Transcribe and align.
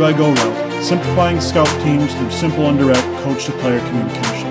Go 0.00 0.32
Route, 0.32 0.82
simplifying 0.82 1.42
scout 1.42 1.68
teams 1.82 2.14
through 2.14 2.30
simple 2.30 2.70
and 2.70 2.78
direct 2.78 3.02
coach 3.22 3.44
to 3.44 3.52
player 3.52 3.78
communication. 3.80 4.46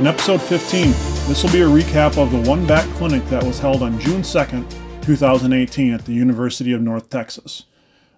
In 0.00 0.08
episode 0.08 0.42
15, 0.42 0.88
this 1.28 1.44
will 1.44 1.52
be 1.52 1.60
a 1.60 1.66
recap 1.66 2.18
of 2.18 2.32
the 2.32 2.50
one 2.50 2.66
back 2.66 2.84
clinic 2.96 3.24
that 3.26 3.44
was 3.44 3.60
held 3.60 3.80
on 3.84 4.00
June 4.00 4.22
2nd, 4.22 4.68
2018 5.02 5.94
at 5.94 6.04
the 6.04 6.12
University 6.12 6.72
of 6.72 6.82
North 6.82 7.08
Texas. 7.08 7.66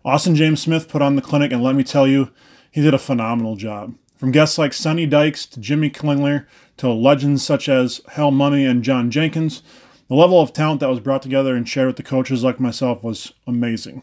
Austin 0.07 0.35
James 0.35 0.63
Smith 0.63 0.89
put 0.89 1.03
on 1.03 1.17
the 1.17 1.23
clinic, 1.23 1.53
and 1.53 1.63
let 1.63 1.75
me 1.75 1.85
tell 1.85 2.09
you, 2.09 2.31
he 2.71 2.81
did 2.81 2.95
a 2.95 2.99
phenomenal 2.99 3.55
job. 3.55 3.95
From 4.17 4.33
guests 4.33 4.57
like 4.57 4.73
Sonny 4.73 5.05
Dykes 5.05 5.45
to 5.47 5.61
Jimmy 5.61 5.91
Klingler 5.91 6.47
to 6.79 6.91
legends 6.91 7.45
such 7.45 7.69
as 7.69 8.01
Hal 8.13 8.33
Mumme 8.33 8.69
and 8.69 8.83
John 8.83 9.11
Jenkins, 9.11 9.63
the 10.09 10.15
level 10.15 10.41
of 10.41 10.55
talent 10.55 10.81
that 10.81 10.89
was 10.89 10.99
brought 10.99 11.21
together 11.21 11.55
and 11.55 11.69
shared 11.69 11.89
with 11.89 11.97
the 11.97 12.03
coaches 12.03 12.43
like 12.43 12.59
myself 12.59 13.05
was 13.05 13.35
amazing. 13.47 14.03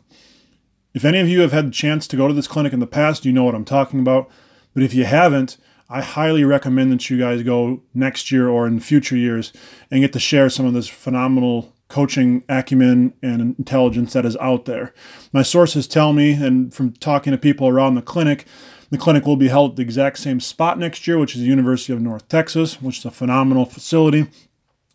If 0.96 1.04
any 1.04 1.20
of 1.20 1.28
you 1.28 1.42
have 1.42 1.52
had 1.52 1.68
the 1.68 1.72
chance 1.72 2.08
to 2.08 2.16
go 2.16 2.30
to 2.30 2.34
this 2.34 2.48
clinic 2.48 2.72
in 2.72 2.80
the 2.80 2.88
past, 2.88 3.26
you 3.26 3.34
know 3.34 3.44
what 3.44 3.54
I'm 3.54 3.66
talking 3.66 4.00
about. 4.00 4.30
But 4.74 4.82
if 4.82 4.94
you 4.94 5.04
haven't, 5.04 5.58
I 5.90 6.02
highly 6.02 6.46
recommend 6.46 6.90
that 6.94 7.10
you 7.10 7.20
guys 7.20 7.44
go 7.44 7.84
next 7.94 8.32
year 8.32 8.48
or 8.48 8.66
in 8.66 8.80
future 8.80 9.18
years 9.18 9.52
and 9.92 10.00
get 10.00 10.14
to 10.14 10.20
share 10.20 10.50
some 10.50 10.66
of 10.66 10.74
this 10.74 10.88
phenomenal 10.88 11.74
coaching 11.90 12.46
acumen 12.48 13.14
and 13.22 13.42
intelligence 13.60 14.14
that 14.14 14.26
is 14.26 14.38
out 14.38 14.64
there. 14.64 14.94
My 15.34 15.42
sources 15.42 15.86
tell 15.86 16.14
me, 16.14 16.32
and 16.32 16.74
from 16.74 16.94
talking 16.94 17.32
to 17.32 17.38
people 17.38 17.68
around 17.68 17.96
the 17.96 18.02
clinic, 18.02 18.46
the 18.90 18.98
clinic 18.98 19.26
will 19.26 19.36
be 19.36 19.50
held 19.50 19.72
at 19.72 19.76
the 19.76 19.84
exact 19.84 20.20
same 20.20 20.40
spot 20.40 20.80
next 20.80 21.06
year, 21.08 21.20
which 21.20 21.36
is 21.36 21.42
the 21.42 21.48
University 21.48 21.92
of 21.92 22.02
North 22.02 22.30
Texas, 22.30 22.82
which 22.82 23.00
is 23.00 23.06
a 23.06 23.12
phenomenal 23.12 23.66
facility. 23.66 24.28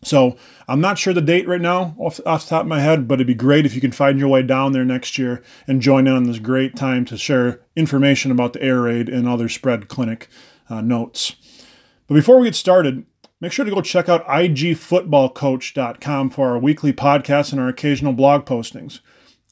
So 0.03 0.35
I'm 0.67 0.81
not 0.81 0.97
sure 0.97 1.13
the 1.13 1.21
date 1.21 1.47
right 1.47 1.61
now 1.61 1.95
off, 1.99 2.19
off 2.25 2.43
the 2.43 2.49
top 2.49 2.63
of 2.63 2.67
my 2.67 2.79
head, 2.79 3.07
but 3.07 3.13
it'd 3.15 3.27
be 3.27 3.35
great 3.35 3.67
if 3.67 3.75
you 3.75 3.81
can 3.81 3.91
find 3.91 4.17
your 4.17 4.29
way 4.29 4.41
down 4.41 4.71
there 4.71 4.85
next 4.85 5.15
year 5.17 5.43
and 5.67 5.81
join 5.81 6.07
in 6.07 6.13
on 6.13 6.23
this 6.23 6.39
great 6.39 6.75
time 6.75 7.05
to 7.05 7.17
share 7.17 7.61
information 7.75 8.31
about 8.31 8.53
the 8.53 8.63
air 8.63 8.81
raid 8.81 9.09
and 9.09 9.27
other 9.27 9.47
spread 9.47 9.87
clinic 9.87 10.27
uh, 10.69 10.81
notes. 10.81 11.35
But 12.07 12.15
before 12.15 12.39
we 12.39 12.47
get 12.47 12.55
started, 12.55 13.05
make 13.39 13.51
sure 13.51 13.63
to 13.63 13.71
go 13.71 13.81
check 13.81 14.09
out 14.09 14.25
igfootballcoach.com 14.25 16.31
for 16.31 16.49
our 16.49 16.57
weekly 16.57 16.93
podcast 16.93 17.51
and 17.51 17.61
our 17.61 17.67
occasional 17.67 18.13
blog 18.13 18.45
postings. 18.45 19.01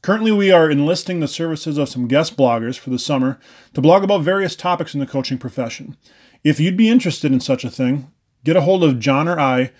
Currently, 0.01 0.31
we 0.31 0.49
are 0.49 0.71
enlisting 0.71 1.19
the 1.19 1.27
services 1.27 1.77
of 1.77 1.89
some 1.89 2.07
guest 2.07 2.37
bloggers 2.37 2.79
for 2.79 2.89
the 2.89 2.97
summer 2.97 3.37
to 3.73 3.81
blog 3.81 4.01
about 4.03 4.21
various 4.21 4.55
topics 4.55 4.93
in 4.93 5.01
the 5.01 5.05
coaching 5.05 5.37
profession. 5.37 5.97
If 6.41 6.57
you'd 6.59 6.77
be 6.77 6.89
interested 6.89 7.33
in 7.33 7.41
such 7.41 7.65
a 7.65 7.69
thing, 7.69 8.09
get 8.45 8.55
a 8.55 8.61
hold 8.61 8.83
of 8.83 8.99
John 8.99 9.27
or 9.27 9.37
I 9.37 9.71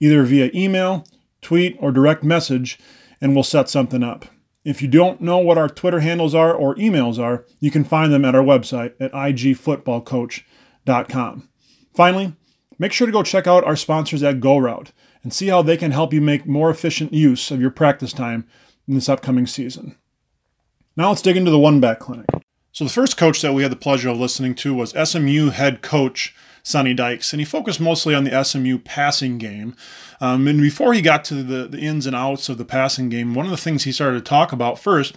either 0.00 0.24
via 0.24 0.50
email, 0.54 1.06
tweet, 1.40 1.76
or 1.80 1.92
direct 1.92 2.24
message, 2.24 2.78
and 3.20 3.34
we'll 3.34 3.44
set 3.44 3.68
something 3.68 4.02
up. 4.02 4.24
If 4.64 4.82
you 4.82 4.88
don't 4.88 5.20
know 5.20 5.38
what 5.38 5.58
our 5.58 5.68
Twitter 5.68 6.00
handles 6.00 6.34
are 6.34 6.52
or 6.52 6.74
emails 6.76 7.18
are, 7.18 7.44
you 7.60 7.70
can 7.70 7.84
find 7.84 8.12
them 8.12 8.24
at 8.24 8.34
our 8.34 8.42
website 8.42 8.94
at 9.00 9.12
igfootballcoach.com. 9.12 11.48
Finally, 11.94 12.34
make 12.78 12.92
sure 12.92 13.06
to 13.06 13.12
go 13.12 13.22
check 13.22 13.46
out 13.46 13.64
our 13.64 13.76
sponsors 13.76 14.22
at 14.22 14.40
GoRoute 14.40 14.90
and 15.22 15.32
see 15.32 15.46
how 15.48 15.62
they 15.62 15.76
can 15.76 15.92
help 15.92 16.12
you 16.12 16.20
make 16.20 16.46
more 16.46 16.70
efficient 16.70 17.12
use 17.12 17.50
of 17.50 17.60
your 17.60 17.70
practice 17.70 18.12
time 18.12 18.46
in 18.86 18.94
this 18.94 19.08
upcoming 19.08 19.46
season. 19.46 19.96
Now 20.96 21.08
let's 21.10 21.22
dig 21.22 21.36
into 21.36 21.50
the 21.50 21.58
one 21.58 21.80
back 21.80 21.98
clinic. 22.00 22.26
So, 22.72 22.84
the 22.84 22.90
first 22.90 23.16
coach 23.16 23.40
that 23.42 23.54
we 23.54 23.62
had 23.62 23.72
the 23.72 23.76
pleasure 23.76 24.10
of 24.10 24.18
listening 24.18 24.54
to 24.56 24.74
was 24.74 24.90
SMU 24.90 25.50
head 25.50 25.82
coach 25.82 26.34
Sonny 26.68 26.92
Dykes, 26.92 27.32
and 27.32 27.40
he 27.40 27.46
focused 27.46 27.80
mostly 27.80 28.14
on 28.14 28.24
the 28.24 28.44
SMU 28.44 28.76
passing 28.76 29.38
game. 29.38 29.74
Um, 30.20 30.46
and 30.46 30.60
before 30.60 30.92
he 30.92 31.00
got 31.00 31.24
to 31.24 31.42
the, 31.42 31.66
the 31.66 31.78
ins 31.78 32.06
and 32.06 32.14
outs 32.14 32.50
of 32.50 32.58
the 32.58 32.64
passing 32.66 33.08
game, 33.08 33.34
one 33.34 33.46
of 33.46 33.50
the 33.50 33.56
things 33.56 33.84
he 33.84 33.92
started 33.92 34.18
to 34.18 34.28
talk 34.28 34.52
about 34.52 34.78
first 34.78 35.16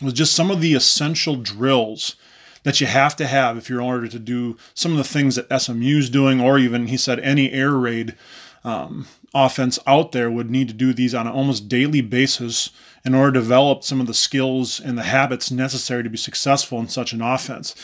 was 0.00 0.14
just 0.14 0.34
some 0.34 0.50
of 0.50 0.62
the 0.62 0.72
essential 0.72 1.36
drills 1.36 2.16
that 2.62 2.80
you 2.80 2.86
have 2.86 3.14
to 3.16 3.26
have 3.26 3.58
if 3.58 3.68
you're 3.68 3.80
in 3.80 3.86
order 3.86 4.08
to 4.08 4.18
do 4.18 4.56
some 4.72 4.92
of 4.92 4.96
the 4.96 5.04
things 5.04 5.36
that 5.36 5.60
SMU 5.60 5.98
is 5.98 6.08
doing, 6.08 6.40
or 6.40 6.58
even 6.58 6.86
he 6.86 6.96
said 6.96 7.20
any 7.20 7.52
air 7.52 7.72
raid 7.72 8.16
um, 8.64 9.06
offense 9.34 9.78
out 9.86 10.12
there 10.12 10.30
would 10.30 10.50
need 10.50 10.68
to 10.68 10.74
do 10.74 10.94
these 10.94 11.14
on 11.14 11.26
an 11.26 11.34
almost 11.34 11.68
daily 11.68 12.00
basis 12.00 12.70
in 13.04 13.14
order 13.14 13.32
to 13.32 13.40
develop 13.40 13.82
some 13.82 14.00
of 14.00 14.06
the 14.06 14.14
skills 14.14 14.78
and 14.78 14.96
the 14.96 15.02
habits 15.02 15.50
necessary 15.50 16.02
to 16.02 16.10
be 16.10 16.16
successful 16.16 16.78
in 16.78 16.88
such 16.88 17.12
an 17.12 17.20
offense. 17.20 17.74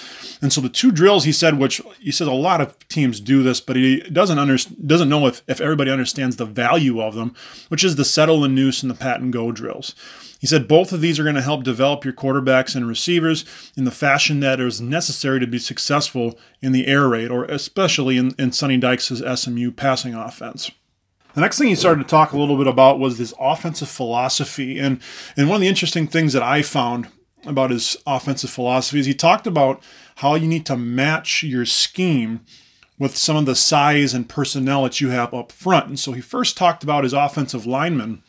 And 0.41 0.53
so 0.53 0.61
the 0.61 0.69
two 0.69 0.93
drills 0.93 1.25
he 1.25 1.33
said, 1.33 1.59
which 1.59 1.81
he 2.01 2.13
says 2.13 2.29
a 2.29 2.33
lot 2.33 2.61
of 2.61 2.79
teams 2.89 3.21
do 3.21 3.43
this, 3.43 3.61
but 3.61 3.77
he 3.77 4.01
doesn't 4.01 4.39
under, 4.39 4.57
doesn't 4.87 5.09
know 5.09 5.27
if, 5.27 5.43
if 5.49 5.61
everybody 5.61 5.91
understands 5.91 6.37
the 6.37 6.45
value 6.45 7.01
of 7.03 7.15
them, 7.15 7.35
which 7.69 7.85
is 7.85 7.97
the 7.97 8.05
settle 8.05 8.41
the 8.41 8.49
noose 8.49 8.83
and 8.83 8.91
the 8.91 8.95
pat 8.95 9.21
and 9.21 9.33
go 9.33 9.51
drills. 9.51 9.95
He 10.39 10.47
said 10.47 10.69
both 10.69 10.93
of 10.93 11.01
these 11.01 11.19
are 11.19 11.25
going 11.25 11.35
to 11.35 11.43
help 11.43 11.65
develop 11.65 12.05
your 12.05 12.15
quarterbacks 12.15 12.77
and 12.77 12.87
receivers 12.87 13.45
in 13.77 13.85
the 13.85 13.91
fashion 13.91 14.39
that 14.41 14.61
is 14.61 14.81
necessary 14.81 15.41
to 15.41 15.47
be 15.47 15.59
successful 15.59 16.39
in 16.63 16.73
the 16.73 16.87
air 16.87 17.09
raid, 17.09 17.31
or 17.31 17.45
especially 17.47 18.17
in, 18.17 18.35
in 18.39 18.53
Sonny 18.53 18.77
Dykes' 18.77 19.21
SMU 19.35 19.73
passing 19.73 20.15
offense. 20.15 20.71
The 21.39 21.43
next 21.43 21.59
thing 21.59 21.69
he 21.69 21.77
started 21.77 22.03
to 22.03 22.09
talk 22.09 22.33
a 22.33 22.37
little 22.37 22.57
bit 22.57 22.67
about 22.67 22.99
was 22.99 23.17
this 23.17 23.33
offensive 23.39 23.89
philosophy. 23.89 24.77
And, 24.77 25.01
and 25.37 25.49
one 25.49 25.55
of 25.55 25.61
the 25.61 25.69
interesting 25.69 26.09
things 26.09 26.33
that 26.33 26.43
I 26.43 26.63
found 26.63 27.07
about 27.47 27.71
his 27.71 27.97
offensive 28.09 28.51
philosophy 28.51 28.99
is 28.99 29.07
he 29.07 29.15
talked 29.15 29.47
about 29.47 29.81
how 30.17 30.35
you 30.35 30.49
need 30.49 30.67
to 30.67 30.77
match 30.77 31.45
your 31.45 31.65
scheme 31.65 32.41
with 32.99 33.17
some 33.17 33.37
of 33.37 33.47
the 33.47 33.55
size 33.55 34.15
and 34.15 34.29
personnel 34.29 34.83
that 34.83 35.01
you 35.01 35.11
have 35.11 35.33
up 35.33 35.53
front. 35.53 35.87
And 35.87 35.97
so 35.97 36.11
he 36.11 36.21
first 36.21 36.57
talked 36.57 36.83
about 36.83 37.05
his 37.05 37.13
offensive 37.13 37.67
linemen 37.67 38.25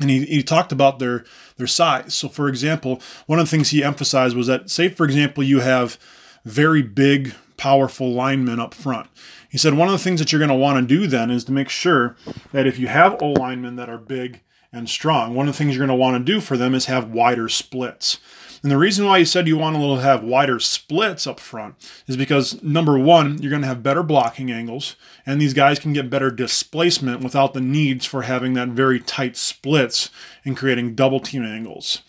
and 0.00 0.08
he, 0.08 0.24
he 0.24 0.44
talked 0.44 0.70
about 0.70 1.00
their 1.00 1.24
their 1.56 1.66
size. 1.66 2.14
So 2.14 2.28
for 2.28 2.46
example, 2.46 3.02
one 3.26 3.40
of 3.40 3.46
the 3.46 3.50
things 3.50 3.70
he 3.70 3.82
emphasized 3.82 4.36
was 4.36 4.46
that 4.46 4.70
say 4.70 4.88
for 4.88 5.04
example 5.04 5.42
you 5.42 5.58
have 5.58 5.98
very 6.44 6.82
big 6.82 7.34
powerful 7.64 8.12
linemen 8.12 8.60
up 8.60 8.74
front. 8.74 9.08
He 9.48 9.56
said 9.56 9.72
one 9.72 9.88
of 9.88 9.92
the 9.92 9.98
things 9.98 10.20
that 10.20 10.30
you're 10.30 10.38
going 10.38 10.50
to 10.50 10.54
want 10.54 10.86
to 10.86 10.94
do 10.94 11.06
then 11.06 11.30
is 11.30 11.44
to 11.44 11.52
make 11.52 11.70
sure 11.70 12.14
that 12.52 12.66
if 12.66 12.78
you 12.78 12.88
have 12.88 13.16
O 13.22 13.28
linemen 13.28 13.76
that 13.76 13.88
are 13.88 13.96
big 13.96 14.42
and 14.70 14.86
strong, 14.86 15.34
one 15.34 15.48
of 15.48 15.54
the 15.54 15.56
things 15.56 15.74
you're 15.74 15.86
going 15.86 15.96
to 15.96 16.02
want 16.02 16.14
to 16.14 16.32
do 16.32 16.42
for 16.42 16.58
them 16.58 16.74
is 16.74 16.84
have 16.86 17.08
wider 17.08 17.48
splits. 17.48 18.18
And 18.62 18.70
the 18.70 18.76
reason 18.76 19.06
why 19.06 19.20
he 19.20 19.24
said 19.24 19.48
you 19.48 19.56
want 19.56 19.76
to 19.76 19.96
have 19.96 20.22
wider 20.22 20.60
splits 20.60 21.26
up 21.26 21.40
front 21.40 21.76
is 22.06 22.18
because 22.18 22.62
number 22.62 22.98
one, 22.98 23.40
you're 23.40 23.48
going 23.48 23.62
to 23.62 23.68
have 23.68 23.82
better 23.82 24.02
blocking 24.02 24.52
angles, 24.52 24.94
and 25.24 25.40
these 25.40 25.54
guys 25.54 25.78
can 25.78 25.94
get 25.94 26.10
better 26.10 26.30
displacement 26.30 27.22
without 27.22 27.54
the 27.54 27.62
needs 27.62 28.04
for 28.04 28.22
having 28.22 28.52
that 28.54 28.68
very 28.68 29.00
tight 29.00 29.38
splits 29.38 30.10
and 30.44 30.54
creating 30.54 30.94
double 30.94 31.20
team 31.20 31.44
angles. 31.44 32.02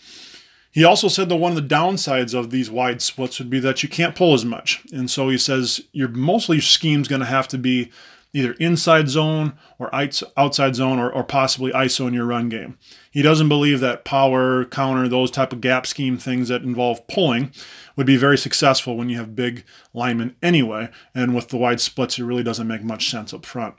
He 0.75 0.84
also 0.84 1.08
said 1.08 1.30
that 1.30 1.38
one 1.38 1.56
of 1.56 1.56
the 1.56 1.75
downsides 1.75 2.34
of 2.38 2.50
these 2.50 2.69
wide 2.69 3.02
splits 3.02 3.40
would 3.40 3.50
be 3.50 3.62
that 3.62 3.81
you 3.81 3.88
can't 3.88 4.13
pull 4.13 4.34
as 4.34 4.44
much. 4.44 4.84
And 4.91 5.09
so 5.09 5.30
he 5.30 5.38
says 5.38 5.80
your 5.94 6.09
mostly 6.09 6.59
scheme's 6.59 7.08
going 7.08 7.22
to 7.22 7.25
have 7.25 7.47
to 7.47 7.58
be 7.58 7.94
either 8.34 8.52
inside 8.59 9.08
zone 9.08 9.53
or 9.80 9.90
outside 9.96 10.75
zone 10.75 11.00
or, 11.00 11.09
or 11.09 11.24
possibly 11.24 11.72
ISO 11.72 12.09
in 12.09 12.13
your 12.13 12.25
run 12.25 12.50
game. 12.50 12.78
He 13.09 13.22
doesn't 13.22 13.47
believe 13.47 13.80
that 13.80 14.03
power, 14.03 14.66
counter, 14.66 15.08
those 15.08 15.31
type 15.31 15.53
of 15.53 15.62
gap 15.62 15.88
scheme 15.88 16.18
things 16.18 16.50
that 16.50 16.63
involve 16.63 17.07
pulling 17.07 17.53
would 17.96 18.06
be 18.06 18.18
very 18.18 18.38
successful 18.38 18.97
when 18.97 19.07
you 19.07 19.18
have 19.18 19.34
big 19.34 19.63
linemen 19.94 20.36
anyway. 20.44 20.90
And 21.13 21.34
with 21.34 21.47
the 21.47 21.57
wide 21.57 21.80
splits, 21.80 22.19
it 22.19 22.25
really 22.25 22.44
doesn't 22.44 22.68
make 22.68 22.84
much 22.84 23.09
sense 23.09 23.34
up 23.34 23.46
front. 23.46 23.75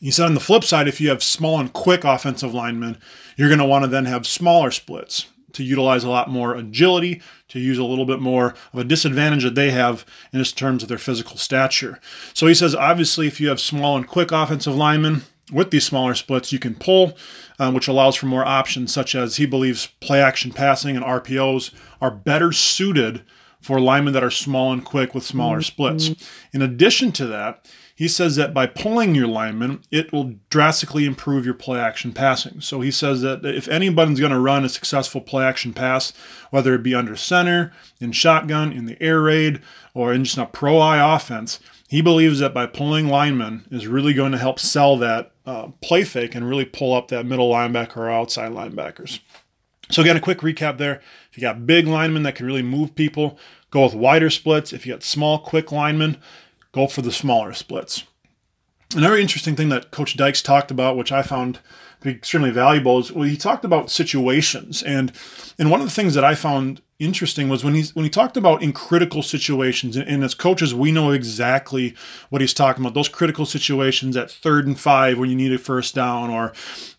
He 0.00 0.10
said 0.10 0.24
on 0.24 0.32
the 0.32 0.40
flip 0.40 0.64
side, 0.64 0.88
if 0.88 1.02
you 1.02 1.10
have 1.10 1.22
small 1.22 1.60
and 1.60 1.70
quick 1.70 2.02
offensive 2.02 2.54
linemen, 2.54 2.96
you're 3.36 3.50
going 3.50 3.58
to 3.58 3.66
want 3.66 3.84
to 3.84 3.90
then 3.90 4.06
have 4.06 4.26
smaller 4.26 4.70
splits 4.70 5.26
to 5.52 5.64
utilize 5.64 6.04
a 6.04 6.10
lot 6.10 6.30
more 6.30 6.54
agility, 6.54 7.22
to 7.48 7.58
use 7.58 7.78
a 7.78 7.84
little 7.84 8.04
bit 8.04 8.20
more 8.20 8.54
of 8.72 8.78
a 8.78 8.84
disadvantage 8.84 9.44
that 9.44 9.54
they 9.54 9.70
have 9.70 10.04
in 10.32 10.42
terms 10.44 10.82
of 10.82 10.88
their 10.88 10.98
physical 10.98 11.36
stature. 11.36 12.00
So 12.34 12.46
he 12.46 12.54
says, 12.54 12.74
obviously, 12.74 13.26
if 13.26 13.40
you 13.40 13.48
have 13.48 13.60
small 13.60 13.96
and 13.96 14.06
quick 14.06 14.30
offensive 14.32 14.76
linemen 14.76 15.22
with 15.52 15.70
these 15.70 15.86
smaller 15.86 16.14
splits, 16.14 16.52
you 16.52 16.58
can 16.58 16.74
pull, 16.74 17.16
uh, 17.58 17.72
which 17.72 17.88
allows 17.88 18.16
for 18.16 18.26
more 18.26 18.44
options, 18.44 18.92
such 18.92 19.14
as 19.14 19.36
he 19.36 19.46
believes 19.46 19.86
play 20.00 20.20
action 20.20 20.52
passing 20.52 20.96
and 20.96 21.04
RPOs 21.04 21.72
are 22.00 22.10
better 22.10 22.52
suited 22.52 23.22
for 23.60 23.80
linemen 23.80 24.12
that 24.14 24.22
are 24.24 24.30
small 24.30 24.72
and 24.72 24.84
quick 24.84 25.14
with 25.14 25.24
smaller 25.24 25.62
splits. 25.62 26.10
In 26.52 26.62
addition 26.62 27.10
to 27.12 27.26
that, 27.26 27.66
he 27.98 28.06
says 28.06 28.36
that 28.36 28.54
by 28.54 28.64
pulling 28.64 29.16
your 29.16 29.26
lineman, 29.26 29.82
it 29.90 30.12
will 30.12 30.36
drastically 30.50 31.04
improve 31.04 31.44
your 31.44 31.52
play 31.52 31.80
action 31.80 32.12
passing. 32.12 32.60
So 32.60 32.80
he 32.80 32.92
says 32.92 33.22
that 33.22 33.44
if 33.44 33.66
anybody's 33.66 34.20
going 34.20 34.30
to 34.30 34.38
run 34.38 34.64
a 34.64 34.68
successful 34.68 35.20
play 35.20 35.44
action 35.44 35.72
pass, 35.72 36.12
whether 36.52 36.76
it 36.76 36.84
be 36.84 36.94
under 36.94 37.16
center, 37.16 37.72
in 38.00 38.12
shotgun, 38.12 38.72
in 38.72 38.84
the 38.84 39.02
air 39.02 39.20
raid, 39.20 39.60
or 39.94 40.12
in 40.12 40.22
just 40.22 40.38
a 40.38 40.46
pro 40.46 40.78
eye 40.78 41.16
offense, 41.16 41.58
he 41.88 42.00
believes 42.00 42.38
that 42.38 42.54
by 42.54 42.66
pulling 42.66 43.08
linemen 43.08 43.66
is 43.68 43.88
really 43.88 44.14
going 44.14 44.30
to 44.30 44.38
help 44.38 44.60
sell 44.60 44.96
that 44.98 45.32
uh, 45.44 45.70
play 45.82 46.04
fake 46.04 46.36
and 46.36 46.48
really 46.48 46.66
pull 46.66 46.94
up 46.94 47.08
that 47.08 47.26
middle 47.26 47.50
linebacker 47.50 47.96
or 47.96 48.10
outside 48.10 48.52
linebackers. 48.52 49.18
So 49.90 50.02
again, 50.02 50.16
a 50.16 50.20
quick 50.20 50.38
recap 50.38 50.78
there. 50.78 51.02
If 51.32 51.36
you 51.36 51.40
got 51.40 51.66
big 51.66 51.88
linemen 51.88 52.22
that 52.22 52.36
can 52.36 52.46
really 52.46 52.62
move 52.62 52.94
people, 52.94 53.40
go 53.72 53.82
with 53.82 53.94
wider 53.94 54.30
splits. 54.30 54.72
If 54.72 54.86
you 54.86 54.92
got 54.92 55.02
small, 55.02 55.40
quick 55.40 55.72
linemen, 55.72 56.18
go 56.72 56.86
for 56.86 57.02
the 57.02 57.12
smaller 57.12 57.52
splits. 57.52 58.04
Another 58.94 59.16
interesting 59.16 59.54
thing 59.54 59.68
that 59.68 59.90
Coach 59.90 60.16
Dykes 60.16 60.40
talked 60.40 60.70
about, 60.70 60.96
which 60.96 61.12
I 61.12 61.22
found 61.22 61.58
be 62.00 62.10
extremely 62.10 62.50
valuable 62.50 62.98
is 63.00 63.12
well, 63.12 63.28
he 63.28 63.36
talked 63.36 63.64
about 63.64 63.90
situations, 63.90 64.82
and 64.82 65.12
and 65.58 65.70
one 65.70 65.80
of 65.80 65.86
the 65.86 65.92
things 65.92 66.14
that 66.14 66.24
I 66.24 66.34
found 66.34 66.80
interesting 66.98 67.48
was 67.48 67.64
when 67.64 67.74
he's 67.74 67.94
when 67.94 68.04
he 68.04 68.10
talked 68.10 68.36
about 68.36 68.62
in 68.62 68.72
critical 68.72 69.22
situations, 69.22 69.96
and, 69.96 70.08
and 70.08 70.22
as 70.22 70.34
coaches, 70.34 70.74
we 70.74 70.92
know 70.92 71.10
exactly 71.10 71.94
what 72.30 72.40
he's 72.40 72.54
talking 72.54 72.84
about. 72.84 72.94
Those 72.94 73.08
critical 73.08 73.46
situations 73.46 74.16
at 74.16 74.30
third 74.30 74.66
and 74.66 74.78
five 74.78 75.18
when 75.18 75.28
you 75.28 75.36
need 75.36 75.52
a 75.52 75.58
first 75.58 75.94
down, 75.94 76.30
or 76.30 76.52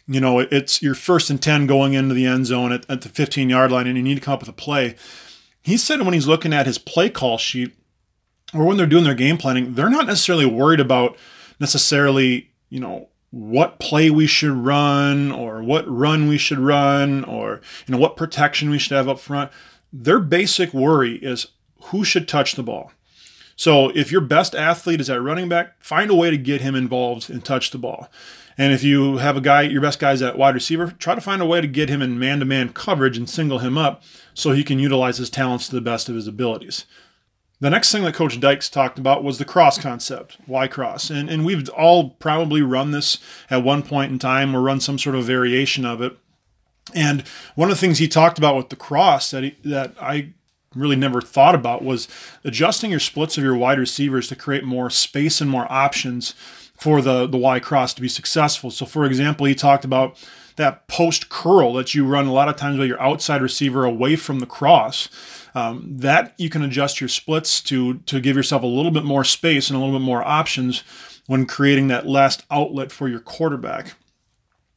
you 0.06 0.20
know 0.20 0.40
it's 0.40 0.82
your 0.82 0.96
first 0.96 1.30
and 1.30 1.42
ten 1.42 1.66
going 1.66 1.94
into 1.94 2.14
the 2.14 2.26
end 2.26 2.46
zone 2.46 2.72
at, 2.72 2.86
at 2.90 3.02
the 3.02 3.10
15 3.10 3.50
yard 3.50 3.72
line, 3.72 3.88
and 3.88 3.96
you 3.96 4.04
need 4.04 4.16
to 4.16 4.22
come 4.22 4.34
up 4.34 4.42
with 4.42 4.50
a 4.50 4.54
play. 4.54 4.96
He 5.62 5.78
said 5.78 6.02
when 6.02 6.14
he's 6.14 6.28
looking 6.28 6.54
at 6.54 6.66
his 6.66 6.78
play 6.78 7.10
call 7.10 7.38
sheet 7.38 7.74
or 8.54 8.66
when 8.66 8.78
they're 8.78 8.88
doing 8.88 9.04
their 9.04 9.14
game 9.14 9.38
planning, 9.38 9.76
they're 9.76 9.90
not 9.90 10.08
necessarily 10.08 10.46
worried 10.46 10.80
about 10.80 11.18
necessarily, 11.60 12.52
you 12.70 12.80
know, 12.80 13.10
what 13.32 13.80
play 13.80 14.10
we 14.10 14.26
should 14.26 14.52
run 14.52 15.32
or 15.32 15.62
what 15.62 15.88
run 15.88 16.28
we 16.28 16.38
should 16.38 16.58
run 16.58 17.24
or 17.26 17.62
you 17.86 17.92
know 17.92 18.00
what 18.00 18.18
protection 18.18 18.70
we 18.70 18.80
should 18.80 18.96
have 18.96 19.08
up 19.08 19.20
front. 19.20 19.52
Their 19.94 20.20
basic 20.20 20.74
worry 20.74 21.18
is 21.18 21.48
who 21.86 22.04
should 22.04 22.28
touch 22.28 22.56
the 22.56 22.64
ball. 22.64 22.92
So 23.56 23.90
if 23.90 24.12
your 24.12 24.22
best 24.22 24.56
athlete 24.56 25.02
is 25.02 25.10
at 25.10 25.22
running 25.22 25.50
back, 25.50 25.84
find 25.84 26.10
a 26.10 26.16
way 26.16 26.30
to 26.30 26.38
get 26.38 26.62
him 26.62 26.76
involved 26.76 27.30
and 27.30 27.44
touch 27.44 27.72
the 27.72 27.78
ball. 27.78 28.10
And 28.58 28.74
if 28.74 28.84
you 28.84 29.18
have 29.18 29.38
a 29.38 29.42
guy, 29.42 29.64
your 29.64 29.82
best 29.82 30.00
guy's 30.00 30.22
at 30.22 30.38
wide 30.38 30.56
receiver, 30.56 30.92
try 30.98 31.14
to 31.14 31.22
find 31.22 31.42
a 31.42 31.46
way 31.46 31.62
to 31.62 31.68
get 31.68 31.90
him 31.90 32.02
in 32.02 32.18
man 32.18 32.40
to 32.40 32.46
man 32.46 32.70
coverage 32.74 33.18
and 33.18 33.30
single 33.30 33.60
him 33.60 33.78
up 33.78 34.02
so 34.34 34.52
he 34.52 34.64
can 34.64 34.80
utilize 34.80 35.18
his 35.18 35.30
talents 35.30 35.68
to 35.68 35.76
the 35.76 35.82
best 35.82 36.10
of 36.10 36.16
his 36.16 36.28
abilities. 36.28 36.86
The 37.62 37.70
next 37.70 37.92
thing 37.92 38.04
that 38.04 38.14
Coach 38.14 38.40
Dykes 38.40 38.70
talked 38.70 38.98
about 38.98 39.24
was 39.24 39.38
the 39.38 39.46
cross 39.46 39.78
concept, 39.78 40.38
Y 40.48 40.68
cross. 40.68 41.10
And, 41.10 41.30
and 41.30 41.46
we've 41.46 41.68
all 41.70 42.12
probably 42.12 42.62
run 42.62 42.92
this 42.92 43.18
at 43.50 43.64
one 43.64 43.84
point 43.84 44.12
in 44.12 44.20
time 44.20 44.56
or 44.56 44.62
run 44.62 44.80
some 44.80 44.98
sort 44.98 45.16
of 45.16 45.26
variation 45.26 45.86
of 45.86 46.02
it. 46.02 46.18
And 46.96 47.24
one 47.56 47.70
of 47.70 47.76
the 47.76 47.82
things 47.82 47.98
he 47.98 48.08
talked 48.08 48.38
about 48.38 48.56
with 48.56 48.70
the 48.70 48.76
cross 48.76 49.32
that, 49.32 49.44
he, 49.44 49.56
that 49.66 49.94
I 50.00 50.34
really 50.74 50.96
never 50.96 51.22
thought 51.22 51.56
about 51.56 51.84
was 51.84 52.08
adjusting 52.44 52.92
your 52.92 53.00
splits 53.00 53.38
of 53.38 53.44
your 53.44 53.56
wide 53.56 53.80
receivers 53.80 54.28
to 54.30 54.36
create 54.36 54.64
more 54.64 54.90
space 54.90 55.42
and 55.42 55.50
more 55.50 55.70
options 55.72 56.34
for 56.78 57.02
the, 57.02 57.28
the 57.28 57.38
Y 57.38 57.60
cross 57.60 57.94
to 57.94 58.02
be 58.02 58.08
successful. 58.08 58.72
So, 58.72 58.86
for 58.86 59.06
example, 59.06 59.46
he 59.46 59.54
talked 59.54 59.84
about 59.84 60.18
that 60.56 60.88
post 60.88 61.30
curl 61.30 61.74
that 61.74 61.94
you 61.94 62.06
run 62.06 62.28
a 62.28 62.34
lot 62.34 62.50
of 62.50 62.56
times 62.56 62.78
with 62.78 62.88
your 62.88 63.02
outside 63.02 63.42
receiver 63.42 63.84
away 63.86 64.16
from 64.16 64.40
the 64.40 64.46
cross. 64.46 65.10
Um, 65.56 65.86
that 65.98 66.34
you 66.38 66.50
can 66.50 66.62
adjust 66.62 67.02
your 67.02 67.08
splits 67.08 67.62
to 67.64 67.96
to 68.00 68.20
give 68.20 68.36
yourself 68.36 68.64
a 68.64 68.68
little 68.68 68.92
bit 68.92 69.04
more 69.04 69.24
space 69.24 69.70
and 69.70 69.78
a 69.78 69.80
little 69.80 69.98
bit 69.98 70.06
more 70.06 70.24
options 70.26 70.84
when 71.28 71.46
creating 71.46 71.88
that 71.88 72.08
last 72.08 72.46
outlet 72.50 72.92
for 72.92 73.08
your 73.08 73.20
quarterback. 73.20 73.94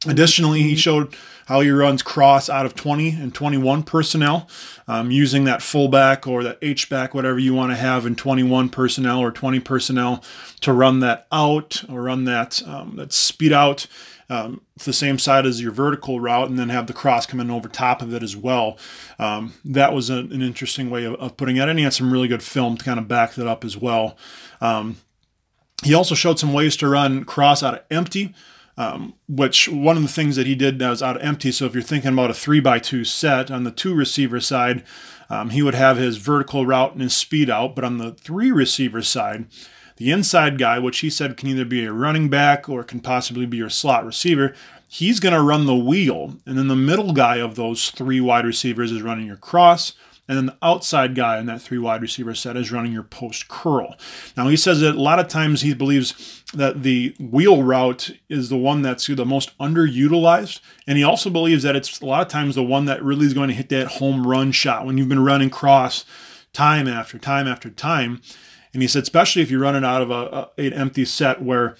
Additionally, 0.07 0.61
he 0.61 0.75
showed 0.75 1.15
how 1.47 1.61
he 1.61 1.69
runs 1.69 2.01
cross 2.01 2.49
out 2.49 2.65
of 2.65 2.75
20 2.75 3.09
and 3.09 3.33
21 3.33 3.83
personnel, 3.83 4.47
um, 4.87 5.11
using 5.11 5.43
that 5.45 5.61
fullback 5.61 6.27
or 6.27 6.43
that 6.43 6.57
H-back, 6.61 7.13
whatever 7.13 7.39
you 7.39 7.53
want 7.53 7.71
to 7.71 7.75
have 7.75 8.05
in 8.05 8.15
21 8.15 8.69
personnel 8.69 9.19
or 9.19 9.31
20 9.31 9.59
personnel 9.59 10.23
to 10.61 10.73
run 10.73 10.99
that 10.99 11.27
out 11.31 11.83
or 11.89 12.03
run 12.03 12.25
that 12.25 12.61
um, 12.67 12.95
that 12.97 13.13
speed 13.13 13.51
out 13.53 13.87
um, 14.33 14.61
the 14.83 14.93
same 14.93 15.19
side 15.19 15.45
as 15.45 15.61
your 15.61 15.71
vertical 15.71 16.19
route, 16.19 16.49
and 16.49 16.57
then 16.57 16.69
have 16.69 16.87
the 16.87 16.93
cross 16.93 17.25
come 17.25 17.39
in 17.39 17.51
over 17.51 17.67
top 17.67 18.01
of 18.01 18.13
it 18.13 18.23
as 18.23 18.35
well. 18.35 18.77
Um, 19.19 19.53
that 19.63 19.93
was 19.93 20.09
a, 20.09 20.17
an 20.17 20.41
interesting 20.41 20.89
way 20.89 21.03
of, 21.05 21.15
of, 21.15 21.37
putting 21.37 21.57
it, 21.57 21.69
and 21.69 21.77
he 21.77 21.83
had 21.83 21.93
some 21.93 22.11
really 22.11 22.27
good 22.27 22.43
film 22.43 22.77
to 22.77 22.85
kind 22.85 22.99
of 22.99 23.07
back 23.07 23.33
that 23.33 23.47
up 23.47 23.63
as 23.63 23.77
well. 23.77 24.17
Um, 24.61 24.97
he 25.83 25.93
also 25.93 26.15
showed 26.15 26.39
some 26.39 26.53
ways 26.53 26.75
to 26.77 26.87
run 26.87 27.25
cross 27.25 27.61
out 27.61 27.73
of 27.73 27.81
empty 27.91 28.33
um, 28.77 29.13
which 29.27 29.69
one 29.69 29.97
of 29.97 30.03
the 30.03 30.09
things 30.09 30.35
that 30.35 30.47
he 30.47 30.55
did 30.55 30.81
was 30.81 31.03
out 31.03 31.17
of 31.17 31.21
empty. 31.21 31.51
So 31.51 31.65
if 31.65 31.73
you're 31.73 31.83
thinking 31.83 32.13
about 32.13 32.31
a 32.31 32.33
three 32.33 32.59
by 32.59 32.79
two 32.79 33.03
set 33.03 33.51
on 33.51 33.63
the 33.63 33.71
two 33.71 33.93
receiver 33.93 34.39
side, 34.39 34.83
um, 35.29 35.51
he 35.51 35.61
would 35.61 35.75
have 35.75 35.97
his 35.97 36.17
vertical 36.17 36.65
route 36.65 36.93
and 36.93 37.01
his 37.01 37.15
speed 37.15 37.49
out. 37.49 37.75
But 37.75 37.85
on 37.85 37.97
the 37.97 38.11
three 38.11 38.51
receiver 38.51 39.01
side, 39.01 39.45
the 39.97 40.11
inside 40.11 40.57
guy, 40.57 40.79
which 40.79 40.99
he 40.99 41.09
said 41.09 41.37
can 41.37 41.49
either 41.49 41.65
be 41.65 41.85
a 41.85 41.93
running 41.93 42.29
back 42.29 42.67
or 42.67 42.83
can 42.83 42.99
possibly 42.99 43.45
be 43.45 43.57
your 43.57 43.69
slot 43.69 44.05
receiver, 44.05 44.53
he's 44.87 45.19
going 45.19 45.33
to 45.33 45.41
run 45.41 45.65
the 45.65 45.75
wheel. 45.75 46.35
And 46.45 46.57
then 46.57 46.67
the 46.67 46.75
middle 46.75 47.13
guy 47.13 47.37
of 47.37 47.55
those 47.55 47.89
three 47.89 48.21
wide 48.21 48.45
receivers 48.45 48.91
is 48.91 49.01
running 49.01 49.27
your 49.27 49.37
cross. 49.37 49.93
And 50.27 50.37
then 50.37 50.45
the 50.45 50.57
outside 50.61 51.15
guy 51.15 51.37
in 51.37 51.47
that 51.47 51.61
three 51.61 51.77
wide 51.77 52.01
receiver 52.01 52.33
set 52.33 52.55
is 52.55 52.71
running 52.71 52.93
your 52.93 53.03
post 53.03 53.49
curl. 53.49 53.95
Now, 54.37 54.47
he 54.47 54.55
says 54.55 54.79
that 54.79 54.95
a 54.95 55.01
lot 55.01 55.19
of 55.19 55.27
times 55.27 55.61
he 55.61 55.73
believes 55.73 56.43
that 56.53 56.83
the 56.83 57.13
wheel 57.19 57.61
route 57.61 58.11
is 58.29 58.47
the 58.47 58.57
one 58.57 58.83
that's 58.83 59.07
the 59.07 59.25
most 59.25 59.57
underutilized. 59.57 60.61
And 60.87 60.97
he 60.97 61.03
also 61.03 61.29
believes 61.29 61.63
that 61.63 61.75
it's 61.75 61.99
a 61.99 62.05
lot 62.05 62.21
of 62.21 62.29
times 62.29 62.55
the 62.55 62.63
one 62.63 62.85
that 62.85 63.03
really 63.03 63.25
is 63.25 63.33
going 63.33 63.49
to 63.49 63.55
hit 63.55 63.69
that 63.69 63.87
home 63.87 64.25
run 64.25 64.53
shot 64.53 64.85
when 64.85 64.97
you've 64.97 65.09
been 65.09 65.25
running 65.25 65.49
cross 65.49 66.05
time 66.53 66.87
after 66.87 67.17
time 67.17 67.47
after 67.47 67.69
time. 67.69 68.21
And 68.73 68.81
he 68.81 68.87
said, 68.87 69.03
especially 69.03 69.41
if 69.41 69.51
you're 69.51 69.61
running 69.61 69.85
out 69.85 70.01
of 70.01 70.09
a, 70.11 70.49
a 70.57 70.65
an 70.65 70.73
empty 70.73 71.05
set 71.05 71.41
where 71.41 71.75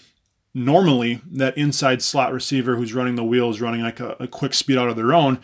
normally 0.54 1.22
that 1.31 1.57
inside 1.57 2.01
slot 2.01 2.31
receiver 2.31 2.75
who's 2.75 2.94
running 2.94 3.16
the 3.16 3.24
wheel 3.24 3.50
is 3.50 3.62
running 3.62 3.81
like 3.81 4.00
a, 4.00 4.16
a 4.19 4.28
quick 4.28 4.54
speed 4.54 4.78
out 4.78 4.90
of 4.90 4.95
their 4.95 5.13
own 5.13 5.40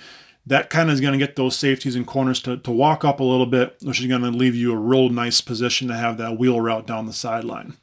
that 0.50 0.72
kind 0.72 0.90
of 0.90 0.94
is 0.96 1.02
going 1.02 1.18
to 1.18 1.24
get 1.24 1.36
those 1.36 1.56
safeties 1.56 1.96
and 1.96 2.08
corners 2.08 2.42
to, 2.42 2.58
to 2.58 2.72
walk 2.72 3.06
up 3.06 3.20
a 3.20 3.24
little 3.24 3.46
bit, 3.46 3.78
which 3.84 4.00
is 4.00 4.08
going 4.08 4.24
to 4.24 4.32
leave 4.32 4.56
you 4.56 4.74
a 4.74 4.78
real 4.78 5.10
nice 5.10 5.42
position 5.42 5.88
to 5.88 5.96
have 5.96 6.18
that 6.18 6.40
wheel 6.40 6.60
route 6.60 6.88
down 6.88 7.06
the 7.06 7.14
sideline. 7.14 7.76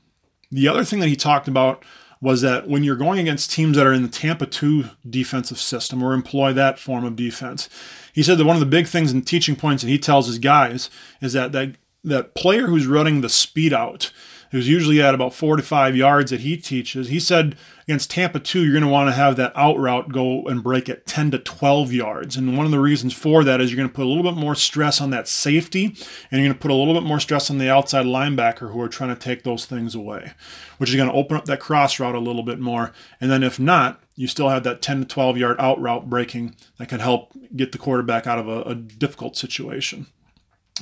The 0.50 0.66
other 0.66 0.84
thing 0.84 0.98
that 0.98 1.08
he 1.08 1.14
talked 1.14 1.46
about 1.46 1.84
was 2.20 2.40
that 2.40 2.66
when 2.66 2.82
you're 2.82 2.96
going 2.96 3.20
against 3.20 3.52
teams 3.52 3.76
that 3.76 3.86
are 3.86 3.92
in 3.92 4.02
the 4.02 4.08
Tampa 4.08 4.46
2 4.46 4.86
defensive 5.08 5.58
system 5.58 6.02
or 6.02 6.12
employ 6.12 6.52
that 6.54 6.78
form 6.78 7.04
of 7.04 7.14
defense, 7.14 7.68
he 8.12 8.22
said 8.22 8.36
that 8.38 8.46
one 8.46 8.56
of 8.56 8.60
the 8.60 8.66
big 8.66 8.88
things 8.88 9.12
and 9.12 9.24
teaching 9.24 9.54
points 9.54 9.84
that 9.84 9.88
he 9.88 9.98
tells 9.98 10.26
his 10.26 10.38
guys 10.38 10.90
is 11.20 11.34
that 11.34 11.52
that, 11.52 11.76
that 12.06 12.34
player 12.34 12.66
who's 12.66 12.86
running 12.86 13.20
the 13.20 13.28
speed 13.28 13.72
out 13.72 14.10
who's 14.50 14.68
usually 14.68 15.02
at 15.02 15.14
about 15.14 15.34
four 15.34 15.56
to 15.56 15.62
five 15.62 15.96
yards 15.96 16.30
that 16.30 16.40
he 16.40 16.56
teaches. 16.56 17.08
He 17.08 17.20
said 17.20 17.56
against 17.84 18.10
Tampa 18.10 18.40
2, 18.40 18.62
you're 18.62 18.72
going 18.72 18.84
to 18.84 18.88
want 18.88 19.08
to 19.08 19.14
have 19.14 19.36
that 19.36 19.52
out 19.54 19.78
route 19.78 20.12
go 20.12 20.44
and 20.44 20.62
break 20.62 20.88
at 20.88 21.06
10 21.06 21.32
to 21.32 21.38
12 21.38 21.92
yards. 21.92 22.36
And 22.36 22.56
one 22.56 22.66
of 22.66 22.72
the 22.72 22.80
reasons 22.80 23.12
for 23.12 23.44
that 23.44 23.60
is 23.60 23.70
you're 23.70 23.76
going 23.76 23.88
to 23.88 23.94
put 23.94 24.04
a 24.04 24.08
little 24.08 24.22
bit 24.22 24.38
more 24.38 24.54
stress 24.54 25.00
on 25.00 25.10
that 25.10 25.28
safety, 25.28 25.84
and 25.84 26.40
you're 26.40 26.48
going 26.48 26.52
to 26.52 26.58
put 26.58 26.70
a 26.70 26.74
little 26.74 26.94
bit 26.94 27.02
more 27.02 27.20
stress 27.20 27.50
on 27.50 27.58
the 27.58 27.70
outside 27.70 28.06
linebacker 28.06 28.72
who 28.72 28.80
are 28.80 28.88
trying 28.88 29.14
to 29.14 29.20
take 29.20 29.42
those 29.42 29.66
things 29.66 29.94
away, 29.94 30.32
which 30.78 30.90
is 30.90 30.96
going 30.96 31.08
to 31.08 31.14
open 31.14 31.36
up 31.36 31.44
that 31.46 31.60
cross 31.60 31.98
route 32.00 32.14
a 32.14 32.20
little 32.20 32.42
bit 32.42 32.58
more. 32.58 32.92
And 33.20 33.30
then 33.30 33.42
if 33.42 33.60
not, 33.60 34.00
you 34.14 34.26
still 34.26 34.48
have 34.48 34.62
that 34.64 34.80
10 34.80 35.00
to 35.00 35.06
12 35.06 35.36
yard 35.36 35.56
out 35.58 35.80
route 35.80 36.08
breaking 36.08 36.56
that 36.78 36.88
can 36.88 37.00
help 37.00 37.32
get 37.54 37.72
the 37.72 37.78
quarterback 37.78 38.26
out 38.26 38.38
of 38.38 38.48
a, 38.48 38.62
a 38.62 38.74
difficult 38.74 39.36
situation. 39.36 40.06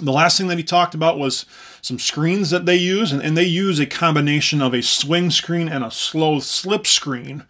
The 0.00 0.12
last 0.12 0.36
thing 0.36 0.48
that 0.48 0.58
he 0.58 0.64
talked 0.64 0.94
about 0.94 1.18
was 1.18 1.46
some 1.80 1.98
screens 1.98 2.50
that 2.50 2.66
they 2.66 2.76
use, 2.76 3.12
and, 3.12 3.22
and 3.22 3.36
they 3.36 3.44
use 3.44 3.78
a 3.78 3.86
combination 3.86 4.60
of 4.60 4.74
a 4.74 4.82
swing 4.82 5.30
screen 5.30 5.68
and 5.68 5.84
a 5.84 5.90
slow 5.90 6.40
slip 6.40 6.86
screen 6.86 7.44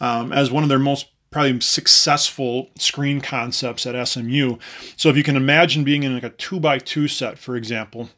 um, 0.00 0.32
as 0.32 0.50
one 0.50 0.62
of 0.62 0.68
their 0.68 0.78
most 0.78 1.08
probably 1.30 1.60
successful 1.60 2.70
screen 2.78 3.20
concepts 3.20 3.86
at 3.86 4.08
SMU. 4.08 4.58
So 4.96 5.08
if 5.08 5.16
you 5.16 5.22
can 5.22 5.36
imagine 5.36 5.84
being 5.84 6.02
in 6.02 6.14
like 6.14 6.22
a 6.22 6.30
two 6.30 6.60
by 6.60 6.78
two 6.78 7.08
set, 7.08 7.38
for 7.38 7.56
example, 7.56 8.10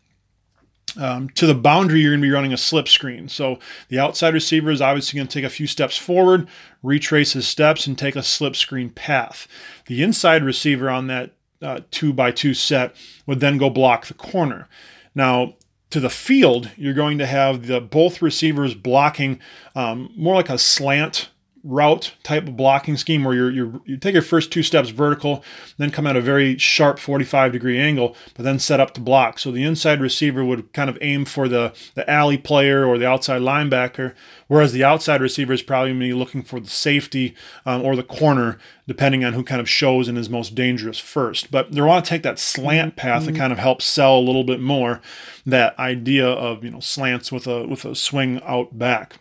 um, 0.97 1.29
to 1.31 1.47
the 1.47 1.55
boundary, 1.55 2.01
you're 2.01 2.13
going 2.13 2.21
to 2.21 2.27
be 2.27 2.33
running 2.33 2.53
a 2.53 2.59
slip 2.59 2.89
screen. 2.89 3.29
So 3.29 3.59
the 3.89 3.99
outside 3.99 4.35
receiver 4.35 4.71
is 4.71 4.81
obviously 4.81 5.17
going 5.17 5.29
to 5.29 5.35
take 5.35 5.45
a 5.45 5.51
few 5.51 5.67
steps 5.67 5.97
forward, 5.97 6.47
retrace 6.83 7.33
his 7.33 7.49
steps, 7.49 7.87
and 7.87 7.99
take 7.99 8.17
a 8.17 8.23
slip 8.23 8.55
screen 8.55 8.91
path. 8.91 9.49
The 9.87 10.03
inside 10.03 10.45
receiver 10.45 10.91
on 10.91 11.07
that 11.09 11.33
uh, 11.63 11.81
two 11.91 12.13
by 12.13 12.31
two 12.31 12.55
set 12.55 12.95
would 13.27 13.41
then 13.41 13.59
go 13.59 13.71
block 13.71 14.07
the 14.07 14.15
corner. 14.15 14.69
Now, 15.15 15.55
to 15.91 16.01
the 16.01 16.11
field, 16.11 16.71
you're 16.77 16.95
going 16.95 17.19
to 17.19 17.27
have 17.27 17.67
the 17.67 17.81
both 17.81 18.21
receivers 18.21 18.75
blocking 18.75 19.39
um, 19.77 20.13
more 20.17 20.35
like 20.35 20.51
a 20.51 20.59
slant 20.59 21.31
route 21.65 22.13
type 22.23 22.47
of 22.47 22.57
blocking 22.57 22.97
scheme 22.97 23.25
where 23.25 23.35
you're, 23.35 23.51
you're, 23.51 23.81
you 23.87 23.97
take 23.97 24.13
your 24.13 24.23
first 24.23 24.53
two 24.53 24.63
steps 24.63 24.91
vertical, 24.91 25.43
then 25.79 25.91
come 25.91 26.07
at 26.07 26.15
a 26.15 26.21
very 26.21 26.59
sharp 26.59 26.99
45 26.99 27.53
degree 27.53 27.79
angle, 27.79 28.15
but 28.35 28.45
then 28.45 28.59
set 28.59 28.81
up 28.81 28.93
to 28.95 29.01
block. 29.01 29.39
So 29.39 29.51
the 29.51 29.65
inside 29.65 30.01
receiver 30.01 30.45
would 30.45 30.73
kind 30.75 30.91
of 30.91 30.99
aim 31.01 31.25
for 31.25 31.49
the, 31.49 31.73
the 31.95 32.09
alley 32.09 32.37
player 32.37 32.85
or 32.85 32.99
the 32.99 33.09
outside 33.09 33.41
linebacker, 33.41 34.15
whereas 34.47 34.73
the 34.73 34.85
outside 34.85 35.23
receiver 35.23 35.55
is 35.55 35.63
probably 35.63 35.91
going 35.91 36.01
to 36.01 36.07
be 36.07 36.13
looking 36.13 36.43
for 36.43 36.61
the 36.61 36.69
safety 36.69 37.35
um, 37.65 37.83
or 37.83 37.97
the 37.97 38.03
corner, 38.03 38.59
depending 38.87 39.25
on 39.25 39.33
who 39.33 39.43
kind 39.43 39.61
of 39.61 39.69
shows 39.69 40.07
and 40.07 40.19
is 40.19 40.29
most 40.29 40.55
dangerous 40.55 40.99
first. 40.99 41.51
But 41.51 41.73
they 41.73 41.81
want 41.81 42.05
to 42.05 42.09
take 42.09 42.23
that 42.25 42.39
slant 42.39 42.95
path 42.95 43.23
mm-hmm. 43.23 43.33
that 43.33 43.39
kind 43.39 43.53
of 43.53 43.59
helps 43.59 43.87
sell 43.87 44.19
a 44.19 44.21
little 44.21 44.45
bit 44.45 44.61
more 44.61 45.01
that 45.47 45.79
idea 45.79 46.27
of 46.27 46.63
you 46.63 46.71
know 46.71 46.81
slants 46.81 47.33
with 47.33 47.47
a 47.47 47.67
with 47.67 47.85
a 47.85 47.95
swing 47.95 48.43
out 48.45 48.79
back. 48.79 49.17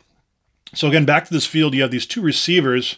So 0.73 0.87
again, 0.87 1.05
back 1.05 1.25
to 1.25 1.33
this 1.33 1.45
field, 1.45 1.73
you 1.73 1.81
have 1.81 1.91
these 1.91 2.05
two 2.05 2.21
receivers 2.21 2.97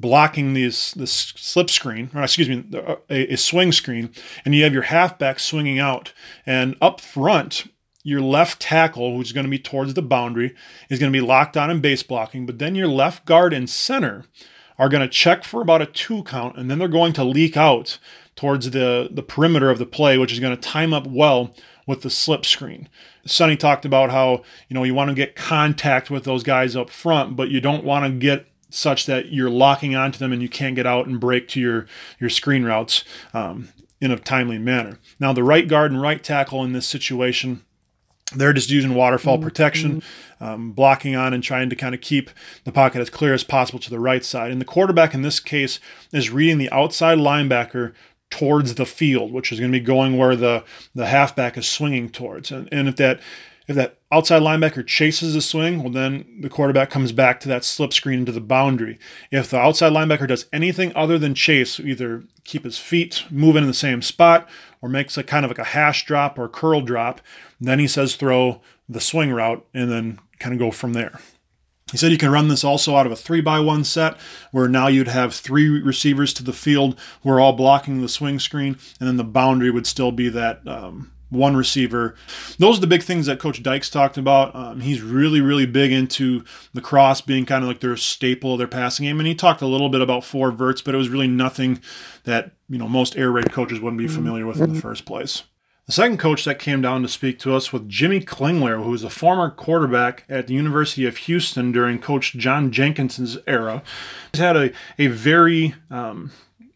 blocking 0.00 0.54
these 0.54 0.92
this 0.94 1.12
slip 1.12 1.70
screen, 1.70 2.10
or 2.14 2.22
excuse 2.22 2.48
me, 2.48 2.64
uh, 2.74 2.96
a, 3.08 3.34
a 3.34 3.36
swing 3.36 3.72
screen, 3.72 4.10
and 4.44 4.54
you 4.54 4.64
have 4.64 4.72
your 4.72 4.82
halfback 4.82 5.38
swinging 5.38 5.78
out, 5.78 6.12
and 6.44 6.76
up 6.80 7.00
front. 7.00 7.66
Your 8.06 8.20
left 8.20 8.60
tackle, 8.60 9.16
who's 9.16 9.32
going 9.32 9.46
to 9.46 9.50
be 9.50 9.58
towards 9.58 9.94
the 9.94 10.02
boundary, 10.02 10.54
is 10.90 10.98
going 10.98 11.10
to 11.10 11.18
be 11.18 11.24
locked 11.24 11.56
on 11.56 11.70
in 11.70 11.80
base 11.80 12.02
blocking, 12.02 12.44
but 12.44 12.58
then 12.58 12.74
your 12.74 12.88
left 12.88 13.24
guard 13.24 13.54
and 13.54 13.70
center 13.70 14.26
are 14.78 14.90
going 14.90 15.00
to 15.00 15.08
check 15.08 15.42
for 15.42 15.62
about 15.62 15.80
a 15.80 15.86
two 15.86 16.22
count, 16.24 16.58
and 16.58 16.70
then 16.70 16.78
they're 16.78 16.86
going 16.86 17.14
to 17.14 17.24
leak 17.24 17.56
out 17.56 17.98
towards 18.36 18.72
the, 18.72 19.08
the 19.10 19.22
perimeter 19.22 19.70
of 19.70 19.78
the 19.78 19.86
play, 19.86 20.18
which 20.18 20.32
is 20.32 20.40
going 20.40 20.54
to 20.54 20.60
time 20.60 20.92
up 20.92 21.06
well 21.06 21.54
with 21.86 22.02
the 22.02 22.10
slip 22.10 22.44
screen. 22.44 22.88
Sonny 23.26 23.56
talked 23.56 23.84
about 23.84 24.10
how, 24.10 24.42
you 24.68 24.74
know, 24.74 24.84
you 24.84 24.94
want 24.94 25.08
to 25.08 25.14
get 25.14 25.36
contact 25.36 26.10
with 26.10 26.24
those 26.24 26.42
guys 26.42 26.76
up 26.76 26.90
front, 26.90 27.36
but 27.36 27.50
you 27.50 27.60
don't 27.60 27.84
want 27.84 28.04
to 28.04 28.10
get 28.10 28.46
such 28.70 29.06
that 29.06 29.32
you're 29.32 29.50
locking 29.50 29.94
onto 29.94 30.18
them 30.18 30.32
and 30.32 30.42
you 30.42 30.48
can't 30.48 30.76
get 30.76 30.86
out 30.86 31.06
and 31.06 31.20
break 31.20 31.46
to 31.48 31.60
your, 31.60 31.86
your 32.18 32.30
screen 32.30 32.64
routes 32.64 33.04
um, 33.32 33.68
in 34.00 34.10
a 34.10 34.18
timely 34.18 34.58
manner. 34.58 34.98
Now, 35.20 35.32
the 35.32 35.44
right 35.44 35.68
guard 35.68 35.92
and 35.92 36.02
right 36.02 36.22
tackle 36.22 36.64
in 36.64 36.72
this 36.72 36.86
situation 36.86 37.64
they're 38.34 38.52
just 38.52 38.70
using 38.70 38.94
waterfall 38.94 39.36
mm-hmm. 39.36 39.44
protection, 39.44 40.02
um, 40.40 40.72
blocking 40.72 41.14
on 41.14 41.32
and 41.32 41.42
trying 41.42 41.70
to 41.70 41.76
kind 41.76 41.94
of 41.94 42.00
keep 42.00 42.30
the 42.64 42.72
pocket 42.72 43.00
as 43.00 43.10
clear 43.10 43.34
as 43.34 43.44
possible 43.44 43.78
to 43.78 43.90
the 43.90 44.00
right 44.00 44.24
side. 44.24 44.50
And 44.50 44.60
the 44.60 44.66
quarterback 44.66 45.14
in 45.14 45.22
this 45.22 45.40
case 45.40 45.78
is 46.12 46.30
reading 46.30 46.58
the 46.58 46.70
outside 46.70 47.18
linebacker 47.18 47.92
towards 48.30 48.74
the 48.74 48.86
field, 48.86 49.32
which 49.32 49.52
is 49.52 49.60
going 49.60 49.72
to 49.72 49.78
be 49.78 49.84
going 49.84 50.18
where 50.18 50.36
the, 50.36 50.64
the 50.94 51.06
halfback 51.06 51.56
is 51.56 51.68
swinging 51.68 52.08
towards. 52.08 52.50
And, 52.50 52.68
and 52.72 52.88
if 52.88 52.96
that 52.96 53.20
if 53.66 53.76
that 53.76 53.98
outside 54.12 54.42
linebacker 54.42 54.86
chases 54.86 55.32
the 55.32 55.40
swing, 55.40 55.82
well, 55.82 55.90
then 55.90 56.26
the 56.40 56.50
quarterback 56.50 56.90
comes 56.90 57.12
back 57.12 57.40
to 57.40 57.48
that 57.48 57.64
slip 57.64 57.94
screen 57.94 58.20
into 58.20 58.32
the 58.32 58.40
boundary. 58.40 58.98
If 59.30 59.48
the 59.48 59.58
outside 59.58 59.92
linebacker 59.92 60.28
does 60.28 60.46
anything 60.52 60.92
other 60.94 61.18
than 61.18 61.34
chase, 61.34 61.80
either 61.80 62.24
keep 62.44 62.64
his 62.64 62.78
feet 62.78 63.24
moving 63.30 63.62
in 63.62 63.68
the 63.68 63.74
same 63.74 64.02
spot 64.02 64.46
or 64.82 64.88
makes 64.90 65.16
a 65.16 65.22
kind 65.22 65.46
of 65.46 65.50
like 65.50 65.58
a 65.58 65.64
hash 65.64 66.04
drop 66.04 66.38
or 66.38 66.46
curl 66.46 66.82
drop, 66.82 67.22
then 67.58 67.78
he 67.78 67.88
says 67.88 68.16
throw 68.16 68.60
the 68.86 69.00
swing 69.00 69.32
route 69.32 69.64
and 69.72 69.90
then 69.90 70.18
kind 70.38 70.52
of 70.52 70.58
go 70.58 70.70
from 70.70 70.92
there. 70.92 71.18
He 71.94 71.98
said 71.98 72.10
you 72.10 72.18
can 72.18 72.32
run 72.32 72.48
this 72.48 72.64
also 72.64 72.96
out 72.96 73.06
of 73.06 73.12
a 73.12 73.16
three 73.16 73.40
by 73.40 73.60
one 73.60 73.84
set, 73.84 74.16
where 74.50 74.66
now 74.66 74.88
you'd 74.88 75.06
have 75.06 75.32
three 75.32 75.80
receivers 75.80 76.34
to 76.34 76.42
the 76.42 76.52
field 76.52 76.98
who 77.22 77.30
are 77.30 77.38
all 77.38 77.52
blocking 77.52 78.02
the 78.02 78.08
swing 78.08 78.40
screen, 78.40 78.76
and 78.98 79.06
then 79.06 79.16
the 79.16 79.22
boundary 79.22 79.70
would 79.70 79.86
still 79.86 80.10
be 80.10 80.28
that 80.28 80.66
um, 80.66 81.12
one 81.30 81.56
receiver. 81.56 82.16
Those 82.58 82.78
are 82.78 82.80
the 82.80 82.88
big 82.88 83.04
things 83.04 83.26
that 83.26 83.38
Coach 83.38 83.62
Dykes 83.62 83.90
talked 83.90 84.18
about. 84.18 84.52
Um, 84.56 84.80
he's 84.80 85.02
really, 85.02 85.40
really 85.40 85.66
big 85.66 85.92
into 85.92 86.44
the 86.72 86.80
cross 86.80 87.20
being 87.20 87.46
kind 87.46 87.62
of 87.62 87.68
like 87.68 87.78
their 87.78 87.96
staple 87.96 88.54
of 88.54 88.58
their 88.58 88.66
passing 88.66 89.06
game. 89.06 89.20
And 89.20 89.28
he 89.28 89.34
talked 89.36 89.62
a 89.62 89.68
little 89.68 89.88
bit 89.88 90.00
about 90.00 90.24
four 90.24 90.50
verts, 90.50 90.82
but 90.82 90.96
it 90.96 90.98
was 90.98 91.08
really 91.08 91.28
nothing 91.28 91.80
that 92.24 92.50
you 92.68 92.76
know 92.76 92.88
most 92.88 93.16
air 93.16 93.30
raid 93.30 93.52
coaches 93.52 93.78
wouldn't 93.78 94.00
be 94.00 94.08
familiar 94.08 94.48
with 94.48 94.60
in 94.60 94.72
the 94.74 94.80
first 94.80 95.04
place. 95.04 95.44
The 95.86 95.92
second 95.92 96.16
coach 96.16 96.46
that 96.46 96.58
came 96.58 96.80
down 96.80 97.02
to 97.02 97.08
speak 97.08 97.38
to 97.40 97.54
us 97.54 97.70
was 97.70 97.82
Jimmy 97.88 98.20
Klingler, 98.20 98.82
who 98.82 98.90
was 98.90 99.04
a 99.04 99.10
former 99.10 99.50
quarterback 99.50 100.24
at 100.30 100.46
the 100.46 100.54
University 100.54 101.04
of 101.04 101.18
Houston 101.18 101.72
during 101.72 101.98
Coach 101.98 102.32
John 102.32 102.72
Jenkins's 102.72 103.36
era. 103.46 103.82
He's 104.32 104.40
had 104.40 104.56
a, 104.56 104.72
a 104.98 105.08
very 105.08 105.74
um, 105.90 106.30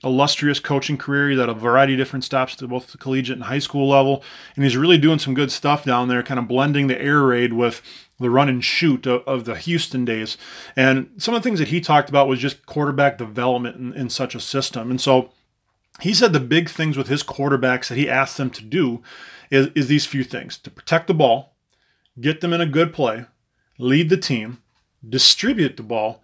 illustrious 0.05 0.61
coaching 0.61 0.99
career. 0.99 1.31
He's 1.31 1.39
had 1.39 1.49
a 1.49 1.55
variety 1.55 1.95
of 1.95 1.99
different 1.99 2.25
stops 2.25 2.63
at 2.63 2.69
both 2.69 2.93
the 2.93 2.99
collegiate 2.99 3.39
and 3.39 3.45
high 3.45 3.61
school 3.61 3.89
level, 3.89 4.23
and 4.55 4.65
he's 4.65 4.77
really 4.77 4.99
doing 4.99 5.19
some 5.19 5.33
good 5.33 5.51
stuff 5.51 5.87
down 5.87 6.09
there, 6.09 6.23
kind 6.23 6.39
of 6.39 6.47
blending 6.47 6.87
the 6.89 7.01
air 7.01 7.23
raid 7.23 7.55
with 7.55 7.81
the 8.21 8.29
run 8.29 8.51
and 8.51 8.63
shoot 8.63 9.07
of, 9.07 9.23
of 9.27 9.47
the 9.47 9.57
Houston 9.57 10.05
days. 10.05 10.37
And 10.77 11.11
some 11.17 11.35
of 11.35 11.43
the 11.43 11.49
things 11.49 11.61
that 11.61 11.69
he 11.69 11.81
talked 11.81 12.11
about 12.11 12.29
was 12.29 12.41
just 12.41 12.67
quarterback 12.67 13.17
development 13.17 13.77
in, 13.77 13.95
in 13.95 14.11
such 14.11 14.35
a 14.35 14.41
system. 14.41 14.91
And 14.91 15.01
so 15.01 15.31
he 16.01 16.15
said 16.15 16.33
the 16.33 16.41
big 16.41 16.69
things 16.69 16.97
with 16.97 17.09
his 17.09 17.23
quarterbacks 17.23 17.89
that 17.89 17.99
he 17.99 18.09
asked 18.09 18.37
them 18.37 18.51
to 18.51 18.65
do 18.65 19.03
is, 19.51 19.69
is 19.75 19.89
these 19.89 20.07
few 20.07 20.25
things 20.25 20.59
to 20.59 20.71
protect 20.71 21.07
the 21.07 21.15
ball, 21.15 21.57
get 22.21 22.41
them 22.41 22.53
in 22.53 22.61
a 22.61 22.67
good 22.67 22.93
play, 22.93 23.27
lead 23.79 24.09
the 24.09 24.17
team, 24.17 24.63
distribute 25.09 25.77
the 25.77 25.83
ball, 25.83 26.23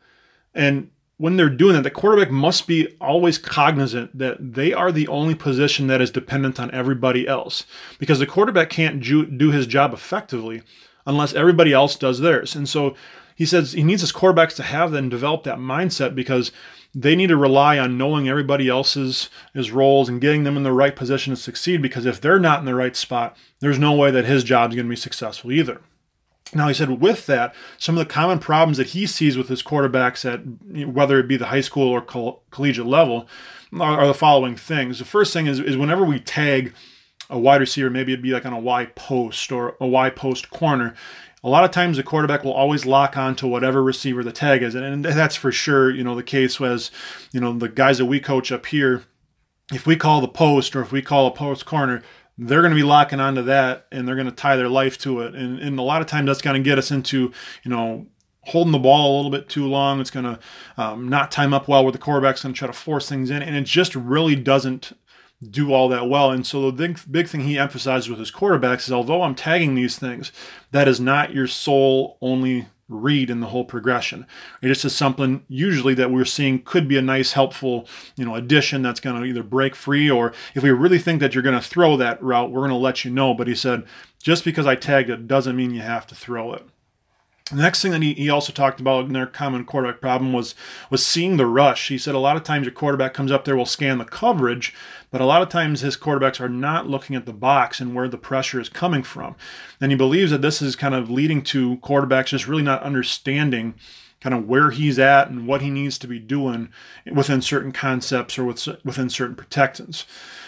and 0.54 0.90
when 1.16 1.36
they're 1.36 1.48
doing 1.48 1.74
that, 1.74 1.82
the 1.82 1.90
quarterback 1.90 2.30
must 2.30 2.66
be 2.66 2.96
always 3.00 3.38
cognizant 3.38 4.16
that 4.18 4.54
they 4.54 4.72
are 4.72 4.90
the 4.90 5.06
only 5.08 5.34
position 5.34 5.86
that 5.86 6.00
is 6.00 6.10
dependent 6.10 6.58
on 6.58 6.70
everybody 6.72 7.26
else 7.28 7.66
because 7.98 8.18
the 8.18 8.26
quarterback 8.26 8.68
can't 8.68 9.00
ju- 9.00 9.26
do 9.26 9.50
his 9.52 9.66
job 9.66 9.92
effectively 9.92 10.62
unless 11.06 11.34
everybody 11.34 11.72
else 11.72 11.96
does 11.96 12.20
theirs. 12.20 12.56
And 12.56 12.68
so 12.68 12.96
he 13.36 13.46
says 13.46 13.72
he 13.72 13.84
needs 13.84 14.00
his 14.00 14.12
quarterbacks 14.12 14.56
to 14.56 14.62
have 14.64 14.90
that 14.90 14.98
and 14.98 15.10
develop 15.10 15.44
that 15.44 15.58
mindset 15.58 16.14
because 16.14 16.50
they 16.94 17.16
need 17.16 17.28
to 17.28 17.36
rely 17.36 17.78
on 17.78 17.98
knowing 17.98 18.28
everybody 18.28 18.68
else's 18.68 19.28
his 19.52 19.72
roles 19.72 20.08
and 20.08 20.20
getting 20.20 20.44
them 20.44 20.56
in 20.56 20.62
the 20.62 20.72
right 20.72 20.94
position 20.94 21.34
to 21.34 21.40
succeed 21.40 21.82
because 21.82 22.06
if 22.06 22.20
they're 22.20 22.38
not 22.38 22.60
in 22.60 22.66
the 22.66 22.74
right 22.74 22.94
spot, 22.94 23.36
there's 23.60 23.78
no 23.78 23.92
way 23.92 24.10
that 24.10 24.24
his 24.24 24.44
job 24.44 24.70
is 24.70 24.76
going 24.76 24.86
to 24.86 24.90
be 24.90 24.96
successful 24.96 25.50
either. 25.50 25.80
Now, 26.54 26.68
he 26.68 26.74
said 26.74 27.00
with 27.00 27.26
that, 27.26 27.54
some 27.78 27.96
of 27.96 28.06
the 28.06 28.12
common 28.12 28.38
problems 28.38 28.76
that 28.76 28.88
he 28.88 29.06
sees 29.06 29.36
with 29.36 29.48
his 29.48 29.62
quarterbacks 29.62 30.24
at 30.24 30.86
whether 30.86 31.18
it 31.18 31.26
be 31.26 31.36
the 31.36 31.46
high 31.46 31.62
school 31.62 31.88
or 31.88 32.00
coll- 32.00 32.42
collegiate 32.50 32.86
level 32.86 33.26
are, 33.72 34.00
are, 34.00 34.06
the 34.06 34.14
following 34.14 34.54
things. 34.54 34.98
The 34.98 35.04
first 35.04 35.32
thing 35.32 35.46
is, 35.46 35.58
is 35.58 35.76
whenever 35.76 36.04
we 36.04 36.20
tag 36.20 36.72
a 37.28 37.38
wide 37.38 37.60
receiver, 37.60 37.90
maybe 37.90 38.12
it'd 38.12 38.22
be 38.22 38.32
like 38.32 38.46
on 38.46 38.52
a 38.52 38.60
Y 38.60 38.86
post 38.94 39.50
or 39.50 39.76
a 39.80 39.86
Y 39.86 40.10
post 40.10 40.50
corner. 40.50 40.94
A 41.44 41.48
lot 41.48 41.64
of 41.64 41.70
times 41.70 41.98
the 41.98 42.02
quarterback 42.02 42.42
will 42.42 42.54
always 42.54 42.86
lock 42.86 43.18
on 43.18 43.36
to 43.36 43.46
whatever 43.46 43.82
receiver 43.82 44.24
the 44.24 44.32
tag 44.32 44.62
is. 44.62 44.74
And, 44.74 44.84
and 44.84 45.04
that's 45.04 45.36
for 45.36 45.52
sure, 45.52 45.90
you 45.90 46.02
know, 46.02 46.14
the 46.14 46.22
case 46.22 46.58
was, 46.58 46.90
you 47.32 47.40
know, 47.40 47.52
the 47.56 47.68
guys 47.68 47.98
that 47.98 48.06
we 48.06 48.18
coach 48.18 48.50
up 48.50 48.64
here, 48.66 49.04
if 49.70 49.86
we 49.86 49.94
call 49.94 50.22
the 50.22 50.28
post 50.28 50.74
or 50.74 50.80
if 50.80 50.90
we 50.90 51.02
call 51.02 51.26
a 51.26 51.30
post 51.30 51.66
corner, 51.66 52.02
they're 52.38 52.62
going 52.62 52.72
to 52.72 52.76
be 52.76 52.82
locking 52.82 53.20
onto 53.20 53.42
that 53.42 53.86
and 53.92 54.08
they're 54.08 54.16
going 54.16 54.26
to 54.26 54.32
tie 54.32 54.56
their 54.56 54.70
life 54.70 54.96
to 54.98 55.20
it. 55.20 55.34
And, 55.34 55.60
and 55.60 55.78
a 55.78 55.82
lot 55.82 56.00
of 56.00 56.08
times 56.08 56.26
that's 56.26 56.40
going 56.40 56.60
to 56.60 56.68
get 56.68 56.78
us 56.78 56.90
into, 56.90 57.30
you 57.62 57.70
know, 57.70 58.06
holding 58.46 58.72
the 58.72 58.78
ball 58.78 59.14
a 59.14 59.16
little 59.16 59.30
bit 59.30 59.48
too 59.48 59.66
long. 59.66 60.00
It's 60.00 60.10
going 60.10 60.24
to 60.24 60.38
um, 60.76 61.08
not 61.08 61.30
time 61.30 61.54
up 61.54 61.68
well 61.68 61.82
where 61.82 61.92
the 61.92 61.98
quarterback's 61.98 62.42
going 62.42 62.54
to 62.54 62.58
try 62.58 62.66
to 62.66 62.72
force 62.72 63.08
things 63.08 63.30
in. 63.30 63.42
And 63.42 63.54
it 63.54 63.64
just 63.64 63.94
really 63.94 64.34
doesn't 64.34 64.92
do 65.50 65.72
all 65.72 65.88
that 65.88 66.08
well. 66.08 66.30
And 66.30 66.46
so 66.46 66.70
the 66.70 66.72
big, 66.72 67.00
big 67.10 67.28
thing 67.28 67.40
he 67.40 67.58
emphasizes 67.58 68.08
with 68.08 68.18
his 68.18 68.30
quarterbacks 68.30 68.86
is 68.86 68.92
although 68.92 69.22
I'm 69.22 69.34
tagging 69.34 69.74
these 69.74 69.98
things, 69.98 70.32
that 70.70 70.88
is 70.88 71.00
not 71.00 71.32
your 71.32 71.46
sole 71.46 72.18
only 72.20 72.66
read 72.88 73.30
in 73.30 73.40
the 73.40 73.46
whole 73.46 73.64
progression. 73.64 74.26
It 74.60 74.68
just 74.68 74.84
is 74.84 74.94
something 74.94 75.44
usually 75.48 75.94
that 75.94 76.10
we're 76.10 76.24
seeing 76.24 76.62
could 76.62 76.86
be 76.86 76.98
a 76.98 77.02
nice, 77.02 77.32
helpful, 77.32 77.88
you 78.16 78.24
know, 78.24 78.34
addition 78.34 78.82
that's 78.82 79.00
going 79.00 79.20
to 79.20 79.26
either 79.26 79.42
break 79.42 79.74
free 79.74 80.10
or 80.10 80.32
if 80.54 80.62
we 80.62 80.70
really 80.70 80.98
think 80.98 81.20
that 81.20 81.34
you're 81.34 81.42
going 81.42 81.58
to 81.58 81.66
throw 81.66 81.96
that 81.96 82.22
route, 82.22 82.50
we're 82.50 82.60
going 82.60 82.70
to 82.70 82.76
let 82.76 83.04
you 83.04 83.10
know. 83.10 83.32
But 83.32 83.48
he 83.48 83.54
said, 83.54 83.84
just 84.22 84.44
because 84.44 84.66
I 84.66 84.74
tagged 84.74 85.10
it 85.10 85.26
doesn't 85.26 85.56
mean 85.56 85.72
you 85.72 85.80
have 85.80 86.06
to 86.08 86.14
throw 86.14 86.52
it. 86.52 86.66
The 87.50 87.56
next 87.60 87.82
thing 87.82 87.92
that 87.92 88.00
he, 88.00 88.14
he 88.14 88.30
also 88.30 88.54
talked 88.54 88.80
about 88.80 89.04
in 89.04 89.12
their 89.12 89.26
common 89.26 89.66
quarterback 89.66 90.00
problem 90.00 90.32
was 90.32 90.54
was 90.88 91.04
seeing 91.04 91.36
the 91.36 91.44
rush. 91.44 91.88
He 91.88 91.98
said 91.98 92.14
a 92.14 92.18
lot 92.18 92.38
of 92.38 92.42
times 92.42 92.64
your 92.64 92.72
quarterback 92.72 93.12
comes 93.12 93.30
up 93.30 93.44
there 93.44 93.54
will 93.54 93.66
scan 93.66 93.98
the 93.98 94.06
coverage, 94.06 94.72
but 95.10 95.20
a 95.20 95.26
lot 95.26 95.42
of 95.42 95.50
times 95.50 95.82
his 95.82 95.94
quarterbacks 95.94 96.40
are 96.40 96.48
not 96.48 96.88
looking 96.88 97.14
at 97.14 97.26
the 97.26 97.34
box 97.34 97.80
and 97.80 97.94
where 97.94 98.08
the 98.08 98.16
pressure 98.16 98.60
is 98.60 98.70
coming 98.70 99.02
from. 99.02 99.36
And 99.78 99.92
he 99.92 99.96
believes 99.96 100.30
that 100.30 100.40
this 100.40 100.62
is 100.62 100.74
kind 100.74 100.94
of 100.94 101.10
leading 101.10 101.42
to 101.42 101.76
quarterbacks 101.78 102.28
just 102.28 102.48
really 102.48 102.62
not 102.62 102.82
understanding 102.82 103.74
kind 104.22 104.34
of 104.34 104.48
where 104.48 104.70
he's 104.70 104.98
at 104.98 105.28
and 105.28 105.46
what 105.46 105.60
he 105.60 105.68
needs 105.68 105.98
to 105.98 106.06
be 106.06 106.18
doing 106.18 106.70
within 107.12 107.42
certain 107.42 107.72
concepts 107.72 108.38
or 108.38 108.44
with, 108.46 108.66
within 108.82 109.10
certain 109.10 109.36
protectants. 109.36 110.06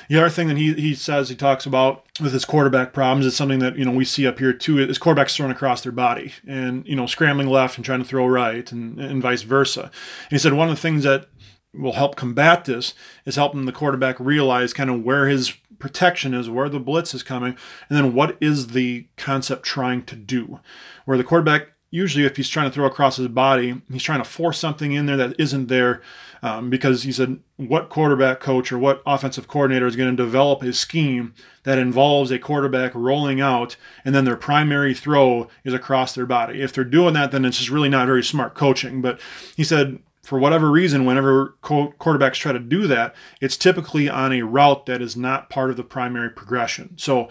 The 0.09 0.19
other 0.19 0.31
thing 0.31 0.49
that 0.49 0.57
he, 0.57 0.75
he 0.75 0.95
says 0.95 1.29
he 1.29 1.37
talks 1.37 1.67
about 1.67 2.05
with 2.21 2.33
his 2.33 2.45
quarterback 2.45 2.93
problems 2.93 3.27
is 3.27 3.37
something 3.37 3.59
that 3.61 3.77
you 3.77 3.85
know 3.85 3.91
we 3.91 4.05
see 4.05 4.27
up 4.27 4.39
here 4.39 4.53
too 4.53 4.79
is 4.79 4.99
quarterbacks 4.99 5.35
throwing 5.35 5.53
across 5.53 5.83
their 5.83 5.93
body 5.93 6.33
and 6.47 6.87
you 6.87 6.97
know 6.97 7.07
scrambling 7.07 7.49
left 7.49 7.77
and 7.77 7.85
trying 7.85 8.03
to 8.03 8.09
throw 8.09 8.27
right 8.27 8.71
and, 8.73 9.01
and 9.01 9.23
vice 9.23 9.43
versa. 9.43 9.83
And 9.83 9.93
he 10.31 10.39
said 10.39 10.53
one 10.53 10.69
of 10.69 10.75
the 10.75 10.81
things 10.81 11.05
that 11.05 11.29
will 11.75 11.93
help 11.93 12.17
combat 12.17 12.65
this 12.65 12.95
is 13.25 13.37
helping 13.37 13.67
the 13.67 13.73
quarterback 13.73 14.19
realize 14.19 14.73
kind 14.73 14.91
of 14.91 15.03
where 15.03 15.29
his 15.29 15.55
protection 15.79 16.33
is, 16.35 16.49
where 16.49 16.69
the 16.69 16.81
blitz 16.81 17.15
is 17.15 17.23
coming, 17.23 17.57
and 17.89 17.99
then 17.99 18.15
what 18.15 18.37
is 18.41 18.69
the 18.69 19.07
concept 19.17 19.63
trying 19.65 20.03
to 20.05 20.17
do. 20.17 20.61
Where 21.05 21.19
the 21.19 21.25
quarterback 21.25 21.69
usually 21.91 22.25
if 22.25 22.37
he's 22.37 22.49
trying 22.49 22.69
to 22.69 22.75
throw 22.75 22.87
across 22.87 23.17
his 23.17 23.29
body, 23.29 23.81
he's 23.91 24.03
trying 24.03 24.23
to 24.23 24.29
force 24.29 24.59
something 24.59 24.93
in 24.93 25.07
there 25.07 25.17
that 25.17 25.39
isn't 25.39 25.69
there 25.69 26.03
um, 26.43 26.69
because 26.69 27.05
he 27.05 27.13
said, 27.13 27.39
what 27.57 27.89
quarterback 27.89 28.41
coach 28.41 28.71
or 28.71 28.79
what 28.79 29.03
offensive 29.07 29.49
coordinator 29.49 29.87
is 29.87 29.97
going 29.97 30.15
to 30.15 30.23
develop 30.23 30.63
a 30.63 30.73
scheme 30.73 31.35
that 31.63 31.79
involves 31.79 32.31
a 32.31 32.39
quarterback 32.39 32.95
rolling 32.95 33.41
out 33.41 33.77
and 34.05 34.15
then 34.15 34.25
their 34.25 34.37
primary 34.37 34.95
throw 34.95 35.49
is 35.65 35.73
across 35.73 36.15
their 36.15 36.27
body? 36.27 36.61
If 36.61 36.73
they're 36.73 36.85
doing 36.85 37.15
that, 37.15 37.31
then 37.31 37.45
it's 37.45 37.59
just 37.59 37.71
really 37.71 37.89
not 37.89 38.07
very 38.07 38.23
smart 38.23 38.55
coaching. 38.55 39.01
But 39.01 39.21
he 39.57 39.65
said, 39.65 40.01
for 40.23 40.41
whatever 40.41 40.73
reason, 40.73 41.05
whenever 41.05 41.55
quarterbacks 41.63 42.35
try 42.35 42.51
to 42.51 42.59
do 42.59 42.89
that, 42.89 43.15
it's 43.41 43.57
typically 43.57 44.09
on 44.09 44.33
a 44.33 44.43
route 44.43 44.87
that 44.87 45.01
is 45.01 45.17
not 45.17 45.49
part 45.49 45.71
of 45.71 45.77
the 45.77 45.85
primary 45.85 46.31
progression. 46.31 46.99
So 46.99 47.29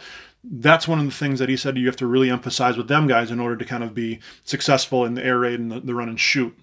that's 0.52 0.88
one 0.88 1.00
of 1.00 1.06
the 1.06 1.12
things 1.12 1.40
that 1.40 1.50
he 1.50 1.58
said 1.58 1.78
you 1.78 1.88
have 1.88 1.96
to 1.98 2.08
really 2.08 2.30
emphasize 2.30 2.78
with 2.78 2.88
them 2.88 3.08
guys 3.08 3.32
in 3.32 3.40
order 3.40 3.56
to 3.58 3.66
kind 3.66 3.84
of 3.84 3.94
be 3.94 4.20
successful 4.44 5.06
in 5.06 5.16
the 5.16 5.26
air 5.26 5.40
raid 5.40 5.60
and 5.60 5.72
the, 5.72 5.80
the 5.80 5.96
run 5.96 6.10
and 6.10 6.20
shoot. 6.20 6.58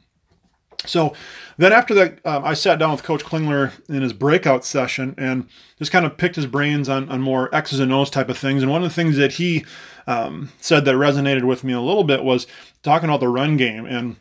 So 0.87 1.15
then 1.59 1.73
after 1.73 1.95
that, 1.95 2.25
um, 2.27 2.45
I 2.45 2.55
sat 2.55 2.79
down 2.79 2.91
with 2.93 3.05
Coach 3.05 3.25
Klingler 3.25 3.73
in 3.89 4.03
his 4.03 4.13
breakout 4.13 4.65
session 4.65 5.15
and 5.17 5.49
just 5.79 5.93
kind 5.93 6.05
of 6.05 6.17
picked 6.17 6.37
his 6.37 6.47
brains 6.47 6.89
on, 6.89 7.09
on 7.09 7.21
more 7.21 7.55
X's 7.55 7.79
and 7.79 7.93
O's 7.93 8.11
type 8.11 8.29
of 8.29 8.39
things. 8.39 8.63
And 8.63 8.71
one 8.71 8.83
of 8.83 8.89
the 8.89 8.95
things 8.95 9.17
that 9.17 9.35
he 9.35 9.65
um, 10.07 10.51
said 10.59 10.85
that 10.85 10.95
resonated 10.97 11.45
with 11.45 11.63
me 11.63 11.73
a 11.73 11.81
little 11.81 12.05
bit 12.05 12.25
was 12.25 12.47
talking 12.83 13.09
about 13.09 13.21
the 13.21 13.29
run 13.29 13.57
game. 13.57 13.87
And 13.87 14.17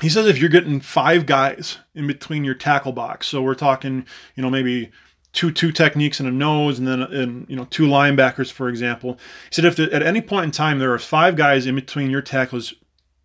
he 0.00 0.08
says 0.08 0.26
if 0.26 0.38
you're 0.38 0.50
getting 0.50 0.80
five 0.80 1.26
guys 1.26 1.78
in 1.94 2.06
between 2.06 2.44
your 2.44 2.54
tackle 2.54 2.92
box, 2.92 3.26
so 3.26 3.40
we're 3.40 3.54
talking, 3.54 4.06
you 4.34 4.42
know, 4.42 4.50
maybe 4.50 4.90
two 5.32 5.50
two 5.50 5.72
techniques 5.72 6.20
and 6.20 6.28
a 6.28 6.32
nose, 6.32 6.78
and 6.78 6.86
then 6.86 7.02
and 7.02 7.46
you 7.48 7.56
know 7.56 7.66
two 7.66 7.86
linebackers, 7.86 8.50
for 8.50 8.68
example. 8.68 9.18
He 9.50 9.54
said 9.54 9.64
if 9.64 9.78
at 9.78 10.02
any 10.02 10.20
point 10.20 10.44
in 10.44 10.50
time 10.50 10.78
there 10.78 10.92
are 10.92 10.98
five 10.98 11.36
guys 11.36 11.66
in 11.66 11.74
between 11.74 12.10
your 12.10 12.22
tackles, 12.22 12.74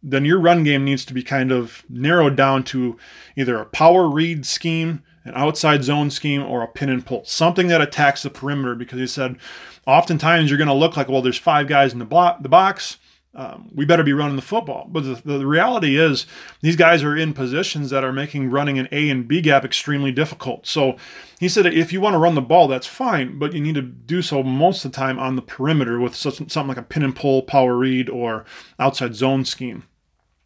then 0.02 0.26
your 0.26 0.40
run 0.40 0.64
game 0.64 0.86
needs 0.86 1.06
to 1.06 1.14
be 1.14 1.24
kind 1.24 1.52
of 1.52 1.84
narrowed 1.90 2.36
down 2.36 2.64
to 2.66 2.98
either 3.36 3.58
a 3.58 3.66
power 3.66 4.10
read 4.10 4.46
scheme, 4.46 5.04
an 5.26 5.34
outside 5.36 5.84
zone 5.84 6.10
scheme, 6.10 6.42
or 6.42 6.62
a 6.62 6.68
pin 6.68 6.90
and 6.90 7.06
pull, 7.06 7.24
something 7.26 7.68
that 7.68 7.82
attacks 7.82 8.24
the 8.24 8.30
perimeter. 8.30 8.76
Because 8.76 9.00
he 9.00 9.08
said, 9.08 9.38
oftentimes 9.86 10.50
you're 10.50 10.58
going 10.58 10.68
to 10.68 10.74
look 10.74 10.96
like, 10.98 11.10
well, 11.10 11.22
there's 11.22 11.38
five 11.38 11.68
guys 11.68 11.94
in 11.94 12.00
the, 12.00 12.06
block, 12.06 12.42
the 12.42 12.50
box 12.50 12.98
um, 13.36 13.70
we 13.74 13.86
better 13.86 14.04
be 14.04 14.14
running 14.14 14.36
the 14.36 14.42
football. 14.42 14.88
But 14.90 15.02
the, 15.02 15.38
the, 15.38 15.46
reality 15.46 15.98
is, 15.98 16.26
these 16.62 16.76
guys 16.76 17.04
are 17.04 17.16
in 17.16 17.34
positions 17.34 17.92
that 17.92 18.04
are 18.04 18.12
making 18.12 18.50
running 18.50 18.80
an 18.80 18.88
A 18.92 19.10
and 19.10 19.28
B 19.28 19.42
gap 19.42 19.64
extremely 19.64 20.12
difficult. 20.12 20.66
So 20.66 20.98
he 21.40 21.48
said, 21.48 21.68
if 21.68 21.94
you 21.94 22.02
want 22.02 22.16
to 22.16 22.20
run 22.20 22.36
the 22.36 22.42
ball, 22.42 22.68
that's 22.68 22.88
fine, 22.88 23.38
but 23.38 23.54
you 23.54 23.62
need 23.62 23.76
to 23.76 23.82
do 23.84 24.24
so 24.24 24.42
most 24.42 24.84
of 24.84 24.92
the 24.92 24.96
time 24.96 25.20
on 25.20 25.36
the 25.36 25.44
perimeter 25.44 26.00
with 26.00 26.16
such, 26.16 26.38
something 26.38 26.68
like 26.68 26.78
a 26.78 26.82
pin 26.82 27.04
and 27.04 27.16
pull, 27.16 27.44
power 27.44 27.76
read, 27.76 28.10
or 28.10 28.44
outside 28.80 29.14
zone 29.14 29.46
scheme. 29.46 29.84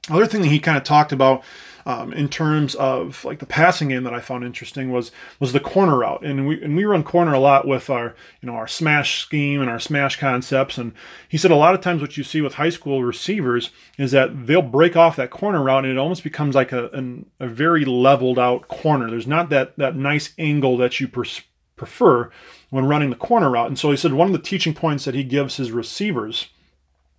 Other 0.10 0.26
thing 0.26 0.42
that 0.42 0.48
he 0.48 0.60
kind 0.60 0.78
of 0.78 0.84
talked 0.84 1.12
about 1.12 1.44
um, 1.86 2.14
in 2.14 2.30
terms 2.30 2.76
of 2.76 3.24
like 3.26 3.40
the 3.40 3.46
passing 3.46 3.90
game 3.90 4.04
that 4.04 4.14
I 4.14 4.20
found 4.20 4.44
interesting 4.44 4.92
was 4.92 5.12
was 5.40 5.54
the 5.54 5.60
corner 5.60 5.98
route, 5.98 6.24
and 6.24 6.48
we 6.48 6.62
and 6.64 6.76
we 6.76 6.84
run 6.84 7.04
corner 7.04 7.34
a 7.34 7.40
lot 7.40 7.68
with 7.68 7.90
our 7.90 8.16
you 8.42 8.48
know 8.48 8.56
our 8.56 8.68
smash 8.68 9.22
scheme 9.22 9.62
and 9.62 9.70
our 9.70 9.80
smash 9.80 10.20
concepts. 10.20 10.78
And 10.78 10.94
he 11.28 11.38
said 11.38 11.52
a 11.52 11.56
lot 11.56 11.74
of 11.74 11.82
times 11.82 12.02
what 12.02 12.18
you 12.18 12.24
see 12.24 12.42
with 12.42 12.56
high 12.56 12.70
school 12.70 13.04
receivers 13.04 13.72
is 13.98 14.12
that 14.12 14.48
they'll 14.48 14.62
break 14.62 14.96
off 14.96 15.16
that 15.16 15.32
corner 15.32 15.62
route, 15.62 15.86
and 15.86 15.94
it 15.94 16.00
almost 16.00 16.24
becomes 16.24 16.56
like 16.56 16.72
a 16.72 16.90
an, 16.90 17.26
a 17.40 17.48
very 17.48 17.86
leveled 17.86 18.40
out 18.40 18.68
corner. 18.68 19.10
There's 19.10 19.28
not 19.28 19.50
that 19.50 19.78
that 19.78 19.96
nice 19.96 20.34
angle 20.38 20.78
that 20.78 21.00
you 21.00 21.08
pers- 21.08 21.42
prefer 21.76 22.30
when 22.70 22.86
running 22.86 23.10
the 23.10 23.16
corner 23.16 23.50
route. 23.50 23.68
And 23.68 23.80
so 23.80 23.92
he 23.92 23.98
said 23.98 24.14
one 24.14 24.28
of 24.28 24.34
the 24.34 24.40
teaching 24.40 24.74
points 24.74 25.06
that 25.06 25.16
he 25.16 25.24
gives 25.24 25.58
his 25.58 25.72
receivers 25.72 26.50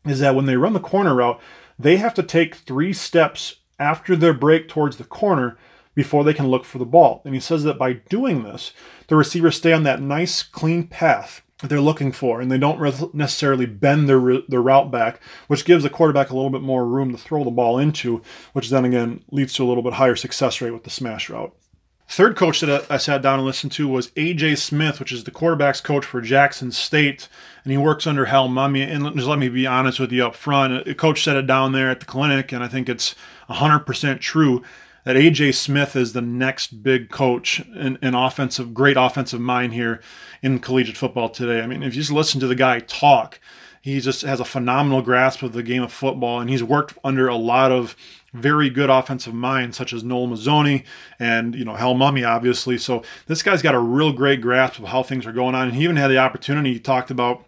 is 0.05 0.21
that 0.21 0.35
when 0.35 0.47
they 0.47 0.57
run 0.57 0.73
the 0.73 0.81
corner 0.81 1.15
route, 1.15 1.41
they 1.79 1.97
have 1.97 2.15
to 2.15 2.23
take 2.23 2.55
three 2.55 2.93
steps 2.93 3.57
after 3.79 4.17
their 4.17 4.35
break 4.35 4.69
towards 4.69 4.97
the 4.97 5.05
corner 5.05 5.57
before 5.95 6.25
they 6.25 6.35
can 6.35 6.49
look 6.49 6.65
for 6.65 6.79
the 6.79 6.85
ball. 6.85 7.23
And 7.25 7.35
he 7.35 7.41
says 7.41 7.65
that 7.65 7.79
by 7.79 7.95
doing 7.95 8.43
this, 8.43 8.73
the 9.09 9.17
receivers 9.17 9.57
stay 9.57 9.73
on 9.73 9.83
that 9.85 10.01
nice, 10.01 10.43
clean 10.43 10.87
path 10.87 11.43
that 11.59 11.69
they're 11.69 11.81
looking 11.81 12.13
for, 12.13 12.41
and 12.41 12.51
they 12.51 12.59
don't 12.59 13.15
necessarily 13.15 13.67
bend 13.67 14.09
their, 14.09 14.41
their 14.49 14.63
route 14.63 14.91
back, 14.91 15.21
which 15.47 15.65
gives 15.65 15.85
the 15.85 15.91
quarterback 15.91 16.31
a 16.31 16.35
little 16.35 16.51
bit 16.51 16.63
more 16.63 16.87
room 16.87 17.13
to 17.13 17.19
throw 17.19 17.45
the 17.45 17.51
ball 17.51 17.79
into, 17.79 18.21
which 18.53 18.69
then 18.71 18.85
again 18.85 19.23
leads 19.31 19.55
to 19.55 19.65
a 19.65 19.69
little 19.69 19.83
bit 19.83 19.95
higher 19.95 20.17
success 20.17 20.61
rate 20.61 20.73
with 20.73 20.85
the 20.85 20.91
smash 20.91 21.31
route. 21.31 21.55
Third 22.13 22.37
coach 22.37 22.61
that 22.61 22.85
I 22.91 22.99
sat 22.99 23.23
down 23.23 23.39
and 23.39 23.47
listened 23.47 23.73
to 23.73 23.89
was 23.89 24.09
AJ 24.09 24.59
Smith, 24.59 25.01
which 25.01 25.13
is 25.13 25.25
the 25.25 25.31
quarterbacks 25.31 25.83
coach 25.83 26.05
for 26.05 26.21
Jackson 26.21 26.71
State, 26.71 27.27
and 27.65 27.71
he 27.71 27.79
works 27.79 28.07
under 28.07 28.27
Hal 28.27 28.51
Mumme. 28.51 28.87
And 28.87 29.17
just 29.17 29.27
let 29.27 29.39
me 29.39 29.49
be 29.49 29.67
honest 29.67 29.99
with 29.99 30.13
you 30.13 30.27
up 30.27 30.35
front, 30.35 30.87
a 30.87 30.95
coach 30.95 31.25
said 31.25 31.37
it 31.37 31.47
down 31.47 31.73
there 31.73 31.91
at 31.91 32.01
the 32.01 32.05
clinic, 32.07 32.53
and 32.53 32.63
I 32.63 32.69
think 32.69 32.91
it's 32.91 33.15
100% 33.49 34.21
true 34.21 34.63
that 35.05 35.17
AJ 35.17 35.55
Smith 35.55 35.97
is 35.97 36.13
the 36.13 36.21
next 36.21 36.83
big 36.83 37.09
coach 37.09 37.63
and 37.75 37.99
an 38.03 38.15
offensive, 38.15 38.75
great 38.75 38.99
offensive 38.99 39.41
mind 39.41 39.73
here 39.73 40.03
in 40.43 40.59
collegiate 40.59 40.99
football 40.99 41.31
today. 41.31 41.63
I 41.63 41.67
mean, 41.67 41.83
if 41.83 41.95
you 41.95 42.03
just 42.03 42.13
listen 42.13 42.41
to 42.41 42.47
the 42.47 42.55
guy 42.55 42.81
talk, 42.81 43.41
he 43.83 44.01
just 44.01 44.23
has 44.23 44.39
a 44.39 44.45
phenomenal 44.45 45.03
grasp 45.03 45.43
of 45.43 45.53
the 45.53 45.63
game 45.63 45.83
of 45.83 45.93
football, 45.93 46.41
and 46.41 46.49
he's 46.49 46.63
worked 46.63 46.97
under 47.03 47.27
a 47.27 47.35
lot 47.35 47.73
of 47.73 47.97
very 48.33 48.71
good 48.71 48.89
offensive 48.89 49.35
minds, 49.35 49.77
such 49.77 49.93
as 49.93 50.05
Noel 50.05 50.29
Mazzone 50.29 50.85
and 51.19 51.55
you 51.57 51.65
know 51.65 51.75
Hal 51.75 51.97
Mumme, 51.97 52.27
obviously. 52.27 52.79
So 52.79 53.03
this 53.27 53.43
guy's 53.43 53.61
got 53.61 53.75
a 53.75 53.81
real 53.81 54.13
great 54.13 54.41
grasp 54.41 54.79
of 54.79 54.87
how 54.87 55.03
things 55.03 55.27
are 55.27 55.33
going 55.33 55.57
on, 55.57 55.67
and 55.67 55.77
he 55.77 55.83
even 55.83 55.97
had 55.97 56.13
the 56.13 56.19
opportunity. 56.19 56.75
He 56.75 56.79
talked 56.79 57.11
about 57.11 57.45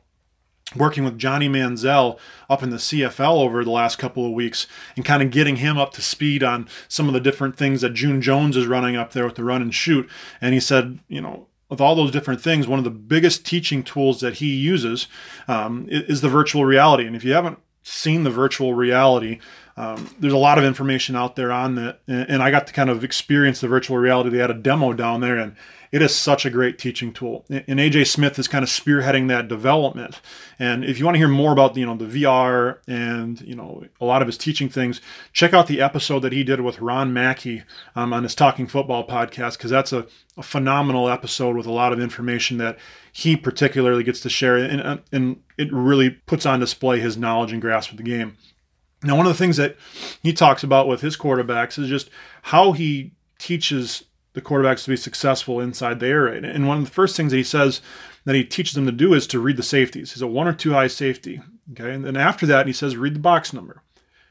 working 0.75 1.05
with 1.05 1.19
Johnny 1.19 1.49
Manziel 1.49 2.19
up 2.51 2.65
in 2.65 2.71
the 2.71 2.79
CFL 2.79 3.39
over 3.39 3.63
the 3.63 3.71
last 3.71 4.01
couple 4.01 4.27
of 4.27 4.33
weeks 4.33 4.67
and 4.97 5.05
kind 5.05 5.23
of 5.23 5.31
getting 5.31 5.57
him 5.57 5.79
up 5.79 5.93
to 5.93 6.03
speed 6.03 6.43
on 6.43 6.69
some 6.89 7.07
of 7.07 7.15
the 7.15 7.21
different 7.21 7.57
things 7.57 7.81
that 7.83 7.95
June 7.95 8.21
Jones 8.21 8.57
is 8.57 8.67
running 8.67 8.97
up 8.97 9.13
there 9.13 9.25
with 9.25 9.37
the 9.37 9.45
run 9.45 9.63
and 9.63 9.73
shoot. 9.73 10.09
And 10.41 10.53
he 10.53 10.59
said, 10.59 10.99
you 11.07 11.21
know, 11.21 11.47
with 11.75 11.81
all 11.81 11.97
those 11.97 12.13
different 12.13 12.41
things, 12.41 12.69
one 12.69 12.79
of 12.79 12.85
the 12.85 12.91
biggest 12.91 13.45
teaching 13.45 13.83
tools 13.83 14.21
that 14.21 14.35
he 14.35 14.55
uses 14.55 15.09
um, 15.49 15.89
is 15.91 16.21
the 16.21 16.29
virtual 16.29 16.65
reality. 16.65 17.05
And 17.05 17.17
if 17.17 17.25
you 17.25 17.33
haven't 17.33 17.59
seen 17.83 18.23
the 18.23 18.31
virtual 18.31 18.75
reality, 18.75 19.41
um, 19.77 20.09
there's 20.21 20.33
a 20.33 20.39
lot 20.39 20.59
of 20.59 20.65
information 20.65 21.17
out 21.17 21.37
there 21.37 21.51
on 21.51 21.75
that. 21.75 22.01
And 22.07 22.43
I 22.43 22.51
got 22.51 22.67
to 22.69 22.73
kind 22.73 22.91
of 22.91 23.03
experience 23.03 23.61
the 23.61 23.69
virtual 23.69 23.97
reality. 23.97 24.31
They 24.31 24.39
had 24.39 24.51
a 24.51 24.55
demo 24.55 24.93
down 24.93 25.21
there, 25.21 25.37
and 25.37 25.57
it 25.91 26.01
is 26.01 26.15
such 26.15 26.47
a 26.47 26.51
great 26.51 26.79
teaching 26.79 27.13
tool. 27.13 27.45
And 27.49 27.81
AJ 27.81 28.07
Smith 28.07 28.39
is 28.39 28.47
kind 28.47 28.63
of 28.63 28.69
spearheading 28.69 29.27
that 29.29 29.49
development. 29.49 30.21
And 30.61 30.85
if 30.85 30.99
you 30.99 31.05
want 31.05 31.17
to 31.17 31.19
hear 31.19 31.29
more 31.29 31.53
about 31.53 31.77
you 31.77 31.87
know 31.87 31.97
the 31.97 32.05
VR 32.23 32.79
and 32.87 33.41
you 33.41 33.57
know 33.57 33.85
a 34.01 34.05
lot 34.05 34.23
of 34.23 34.29
his 34.29 34.39
teaching 34.39 34.69
things, 34.69 35.01
check 35.33 35.53
out 35.53 35.67
the 35.67 35.81
episode 35.81 36.21
that 36.21 36.33
he 36.33 36.45
did 36.45 36.61
with 36.61 36.81
Ron 36.81 37.13
Mackey 37.13 37.65
um, 37.97 38.13
on 38.13 38.23
his 38.23 38.37
Talking 38.37 38.69
Football 38.69 39.07
podcast 39.07 39.57
because 39.57 39.73
that's 39.73 39.93
a, 39.93 40.07
a, 40.37 40.43
phenomenal 40.43 41.09
episode 41.09 41.57
with 41.57 41.67
a 41.67 41.73
lot 41.73 41.93
of 41.93 41.99
information 42.01 42.59
that 42.59 42.79
he 43.13 43.37
particularly 43.37 44.05
gets 44.05 44.21
to 44.21 44.29
share, 44.29 44.57
and, 44.57 45.01
and 45.11 45.43
it 45.59 45.73
really 45.73 46.11
puts 46.11 46.47
on 46.47 46.61
display 46.61 47.01
his 47.01 47.17
knowledge 47.17 47.53
and 47.53 47.61
grasp 47.61 47.91
of 47.91 47.97
the 47.97 48.03
game. 48.03 48.37
Now, 49.05 49.17
one 49.17 49.27
of 49.27 49.33
the 49.33 49.39
things 49.39 49.57
that 49.59 49.77
he 50.23 50.33
talks 50.33 50.65
about 50.65 50.89
with 50.89 51.03
his 51.03 51.17
quarterbacks 51.17 51.79
is 51.79 51.89
just 51.89 52.11
how 52.43 52.73
he 52.73 53.13
teaches 53.39 54.05
the 54.33 54.41
quarterbacks 54.41 54.85
to 54.85 54.91
be 54.91 54.97
successful 54.97 55.61
inside 55.61 56.01
the 56.01 56.07
air. 56.07 56.27
And 56.27 56.67
one 56.67 56.79
of 56.79 56.85
the 56.85 56.91
first 56.91 57.17
things 57.17 57.31
that 57.31 57.37
he 57.37 57.45
says 57.45 57.81
that 58.25 58.35
he 58.35 58.45
teaches 58.45 58.75
them 58.75 58.87
to 58.87 58.93
do 58.93 59.15
is 59.15 59.27
to 59.29 59.39
read 59.39 59.57
the 59.57 59.63
safeties. 59.63 60.13
He's 60.13 60.23
a 60.23 60.27
one 60.27 60.49
or 60.49 60.53
two 60.53 60.73
high 60.73 60.89
safety. 60.89 61.41
Okay. 61.73 61.93
And 61.93 62.05
then 62.05 62.17
after 62.17 62.47
that, 62.47 62.67
he 62.67 62.73
says, 62.73 62.97
read 62.97 63.15
the 63.15 63.21
box 63.21 63.53
number. 63.53 63.83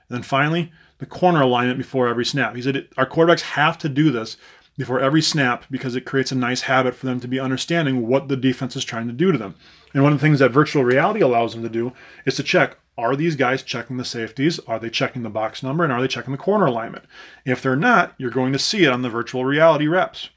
And 0.09 0.17
then 0.17 0.23
finally, 0.23 0.71
the 0.97 1.05
corner 1.05 1.41
alignment 1.41 1.77
before 1.77 2.07
every 2.07 2.25
snap. 2.25 2.55
He 2.55 2.61
said, 2.61 2.87
our 2.97 3.05
quarterbacks 3.05 3.41
have 3.41 3.77
to 3.79 3.89
do 3.89 4.11
this 4.11 4.37
before 4.77 4.99
every 4.99 5.21
snap 5.21 5.65
because 5.69 5.95
it 5.95 6.05
creates 6.05 6.31
a 6.31 6.35
nice 6.35 6.61
habit 6.61 6.95
for 6.95 7.05
them 7.05 7.19
to 7.19 7.27
be 7.27 7.39
understanding 7.39 8.07
what 8.07 8.27
the 8.27 8.37
defense 8.37 8.75
is 8.75 8.83
trying 8.83 9.07
to 9.07 9.13
do 9.13 9.31
to 9.31 9.37
them. 9.37 9.55
And 9.93 10.03
one 10.03 10.13
of 10.13 10.19
the 10.19 10.25
things 10.25 10.39
that 10.39 10.49
virtual 10.49 10.83
reality 10.83 11.21
allows 11.21 11.53
them 11.53 11.63
to 11.63 11.69
do 11.69 11.93
is 12.25 12.35
to 12.35 12.43
check 12.43 12.77
are 12.97 13.15
these 13.15 13.35
guys 13.35 13.63
checking 13.63 13.97
the 13.97 14.05
safeties? 14.05 14.59
Are 14.59 14.79
they 14.79 14.89
checking 14.89 15.23
the 15.23 15.29
box 15.29 15.63
number? 15.63 15.83
And 15.83 15.91
are 15.91 16.01
they 16.01 16.07
checking 16.07 16.31
the 16.31 16.37
corner 16.37 16.65
alignment? 16.65 17.05
If 17.45 17.61
they're 17.61 17.75
not, 17.75 18.13
you're 18.17 18.29
going 18.29 18.53
to 18.53 18.59
see 18.59 18.83
it 18.83 18.91
on 18.91 19.01
the 19.01 19.09
virtual 19.09 19.45
reality 19.45 19.87
reps. 19.87 20.29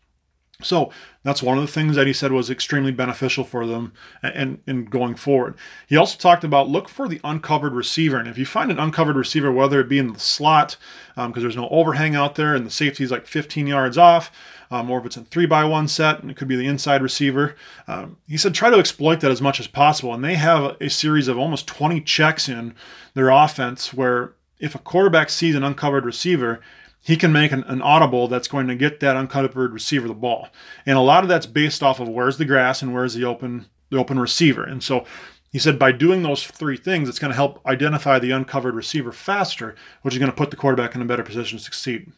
So 0.62 0.90
that's 1.22 1.42
one 1.42 1.58
of 1.58 1.66
the 1.66 1.72
things 1.72 1.96
that 1.96 2.06
he 2.06 2.14
said 2.14 2.32
was 2.32 2.48
extremely 2.48 2.90
beneficial 2.90 3.44
for 3.44 3.66
them 3.66 3.92
and, 4.22 4.58
and 4.66 4.88
going 4.90 5.14
forward. 5.14 5.54
He 5.86 5.96
also 5.96 6.16
talked 6.16 6.44
about 6.44 6.68
look 6.68 6.88
for 6.88 7.08
the 7.08 7.20
uncovered 7.24 7.74
receiver. 7.74 8.16
And 8.16 8.26
if 8.26 8.38
you 8.38 8.46
find 8.46 8.70
an 8.70 8.78
uncovered 8.78 9.16
receiver, 9.16 9.52
whether 9.52 9.80
it 9.80 9.88
be 9.88 9.98
in 9.98 10.14
the 10.14 10.18
slot, 10.18 10.78
because 11.14 11.26
um, 11.26 11.32
there's 11.42 11.56
no 11.56 11.68
overhang 11.68 12.16
out 12.16 12.36
there 12.36 12.54
and 12.54 12.64
the 12.64 12.70
safety 12.70 13.04
is 13.04 13.10
like 13.10 13.26
15 13.26 13.66
yards 13.66 13.98
off, 13.98 14.30
um, 14.70 14.88
or 14.88 14.98
if 14.98 15.06
it's 15.06 15.16
a 15.18 15.22
three 15.22 15.46
by 15.46 15.62
one 15.64 15.88
set 15.88 16.20
and 16.20 16.30
it 16.30 16.38
could 16.38 16.48
be 16.48 16.56
the 16.56 16.66
inside 16.66 17.02
receiver. 17.02 17.54
Um, 17.86 18.16
he 18.26 18.38
said 18.38 18.54
try 18.54 18.70
to 18.70 18.78
exploit 18.78 19.20
that 19.20 19.30
as 19.30 19.42
much 19.42 19.60
as 19.60 19.66
possible. 19.66 20.14
And 20.14 20.24
they 20.24 20.36
have 20.36 20.76
a 20.80 20.88
series 20.88 21.28
of 21.28 21.38
almost 21.38 21.66
20 21.66 22.00
checks 22.00 22.48
in 22.48 22.74
their 23.12 23.28
offense 23.28 23.92
where 23.92 24.32
if 24.58 24.74
a 24.74 24.78
quarterback 24.78 25.28
sees 25.28 25.54
an 25.54 25.62
uncovered 25.62 26.06
receiver, 26.06 26.60
he 27.06 27.16
can 27.16 27.32
make 27.32 27.52
an, 27.52 27.62
an, 27.68 27.80
audible 27.82 28.26
that's 28.26 28.48
going 28.48 28.66
to 28.66 28.74
get 28.74 28.98
that 28.98 29.16
uncovered 29.16 29.72
receiver 29.72 30.08
the 30.08 30.14
ball. 30.14 30.48
And 30.84 30.98
a 30.98 31.02
lot 31.02 31.22
of 31.22 31.28
that's 31.28 31.46
based 31.46 31.80
off 31.80 32.00
of 32.00 32.08
where's 32.08 32.36
the 32.36 32.44
grass 32.44 32.82
and 32.82 32.92
where's 32.92 33.14
the 33.14 33.24
open 33.24 33.66
the 33.90 33.96
open 33.96 34.18
receiver. 34.18 34.64
And 34.64 34.82
so 34.82 35.04
he 35.52 35.60
said 35.60 35.78
by 35.78 35.92
doing 35.92 36.24
those 36.24 36.44
three 36.44 36.76
things, 36.76 37.08
it's 37.08 37.20
going 37.20 37.30
to 37.30 37.36
help 37.36 37.64
identify 37.64 38.18
the 38.18 38.32
uncovered 38.32 38.74
receiver 38.74 39.12
faster, 39.12 39.76
which 40.02 40.14
is 40.14 40.18
going 40.18 40.32
to 40.32 40.36
put 40.36 40.50
the 40.50 40.56
quarterback 40.56 40.96
in 40.96 41.00
a 41.00 41.04
better 41.04 41.22
position 41.22 41.58
to 41.58 41.64
succeed. 41.64 42.10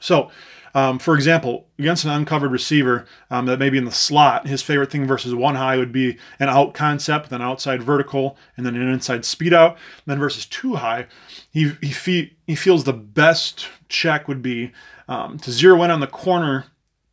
So 0.00 0.32
um, 0.74 0.98
for 0.98 1.14
example, 1.14 1.68
against 1.78 2.04
an 2.04 2.10
uncovered 2.10 2.50
receiver 2.50 3.06
um, 3.30 3.46
that 3.46 3.58
may 3.58 3.70
be 3.70 3.78
in 3.78 3.84
the 3.84 3.92
slot, 3.92 4.46
his 4.46 4.62
favorite 4.62 4.90
thing 4.90 5.06
versus 5.06 5.34
one 5.34 5.54
high 5.54 5.76
would 5.76 5.92
be 5.92 6.18
an 6.38 6.48
out 6.48 6.72
concept, 6.74 7.30
then 7.30 7.42
outside 7.42 7.82
vertical, 7.82 8.36
and 8.56 8.64
then 8.64 8.74
an 8.74 8.88
inside 8.88 9.24
speed 9.24 9.52
out. 9.52 9.76
Then 10.06 10.18
versus 10.18 10.46
two 10.46 10.76
high, 10.76 11.06
he 11.50 11.72
he, 11.80 11.92
fe- 11.92 12.34
he 12.46 12.54
feels 12.54 12.84
the 12.84 12.92
best 12.92 13.68
check 13.88 14.28
would 14.28 14.42
be 14.42 14.72
um, 15.08 15.38
to 15.40 15.52
zero 15.52 15.82
in 15.82 15.90
on 15.90 16.00
the 16.00 16.06
corner 16.06 16.66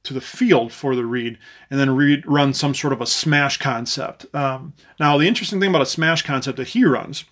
to 0.04 0.14
the 0.14 0.22
field 0.22 0.72
for 0.72 0.96
the 0.96 1.06
read 1.06 1.38
and 1.70 1.80
then 1.80 1.96
read, 1.96 2.26
run 2.26 2.54
some 2.54 2.74
sort 2.74 2.94
of 2.94 3.02
a 3.02 3.06
smash 3.06 3.58
concept. 3.58 4.26
Um, 4.34 4.74
now, 5.00 5.18
the 5.18 5.28
interesting 5.28 5.60
thing 5.60 5.70
about 5.70 5.82
a 5.82 5.86
smash 5.86 6.22
concept 6.22 6.58
that 6.58 6.70
he 6.70 6.86
runs 6.86 7.26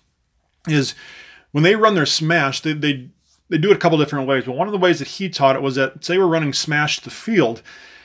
is 0.66 0.94
when 1.50 1.64
they 1.64 1.74
run 1.74 1.94
their 1.94 2.06
smash, 2.06 2.60
they, 2.60 2.74
they 2.74 3.08
they 3.48 3.58
do 3.58 3.70
it 3.70 3.76
a 3.76 3.78
couple 3.78 3.98
different 3.98 4.28
ways. 4.28 4.44
But 4.44 4.56
one 4.56 4.68
of 4.68 4.72
the 4.72 4.78
ways 4.78 4.98
that 4.98 5.08
he 5.08 5.28
taught 5.28 5.56
it 5.56 5.62
was 5.62 5.74
that 5.76 6.04
say 6.04 6.18
we're 6.18 6.26
running 6.26 6.52
smash 6.52 7.00
the 7.00 7.10
field. 7.10 7.62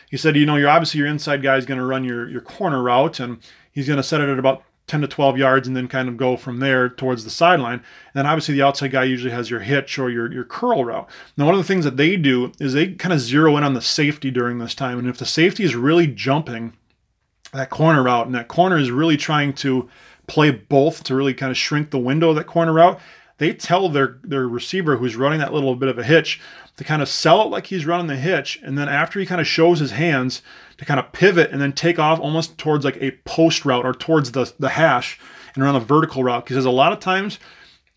He 0.10 0.18
said, 0.18 0.36
you 0.36 0.46
know, 0.46 0.56
you're 0.56 0.70
obviously 0.70 1.00
your 1.00 1.08
inside 1.08 1.42
guy 1.42 1.58
is 1.58 1.66
going 1.66 1.80
to 1.80 1.86
run 1.86 2.04
your 2.04 2.30
your 2.30 2.42
corner 2.42 2.82
route, 2.82 3.20
and 3.20 3.40
he's 3.72 3.88
going 3.88 3.98
to 3.98 4.04
set 4.04 4.22
it 4.22 4.30
at 4.30 4.40
about 4.40 4.64
10 4.88 5.02
to 5.02 5.08
12 5.08 5.38
yards 5.38 5.68
and 5.68 5.78
then 5.78 5.88
kind 5.88 6.10
of 6.10 6.18
go 6.18 6.36
from 6.36 6.60
there 6.60 6.90
towards 6.90 7.24
the 7.24 7.30
sideline. 7.30 7.76
And 7.76 7.84
then 8.14 8.26
obviously 8.26 8.54
the 8.54 8.62
outside 8.62 8.92
guy 8.92 9.06
usually 9.06 9.34
has 9.34 9.50
your 9.50 9.62
hitch 9.62 9.98
or 9.98 10.10
your, 10.10 10.32
your 10.32 10.44
curl 10.44 10.84
route. 10.84 11.10
Now, 11.38 11.46
one 11.46 11.56
of 11.56 11.60
the 11.60 11.68
things 11.68 11.86
that 11.86 11.98
they 11.98 12.18
do 12.18 12.52
is 12.60 12.74
they 12.74 12.94
kind 12.94 13.14
of 13.14 13.22
zero 13.22 13.56
in 13.56 13.64
on 13.64 13.74
the 13.74 13.82
safety 13.82 14.30
during 14.30 14.58
this 14.58 14.76
time. 14.76 15.00
And 15.00 15.08
if 15.08 15.18
the 15.18 15.26
safety 15.26 15.64
is 15.64 15.76
really 15.76 16.08
jumping 16.08 16.74
that 17.54 17.70
corner 17.70 18.04
route 18.04 18.26
and 18.26 18.36
that 18.36 18.50
corner 18.50 18.78
is 18.78 18.92
really 18.92 19.16
trying 19.16 19.54
to 19.54 19.90
play 20.28 20.52
both 20.52 21.04
to 21.06 21.16
really 21.16 21.34
kind 21.34 21.52
of 21.52 21.58
shrink 21.58 21.92
the 21.92 22.00
window 22.00 22.32
of 22.32 22.36
that 22.36 22.48
corner 22.48 22.74
route, 22.74 23.00
they 23.38 23.54
tell 23.54 23.90
their, 23.90 24.20
their 24.24 24.48
receiver 24.48 24.98
who's 24.98 25.16
running 25.16 25.40
that 25.40 25.54
little 25.54 25.76
bit 25.76 25.90
of 25.90 25.98
a 25.98 26.04
hitch 26.04 26.40
to 26.78 26.84
kind 26.84 27.02
of 27.02 27.10
sell 27.10 27.42
it 27.44 27.50
like 27.50 27.68
he's 27.68 27.86
running 27.86 28.08
the 28.08 28.16
hitch. 28.16 28.60
And 28.64 28.78
then 28.78 28.90
after 28.90 29.20
he 29.20 29.26
kind 29.26 29.42
of 29.42 29.48
shows 29.48 29.80
his 29.80 29.92
hands, 29.92 30.42
to 30.78 30.86
kind 30.86 31.00
of 31.00 31.12
pivot 31.12 31.52
and 31.52 31.62
then 31.62 31.74
take 31.74 32.00
off 32.00 32.20
almost 32.20 32.58
towards 32.58 32.84
like 32.86 32.98
a 33.02 33.12
post 33.26 33.66
route 33.66 33.86
or 33.86 33.94
towards 33.94 34.32
the, 34.32 34.52
the 34.60 34.70
hash 34.70 35.20
and 35.56 35.64
run 35.64 35.76
a 35.76 35.80
vertical 35.80 36.24
route. 36.24 36.46
Because 36.46 36.66
a 36.66 36.72
lot 36.72 36.94
of 36.94 37.00
times 37.00 37.40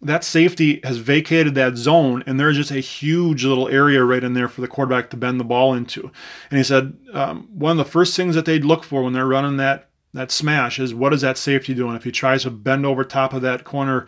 that 0.03 0.23
safety 0.23 0.81
has 0.85 0.99
vacated 0.99 1.55
that 1.55 1.77
zone 1.77 2.23
and 2.27 2.39
there's 2.39 2.57
just 2.57 2.71
a 2.71 2.81
huge 2.81 3.45
little 3.45 3.69
area 3.69 4.05
right 4.05 4.23
in 4.23 4.35
there 4.35 4.49
for 4.49 4.61
the 4.61 4.69
quarterback 4.69 5.11
to 5.11 5.17
bend 5.17 5.41
the 5.41 5.45
ball 5.45 5.75
into. 5.75 6.11
And 6.51 6.59
he 6.59 6.65
said 6.65 6.97
um, 7.13 7.49
one 7.53 7.73
of 7.73 7.79
the 7.79 7.91
first 7.91 8.15
things 8.15 8.35
that 8.35 8.45
they'd 8.45 8.65
look 8.65 8.85
for 8.85 9.03
when 9.03 9.13
they're 9.13 9.27
running 9.27 9.57
that 9.57 9.89
that 10.13 10.31
smash 10.31 10.79
is 10.79 10.95
what 10.95 11.13
is 11.13 11.21
that 11.21 11.37
safety 11.37 11.75
doing? 11.75 11.95
If 11.95 12.05
he 12.05 12.13
tries 12.13 12.45
to 12.45 12.51
bend 12.51 12.87
over 12.87 13.05
top 13.05 13.35
of 13.35 13.43
that 13.43 13.65
corner 13.65 14.07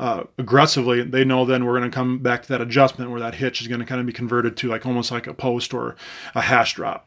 uh, 0.00 0.24
aggressively, 0.38 1.02
they 1.02 1.26
know 1.26 1.44
then 1.44 1.66
we're 1.66 1.78
going 1.78 1.90
to 1.90 1.94
come 1.94 2.20
back 2.20 2.40
to 2.40 2.48
that 2.48 2.62
adjustment 2.62 3.10
where 3.10 3.20
that 3.20 3.34
hitch 3.34 3.60
is 3.60 3.68
going 3.68 3.80
to 3.80 3.86
kind 3.86 4.00
of 4.00 4.06
be 4.06 4.14
converted 4.14 4.56
to 4.56 4.66
like 4.66 4.86
almost 4.86 5.10
like 5.10 5.26
a 5.26 5.34
post 5.34 5.74
or 5.74 5.94
a 6.34 6.40
hash 6.40 6.72
drop. 6.72 7.06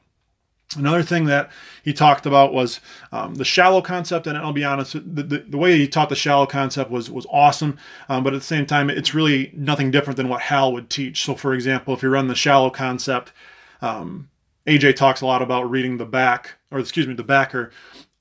Another 0.77 1.01
thing 1.01 1.25
that 1.25 1.51
he 1.83 1.91
talked 1.91 2.27
about 2.27 2.53
was 2.53 2.79
um, 3.11 3.33
the 3.35 3.45
shallow 3.45 3.81
concept, 3.81 4.27
and 4.27 4.37
I'll 4.37 4.53
be 4.53 4.63
honest, 4.63 4.93
the, 4.93 5.23
the, 5.23 5.39
the, 5.39 5.57
way 5.57 5.75
he 5.77 5.87
taught 5.87 6.09
the 6.09 6.15
shallow 6.15 6.45
concept 6.45 6.91
was 6.91 7.09
was 7.09 7.25
awesome, 7.31 7.79
um, 8.09 8.23
but 8.23 8.33
at 8.33 8.41
the 8.41 8.45
same 8.45 8.67
time, 8.67 8.91
it's 8.91 9.15
really 9.15 9.51
nothing 9.55 9.89
different 9.89 10.17
than 10.17 10.29
what 10.29 10.41
Hal 10.41 10.71
would 10.73 10.91
teach. 10.91 11.25
So, 11.25 11.33
for 11.33 11.55
example, 11.55 11.95
if 11.95 12.03
you 12.03 12.09
run 12.09 12.27
the 12.27 12.35
shallow 12.35 12.69
concept, 12.69 13.33
um, 13.81 14.29
AJ 14.67 14.95
talks 14.95 15.21
a 15.21 15.25
lot 15.25 15.41
about 15.41 15.69
reading 15.69 15.97
the 15.97 16.05
back, 16.05 16.55
or 16.69 16.77
excuse 16.77 17.07
me, 17.07 17.15
the 17.15 17.23
backer 17.23 17.71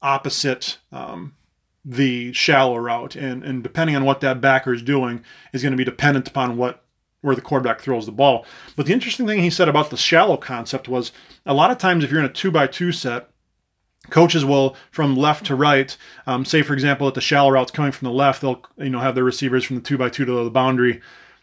opposite 0.01 0.79
um, 0.91 1.35
the 1.85 2.33
shallow 2.33 2.77
route, 2.77 3.16
and 3.16 3.42
and 3.42 3.62
depending 3.62 3.97
on 3.97 4.05
what 4.05 4.21
that 4.21 4.40
backer 4.40 4.73
is 4.73 4.83
doing, 4.83 5.25
is 5.53 5.62
going 5.62 5.73
to 5.73 5.77
be 5.77 5.85
dependent 5.85 6.29
upon 6.29 6.57
what 6.57 6.85
where 7.21 7.37
the 7.37 7.42
quarterback 7.42 7.81
throws 7.81 8.07
the 8.07 8.12
ball. 8.12 8.45
But 8.77 8.87
the 8.87 8.92
interesting 8.92 9.27
thing 9.27 9.40
he 9.40 9.51
said 9.51 9.68
about 9.68 9.90
the 9.90 9.97
shallow 9.97 10.37
concept 10.37 10.88
was 10.88 11.12
a 11.47 11.55
lot 11.55 11.71
of 11.71 11.79
times 11.79 12.03
if 12.03 12.11
you're 12.11 12.21
in 12.21 12.27
a 12.27 12.33
two 12.33 12.51
by 12.51 12.66
two 12.66 12.92
set, 12.92 13.31
coaches 14.11 14.45
will 14.45 14.77
from 14.90 15.16
left 15.16 15.47
to 15.47 15.55
right. 15.55 15.97
Um, 16.27 16.45
say 16.45 16.62
for 16.62 16.75
example, 16.75 17.09
at 17.09 17.14
the 17.14 17.21
shallow 17.21 17.51
routes 17.51 17.71
coming 17.71 17.92
from 17.92 18.07
the 18.07 18.14
left, 18.14 18.40
they'll 18.42 18.62
you 18.77 18.90
know 18.90 19.01
have 19.01 19.14
their 19.14 19.25
receivers 19.25 19.64
from 19.64 19.77
the 19.77 19.83
two 19.83 19.99
by 19.99 20.09
two 20.09 20.25
to 20.25 20.45
the 20.45 20.51
boundary 20.51 21.01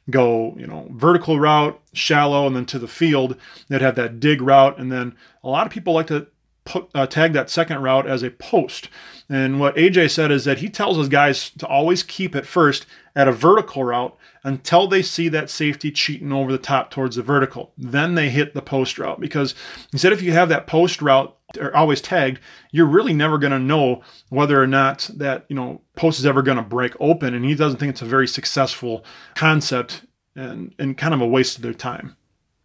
go 0.10 0.56
you 0.58 0.68
know 0.68 0.88
vertical 0.92 1.40
route, 1.40 1.80
shallow, 1.94 2.48
and 2.48 2.56
then 2.56 2.66
to 2.68 2.80
the 2.80 2.88
field. 2.88 3.36
They'd 3.68 3.82
have 3.82 3.96
that 3.96 4.20
dig 4.20 4.42
route, 4.42 4.78
and 4.78 4.92
then 4.92 5.16
a 5.44 5.50
lot 5.50 5.66
of 5.66 5.74
people 5.74 5.94
like 5.94 6.08
to 6.08 6.28
put, 6.66 6.90
uh, 6.94 7.08
tag 7.08 7.34
that 7.34 7.50
second 7.50 7.82
route 7.82 8.08
as 8.08 8.24
a 8.24 8.32
post. 8.32 8.90
And 9.30 9.60
what 9.60 9.76
AJ 9.76 10.10
said 10.10 10.32
is 10.32 10.46
that 10.46 10.58
he 10.58 10.70
tells 10.70 10.98
his 10.98 11.08
guys 11.08 11.52
to 11.52 11.68
always 11.68 12.02
keep 12.02 12.36
it 12.36 12.48
first 12.48 12.88
at 13.16 13.28
a 13.28 13.32
vertical 13.32 13.84
route 13.84 14.18
until 14.44 14.88
they 14.88 15.04
see 15.04 15.30
that 15.30 15.52
safety 15.52 15.92
cheating 15.92 16.32
over 16.32 16.52
the 16.52 16.58
top 16.58 16.90
towards 16.90 17.16
the 17.16 17.22
vertical. 17.22 17.72
Then 17.78 18.16
they 18.16 18.30
hit 18.30 18.56
the 18.56 18.62
post 18.62 18.98
route 18.98 19.20
because 19.20 19.54
he 19.92 20.00
said 20.00 20.14
if 20.14 20.24
you 20.24 20.32
have 20.32 20.50
that 20.50 20.66
post 20.66 21.02
route 21.02 21.36
always 21.76 22.02
tagged, 22.02 22.40
you're 22.72 22.88
really 22.88 23.14
never 23.14 23.38
going 23.38 23.52
to 23.52 23.60
know 23.60 24.02
whether 24.30 24.62
or 24.62 24.68
not 24.68 25.10
that 25.16 25.46
you 25.48 25.56
know 25.56 25.82
post 25.96 26.20
is 26.20 26.26
ever 26.26 26.42
going 26.42 26.58
to 26.58 26.64
break 26.64 26.96
open. 27.00 27.36
And 27.36 27.46
he 27.46 27.54
doesn't 27.54 27.80
think 27.80 27.92
it's 27.92 28.02
a 28.02 28.06
very 28.06 28.28
successful 28.28 29.06
concept 29.36 30.06
and 30.36 30.74
and 30.80 30.98
kind 30.98 31.14
of 31.14 31.22
a 31.22 31.28
waste 31.28 31.58
of 31.58 31.62
their 31.62 31.74
time. 31.74 32.16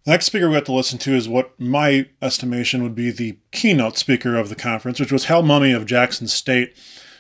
The 0.05 0.11
next 0.11 0.27
speaker 0.27 0.49
we 0.49 0.55
got 0.55 0.67
to 0.67 0.73
listen 0.73 0.99
to 1.01 1.15
is 1.15 1.29
what 1.29 1.59
my 1.59 2.07
estimation 2.21 2.83
would 2.83 2.95
be 2.95 3.11
the 3.11 3.39
keynote 3.53 3.97
speaker 3.97 4.37
of 4.37 4.51
the 4.51 4.55
conference, 4.55 5.01
which 5.01 5.13
was 5.13 5.25
Hal 5.25 5.43
Mumme 5.43 5.75
of 5.75 5.87
Jackson 5.87 6.29
State 6.29 6.75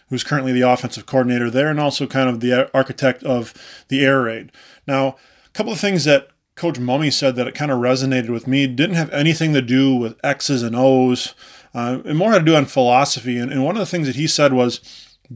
who's 0.08 0.24
currently 0.24 0.52
the 0.52 0.62
offensive 0.62 1.06
coordinator 1.06 1.50
there 1.50 1.68
and 1.68 1.80
also 1.80 2.06
kind 2.06 2.28
of 2.28 2.40
the 2.40 2.70
architect 2.74 3.22
of 3.24 3.54
the 3.88 4.04
air 4.04 4.22
raid. 4.22 4.52
Now, 4.86 5.16
a 5.46 5.50
couple 5.52 5.72
of 5.72 5.80
things 5.80 6.04
that 6.04 6.28
Coach 6.54 6.78
Mumme 6.78 7.12
said 7.12 7.36
that 7.36 7.48
it 7.48 7.54
kind 7.54 7.72
of 7.72 7.80
resonated 7.80 8.28
with 8.28 8.46
me 8.46 8.66
didn't 8.66 8.96
have 8.96 9.10
anything 9.10 9.52
to 9.54 9.62
do 9.62 9.96
with 9.96 10.16
X's 10.22 10.62
and 10.62 10.76
O's, 10.76 11.34
uh, 11.74 12.00
and 12.04 12.16
more 12.16 12.30
had 12.30 12.40
to 12.40 12.44
do 12.44 12.54
on 12.54 12.66
philosophy. 12.66 13.38
And, 13.38 13.50
and 13.50 13.64
one 13.64 13.74
of 13.74 13.80
the 13.80 13.86
things 13.86 14.06
that 14.06 14.16
he 14.16 14.26
said 14.26 14.52
was 14.52 14.80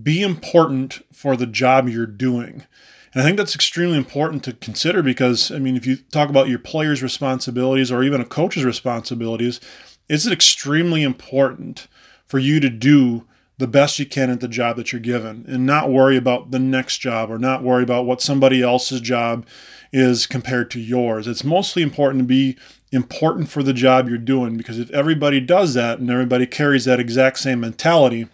be 0.01 0.23
important 0.23 1.01
for 1.13 1.37
the 1.37 1.47
job 1.47 1.89
you're 1.89 2.07
doing. 2.07 2.65
And 3.13 3.23
I 3.23 3.25
think 3.25 3.39
that's 3.39 3.55
extremely 3.55 3.97
important 3.97 4.45
to 4.45 4.53
consider 4.53 5.03
because, 5.03 5.51
I 5.51 5.59
mean, 5.59 5.77
if 5.77 5.87
you 5.87 5.97
talk 5.97 6.29
about 6.29 6.49
your 6.49 6.59
players' 6.59 7.03
responsibilities 7.03 7.91
or 7.91 8.03
even 8.03 8.21
a 8.21 8.27
coach's 8.27 8.65
responsibilities, 8.65 9.61
it's 10.09 10.27
extremely 10.27 11.03
important 11.03 11.89
for 12.27 12.39
you 12.39 12.61
to 12.61 12.69
do 12.69 13.27
the 13.59 13.67
best 13.67 13.99
you 13.99 14.07
can 14.07 14.31
at 14.31 14.41
the 14.41 14.49
job 14.49 14.77
that 14.77 14.93
you're 14.93 15.01
given 15.01 15.45
and 15.49 15.67
not 15.67 15.91
worry 15.91 16.17
about 16.17 16.53
the 16.53 16.59
next 16.59 16.99
job 16.99 17.31
or 17.31 17.39
not 17.39 17.63
worry 17.63 17.83
about 17.83 18.07
what 18.07 18.23
somebody 18.23 18.63
else's 18.63 19.01
job 19.01 19.45
is 19.93 20.27
compared 20.27 20.71
to 20.71 20.81
yours. 20.81 21.27
It's 21.27 21.43
mostly 21.43 21.83
important 21.83 22.23
to 22.23 22.27
be 22.27 22.57
important 22.93 23.49
for 23.49 23.63
the 23.63 23.73
job 23.73 24.09
you're 24.09 24.19
doing 24.19 24.57
because 24.57 24.79
if 24.79 24.91
everybody 24.91 25.41
does 25.41 25.75
that 25.75 25.99
and 25.99 26.11
everybody 26.11 26.47
carries 26.47 26.85
that 26.85 27.01
exact 27.01 27.39
same 27.39 27.61
mentality, 27.61 28.29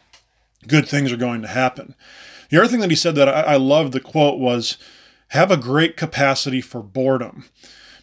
good 0.68 0.86
things 0.86 1.10
are 1.10 1.16
going 1.16 1.42
to 1.42 1.48
happen. 1.48 1.94
The 2.54 2.60
other 2.60 2.68
thing 2.68 2.82
that 2.82 2.90
he 2.90 2.94
said 2.94 3.16
that 3.16 3.28
I, 3.28 3.54
I 3.54 3.56
loved 3.56 3.92
the 3.92 3.98
quote 3.98 4.38
was 4.38 4.78
have 5.30 5.50
a 5.50 5.56
great 5.56 5.96
capacity 5.96 6.60
for 6.60 6.84
boredom 6.84 7.46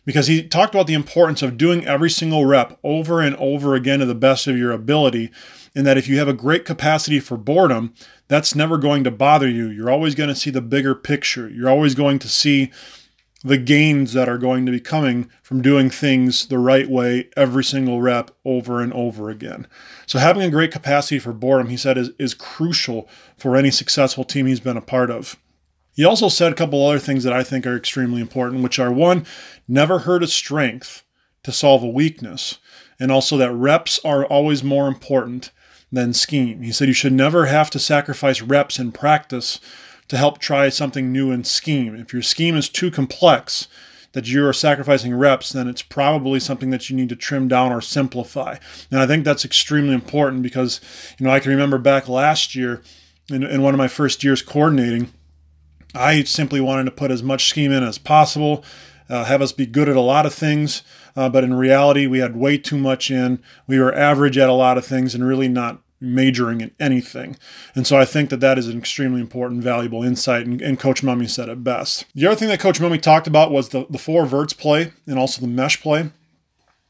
because 0.04 0.28
he 0.28 0.46
talked 0.46 0.76
about 0.76 0.88
the 0.88 0.94
importance 0.94 1.42
of 1.42 1.58
doing 1.58 1.86
every 1.86 2.10
single 2.10 2.46
rep 2.46 2.78
over 2.84 3.22
and 3.22 3.34
over 3.38 3.76
again 3.76 4.00
to 4.00 4.06
the 4.06 4.14
best 4.14 4.48
of 4.48 4.58
your 4.58 4.74
ability 4.74 5.32
in 5.74 5.86
that 5.86 5.98
if 5.98 6.10
you 6.10 6.20
have 6.20 6.28
a 6.28 6.34
great 6.34 6.66
capacity 6.66 7.18
for 7.22 7.38
boredom, 7.38 7.94
that's 8.28 8.54
never 8.54 8.78
going 8.78 9.06
to 9.06 9.10
bother 9.10 9.48
you. 9.48 9.70
You're 9.70 9.90
always 9.90 10.16
going 10.16 10.28
to 10.28 10.36
see 10.36 10.50
the 10.50 10.60
bigger 10.60 10.96
picture. 10.96 11.48
You're 11.48 11.70
always 11.70 11.96
going 11.96 12.20
to 12.20 12.28
see 12.28 12.74
the 13.44 13.58
gains 13.58 14.14
that 14.14 14.30
are 14.30 14.38
going 14.38 14.66
to 14.66 14.72
be 14.72 14.80
coming 14.80 15.30
from 15.42 15.62
doing 15.62 15.90
things 15.90 16.46
the 16.48 16.60
right 16.60 16.90
way 16.90 17.30
every 17.36 17.64
single 17.64 18.02
rep 18.02 18.32
over 18.46 18.82
and 18.82 18.94
over 18.94 19.30
again. 19.30 19.68
So 20.06 20.20
having 20.20 20.44
a 20.44 20.50
great 20.50 20.72
capacity 20.72 21.18
for 21.18 21.34
boredom, 21.34 21.70
he 21.70 21.78
said, 21.78 21.98
is, 21.98 22.12
is 22.20 22.34
crucial 22.34 23.10
for 23.38 23.56
any 23.56 23.72
successful 23.72 24.24
team 24.24 24.46
he's 24.46 24.60
been 24.60 24.78
a 24.78 24.82
part 24.82 25.10
of. 25.10 25.38
He 25.96 26.06
also 26.06 26.30
said 26.30 26.52
a 26.52 26.56
couple 26.56 26.86
other 26.86 27.00
things 27.00 27.24
that 27.24 27.34
I 27.34 27.44
think 27.44 27.66
are 27.66 27.76
extremely 27.76 28.22
important, 28.22 28.64
which 28.64 28.80
are 28.80 28.92
one, 28.92 29.26
never 29.68 30.00
hurt 30.00 30.24
a 30.24 30.28
strength 30.28 31.04
to 31.44 31.52
solve 31.52 31.84
a 31.84 31.88
weakness, 31.88 32.60
and 33.00 33.12
also 33.12 33.38
that 33.38 33.52
reps 33.52 34.00
are 34.06 34.26
always 34.26 34.64
more 34.64 34.88
important 34.88 35.52
than 35.92 36.14
scheme. 36.14 36.62
He 36.62 36.72
said 36.72 36.88
you 36.88 36.94
should 36.94 37.12
never 37.14 37.48
have 37.48 37.70
to 37.72 37.80
sacrifice 37.80 38.42
reps 38.42 38.80
in 38.80 38.92
practice 38.92 39.60
to 40.12 40.18
help 40.18 40.40
try 40.40 40.68
something 40.68 41.10
new 41.10 41.32
in 41.32 41.42
scheme. 41.42 41.96
If 41.96 42.12
your 42.12 42.22
scheme 42.22 42.58
is 42.58 42.68
too 42.68 42.92
complex, 42.92 43.70
that 44.12 44.28
you're 44.28 44.52
sacrificing 44.52 45.16
reps, 45.16 45.54
then 45.54 45.70
it's 45.70 45.82
probably 45.82 46.38
something 46.38 46.70
that 46.70 46.90
you 46.90 46.98
need 46.98 47.08
to 47.08 47.16
trim 47.16 47.48
down 47.48 47.72
or 47.72 47.80
simplify. 47.80 48.58
And 48.92 49.00
I 49.00 49.08
think 49.08 49.24
that's 49.24 49.46
extremely 49.46 49.94
important 49.94 50.44
because, 50.44 50.82
you 51.18 51.26
know, 51.26 51.32
I 51.32 51.40
can 51.40 51.52
remember 51.52 51.78
back 51.78 52.10
last 52.10 52.56
year 52.56 52.82
in, 53.30 53.42
in 53.42 53.62
one 53.62 53.74
of 53.74 53.78
my 53.78 53.88
first 53.88 54.22
years 54.22 54.42
coordinating, 54.42 55.14
I 55.96 56.24
simply 56.24 56.60
wanted 56.60 56.84
to 56.84 56.92
put 56.92 57.10
as 57.10 57.24
much 57.24 57.48
scheme 57.48 57.72
in 57.72 57.82
as 57.82 57.98
possible, 57.98 58.66
uh, 59.10 59.24
have 59.24 59.42
us 59.42 59.54
be 59.54 59.66
good 59.66 59.88
at 59.88 59.96
a 59.96 60.02
lot 60.02 60.26
of 60.26 60.34
things, 60.34 60.84
uh, 61.16 61.30
but 61.30 61.46
in 61.46 61.54
reality, 61.54 62.06
we 62.06 62.20
had 62.20 62.36
way 62.36 62.58
too 62.58 62.78
much 62.78 63.10
in. 63.10 63.42
We 63.66 63.80
were 63.80 63.96
average 63.96 64.38
at 64.38 64.50
a 64.50 64.54
lot 64.54 64.78
of 64.78 64.86
things 64.86 65.16
and 65.16 65.26
really 65.26 65.48
not 65.48 65.81
majoring 66.02 66.62
in 66.62 66.72
anything. 66.80 67.38
And 67.76 67.86
so 67.86 67.98
I 67.98 68.06
think 68.06 68.30
that 68.32 68.40
that 68.40 68.58
is 68.58 68.68
an 68.68 68.78
extremely 68.78 69.22
important, 69.22 69.64
valuable 69.64 70.04
insight, 70.04 70.46
and, 70.48 70.62
and 70.62 70.80
Coach 70.80 71.04
Mumme 71.04 71.30
said 71.30 71.48
it 71.48 71.64
best. 71.64 72.06
The 72.16 72.26
other 72.26 72.36
thing 72.36 72.50
that 72.50 72.60
Coach 72.60 72.80
Mumme 72.80 73.00
talked 73.00 73.28
about 73.28 73.52
was 73.52 73.70
the, 73.70 73.86
the 73.90 74.00
four 74.00 74.26
verts 74.26 74.54
play 74.54 74.92
and 75.06 75.20
also 75.20 75.42
the 75.42 75.48
mesh 75.48 75.82
play. 75.82 76.10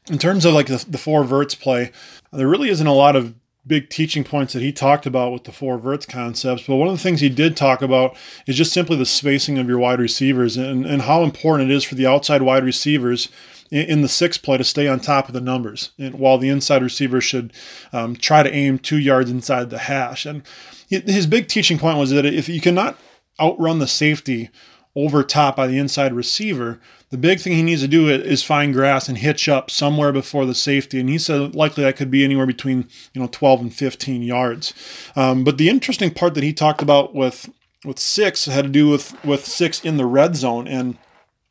In 0.08 0.18
terms 0.18 0.44
of 0.44 0.54
like 0.54 0.66
the, 0.66 0.84
the 0.88 0.98
four 0.98 1.22
verts 1.22 1.54
play, 1.54 1.92
there 2.32 2.48
really 2.48 2.70
isn't 2.70 2.86
a 2.86 2.92
lot 2.92 3.14
of 3.14 3.34
big 3.66 3.88
teaching 3.88 4.24
points 4.24 4.52
that 4.52 4.62
he 4.62 4.72
talked 4.72 5.06
about 5.06 5.32
with 5.32 5.44
the 5.44 5.52
four 5.52 5.78
verts 5.78 6.04
concepts. 6.06 6.64
But 6.66 6.76
one 6.76 6.88
of 6.88 6.94
the 6.94 7.02
things 7.02 7.20
he 7.20 7.28
did 7.28 7.56
talk 7.56 7.80
about 7.80 8.16
is 8.46 8.56
just 8.56 8.72
simply 8.72 8.96
the 8.96 9.06
spacing 9.06 9.58
of 9.58 9.68
your 9.68 9.78
wide 9.78 10.00
receivers 10.00 10.56
and, 10.56 10.84
and 10.84 11.02
how 11.02 11.22
important 11.22 11.70
it 11.70 11.74
is 11.74 11.84
for 11.84 11.94
the 11.94 12.06
outside 12.06 12.42
wide 12.42 12.64
receivers 12.64 13.28
in 13.70 14.02
the 14.02 14.08
six 14.08 14.36
play 14.36 14.58
to 14.58 14.64
stay 14.64 14.86
on 14.86 15.00
top 15.00 15.28
of 15.28 15.32
the 15.32 15.40
numbers, 15.40 15.92
and 15.98 16.16
while 16.16 16.36
the 16.36 16.50
inside 16.50 16.82
receiver 16.82 17.22
should 17.22 17.54
um, 17.90 18.14
try 18.14 18.42
to 18.42 18.52
aim 18.52 18.78
two 18.78 18.98
yards 18.98 19.30
inside 19.30 19.70
the 19.70 19.78
hash. 19.78 20.26
And 20.26 20.42
his 20.90 21.26
big 21.26 21.48
teaching 21.48 21.78
point 21.78 21.96
was 21.96 22.10
that 22.10 22.26
if 22.26 22.50
you 22.50 22.60
cannot 22.60 22.98
outrun 23.40 23.78
the 23.78 23.86
safety 23.86 24.50
over 24.94 25.22
top 25.22 25.56
by 25.56 25.66
the 25.66 25.78
inside 25.78 26.12
receiver, 26.12 26.78
the 27.10 27.18
big 27.18 27.40
thing 27.40 27.52
he 27.52 27.62
needs 27.62 27.82
to 27.82 27.88
do 27.88 28.08
is 28.08 28.42
find 28.42 28.72
grass 28.72 29.08
and 29.08 29.18
hitch 29.18 29.48
up 29.48 29.70
somewhere 29.70 30.12
before 30.12 30.46
the 30.46 30.54
safety. 30.54 31.00
And 31.00 31.08
he 31.08 31.18
said 31.18 31.54
likely 31.54 31.84
that 31.84 31.96
could 31.96 32.10
be 32.10 32.24
anywhere 32.24 32.46
between 32.46 32.88
you 33.12 33.20
know 33.20 33.28
12 33.30 33.60
and 33.60 33.74
15 33.74 34.22
yards. 34.22 34.74
Um, 35.16 35.44
but 35.44 35.58
the 35.58 35.68
interesting 35.68 36.12
part 36.12 36.34
that 36.34 36.44
he 36.44 36.52
talked 36.52 36.82
about 36.82 37.14
with 37.14 37.50
with 37.84 37.98
six 37.98 38.46
had 38.46 38.64
to 38.64 38.70
do 38.70 38.88
with 38.88 39.22
with 39.24 39.44
six 39.44 39.84
in 39.84 39.96
the 39.96 40.06
red 40.06 40.36
zone. 40.36 40.68
And 40.68 40.96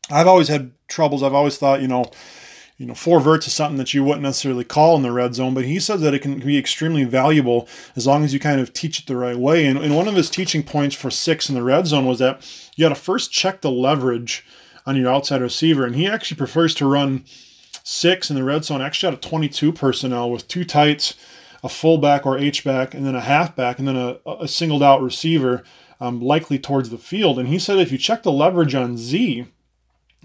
I've 0.10 0.28
always 0.28 0.48
had 0.48 0.72
troubles. 0.88 1.24
I've 1.24 1.34
always 1.34 1.58
thought 1.58 1.82
you 1.82 1.88
know 1.88 2.12
you 2.82 2.88
know, 2.88 2.96
four 2.96 3.20
verts 3.20 3.46
is 3.46 3.54
something 3.54 3.78
that 3.78 3.94
you 3.94 4.04
wouldn't 4.04 4.24
necessarily 4.24 4.64
call 4.64 4.96
in 4.96 5.04
the 5.04 5.12
red 5.12 5.36
zone, 5.36 5.54
but 5.54 5.66
he 5.66 5.80
says 5.80 6.02
that 6.02 6.16
it 6.16 6.24
can 6.24 6.40
be 6.40 6.58
extremely 6.58 7.04
valuable 7.04 7.68
as 7.96 8.08
long 8.08 8.24
as 8.24 8.34
you 8.34 8.40
kind 8.40 8.60
of 8.60 8.74
teach 8.74 8.98
it 8.98 9.06
the 9.06 9.16
right 9.16 9.38
way. 9.38 9.68
And, 9.68 9.78
and 9.78 9.96
one 9.96 10.08
of 10.08 10.16
his 10.16 10.32
teaching 10.32 10.64
points 10.64 10.96
for 10.96 11.12
six 11.12 11.48
in 11.48 11.54
the 11.54 11.62
red 11.62 11.86
zone 11.86 12.08
was 12.08 12.18
that 12.18 12.42
you 12.76 12.84
got 12.84 12.90
to 12.90 13.00
first 13.00 13.32
check 13.32 13.62
the 13.62 13.70
leverage 13.70 14.44
on 14.88 14.96
your 14.96 15.14
outside 15.14 15.44
receiver. 15.44 15.86
And 15.86 15.96
he 15.96 16.08
actually 16.08 16.38
prefers 16.38 16.74
to 16.74 16.88
run 16.88 17.24
six 17.84 18.32
in 18.32 18.36
the 18.36 18.44
red 18.44 18.66
zone, 18.66 18.82
actually 18.82 19.10
out 19.10 19.14
of 19.14 19.22
22 19.22 19.72
personnel 19.74 20.32
with 20.32 20.48
two 20.48 20.66
tights, 20.66 21.14
a 21.64 21.70
fullback 21.70 22.26
or 22.26 22.40
H-back, 22.40 22.96
and 22.96 23.06
then 23.06 23.14
a 23.14 23.22
halfback, 23.22 23.78
and 23.78 23.88
then 23.88 23.96
a, 23.96 24.18
a 24.26 24.48
singled 24.48 24.82
out 24.82 25.04
receiver, 25.04 25.64
um, 26.00 26.20
likely 26.20 26.58
towards 26.58 26.90
the 26.90 26.98
field. 26.98 27.38
And 27.38 27.48
he 27.48 27.60
said 27.60 27.78
if 27.78 27.92
you 27.92 28.00
check 28.00 28.24
the 28.24 28.32
leverage 28.32 28.74
on 28.74 28.98
Z, 28.98 29.46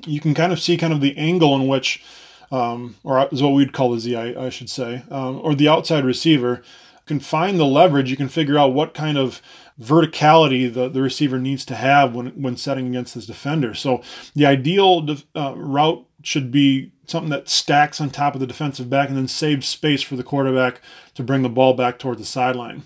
you 0.07 0.21
can 0.21 0.33
kind 0.33 0.55
of 0.55 0.61
see 0.61 0.79
kind 0.79 0.95
of 0.95 1.03
the 1.03 1.15
angle 1.19 1.55
in 1.55 1.69
which 1.69 2.03
um, 2.51 2.97
or 3.05 3.29
is 3.33 3.43
what 3.43 3.55
we'd 3.55 3.73
call 3.73 3.93
the 3.93 4.01
Z, 4.01 4.17
I, 4.17 4.47
I 4.47 4.49
should 4.51 4.71
say, 4.71 5.05
um, 5.11 5.41
or 5.43 5.55
the 5.55 5.69
outside 5.69 6.05
receiver, 6.05 6.63
can 7.07 7.21
find 7.21 7.59
the 7.59 7.67
leverage. 7.67 8.11
You 8.11 8.17
can 8.17 8.29
figure 8.29 8.59
out 8.59 8.75
what 8.75 8.95
kind 8.95 9.17
of 9.17 9.41
verticality 9.81 10.73
the, 10.73 10.89
the 10.89 11.03
receiver 11.03 11.39
needs 11.39 11.65
to 11.67 11.75
have 11.75 12.15
when, 12.15 12.29
when 12.31 12.57
setting 12.57 12.89
against 12.89 13.15
this 13.15 13.27
defender. 13.27 13.75
So 13.75 14.03
the 14.35 14.47
ideal 14.47 15.07
uh, 15.35 15.55
route 15.57 16.07
should 16.23 16.51
be 16.51 16.93
something 17.07 17.31
that 17.31 17.49
stacks 17.49 18.01
on 18.01 18.11
top 18.11 18.35
of 18.35 18.41
the 18.41 18.47
defensive 18.47 18.91
back 18.91 19.09
and 19.09 19.17
then 19.17 19.29
saves 19.29 19.69
space 19.69 20.03
for 20.03 20.17
the 20.17 20.25
quarterback 20.25 20.81
to 21.15 21.23
bring 21.23 21.43
the 21.43 21.49
ball 21.49 21.75
back 21.75 21.99
toward 21.99 22.19
the 22.19 22.25
sideline. 22.25 22.83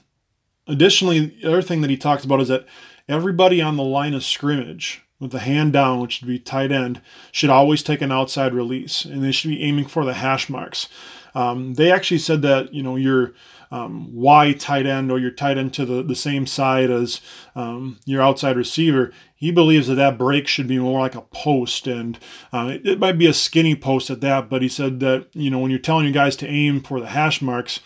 Additionally, 0.67 1.27
the 1.41 1.49
other 1.49 1.63
thing 1.63 1.81
that 1.81 1.91
he 1.91 1.97
talks 1.97 2.25
about 2.25 2.41
is 2.41 2.49
that 2.49 2.67
everybody 3.09 3.63
on 3.63 3.77
the 3.77 3.83
line 3.83 4.13
of 4.13 4.25
scrimmage 4.25 5.03
with 5.21 5.31
the 5.31 5.39
hand 5.39 5.73
down, 5.73 6.01
which 6.01 6.21
would 6.21 6.29
be 6.29 6.39
tight 6.39 6.73
end, 6.73 7.01
should 7.31 7.51
always 7.51 7.83
take 7.83 8.01
an 8.01 8.11
outside 8.11 8.55
release, 8.55 9.05
and 9.05 9.23
they 9.23 9.31
should 9.31 9.51
be 9.51 9.63
aiming 9.63 9.87
for 9.87 10.05
the 10.05 10.15
hash 10.15 10.49
marks. 10.49 10.89
Um, 11.35 11.75
they 11.75 11.93
actually 11.93 12.19
said 12.19 12.43
that 12.43 12.75
you 12.75 12.83
know 12.83 12.97
your 12.97 13.35
um, 13.71 14.13
Y 14.15 14.53
tight 14.55 14.87
end 14.87 15.13
or 15.13 15.19
your 15.19 15.31
tight 15.31 15.57
end 15.57 15.73
to 15.75 15.87
the, 15.87 16.03
the 16.03 16.17
same 16.17 16.47
side 16.47 16.91
as 16.91 17.21
um, 17.55 18.01
your 18.05 18.21
outside 18.21 18.57
receiver. 18.57 19.13
He 19.37 19.53
believes 19.53 19.87
that 19.87 19.95
that 19.95 20.19
break 20.19 20.49
should 20.49 20.67
be 20.67 20.79
more 20.79 21.01
like 21.01 21.15
a 21.15 21.21
post, 21.21 21.87
and 21.87 22.19
uh, 22.53 22.73
it, 22.75 22.87
it 22.87 22.99
might 22.99 23.19
be 23.19 23.27
a 23.27 23.33
skinny 23.33 23.77
post 23.77 24.11
at 24.11 24.21
that. 24.23 24.49
But 24.49 24.63
he 24.63 24.69
said 24.69 25.01
that 25.01 25.29
you 25.33 25.51
know 25.51 25.59
when 25.59 25.71
you're 25.71 25.79
telling 25.79 26.05
your 26.05 26.15
guys 26.15 26.37
to 26.37 26.49
aim 26.49 26.81
for 26.81 26.99
the 26.99 27.09
hash 27.09 27.41
marks, 27.41 27.81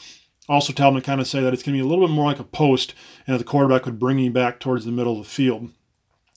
also 0.48 0.72
tell 0.72 0.92
them 0.92 1.00
to 1.00 1.06
kind 1.06 1.20
of 1.20 1.26
say 1.26 1.40
that 1.40 1.52
it's 1.52 1.62
going 1.62 1.76
to 1.76 1.82
be 1.82 1.86
a 1.86 1.88
little 1.88 2.06
bit 2.06 2.14
more 2.14 2.26
like 2.26 2.40
a 2.40 2.44
post, 2.44 2.94
and 3.26 3.34
that 3.34 3.38
the 3.38 3.44
quarterback 3.44 3.84
would 3.84 3.98
bring 3.98 4.18
you 4.18 4.30
back 4.30 4.60
towards 4.60 4.84
the 4.84 4.92
middle 4.92 5.18
of 5.18 5.24
the 5.26 5.30
field. 5.30 5.70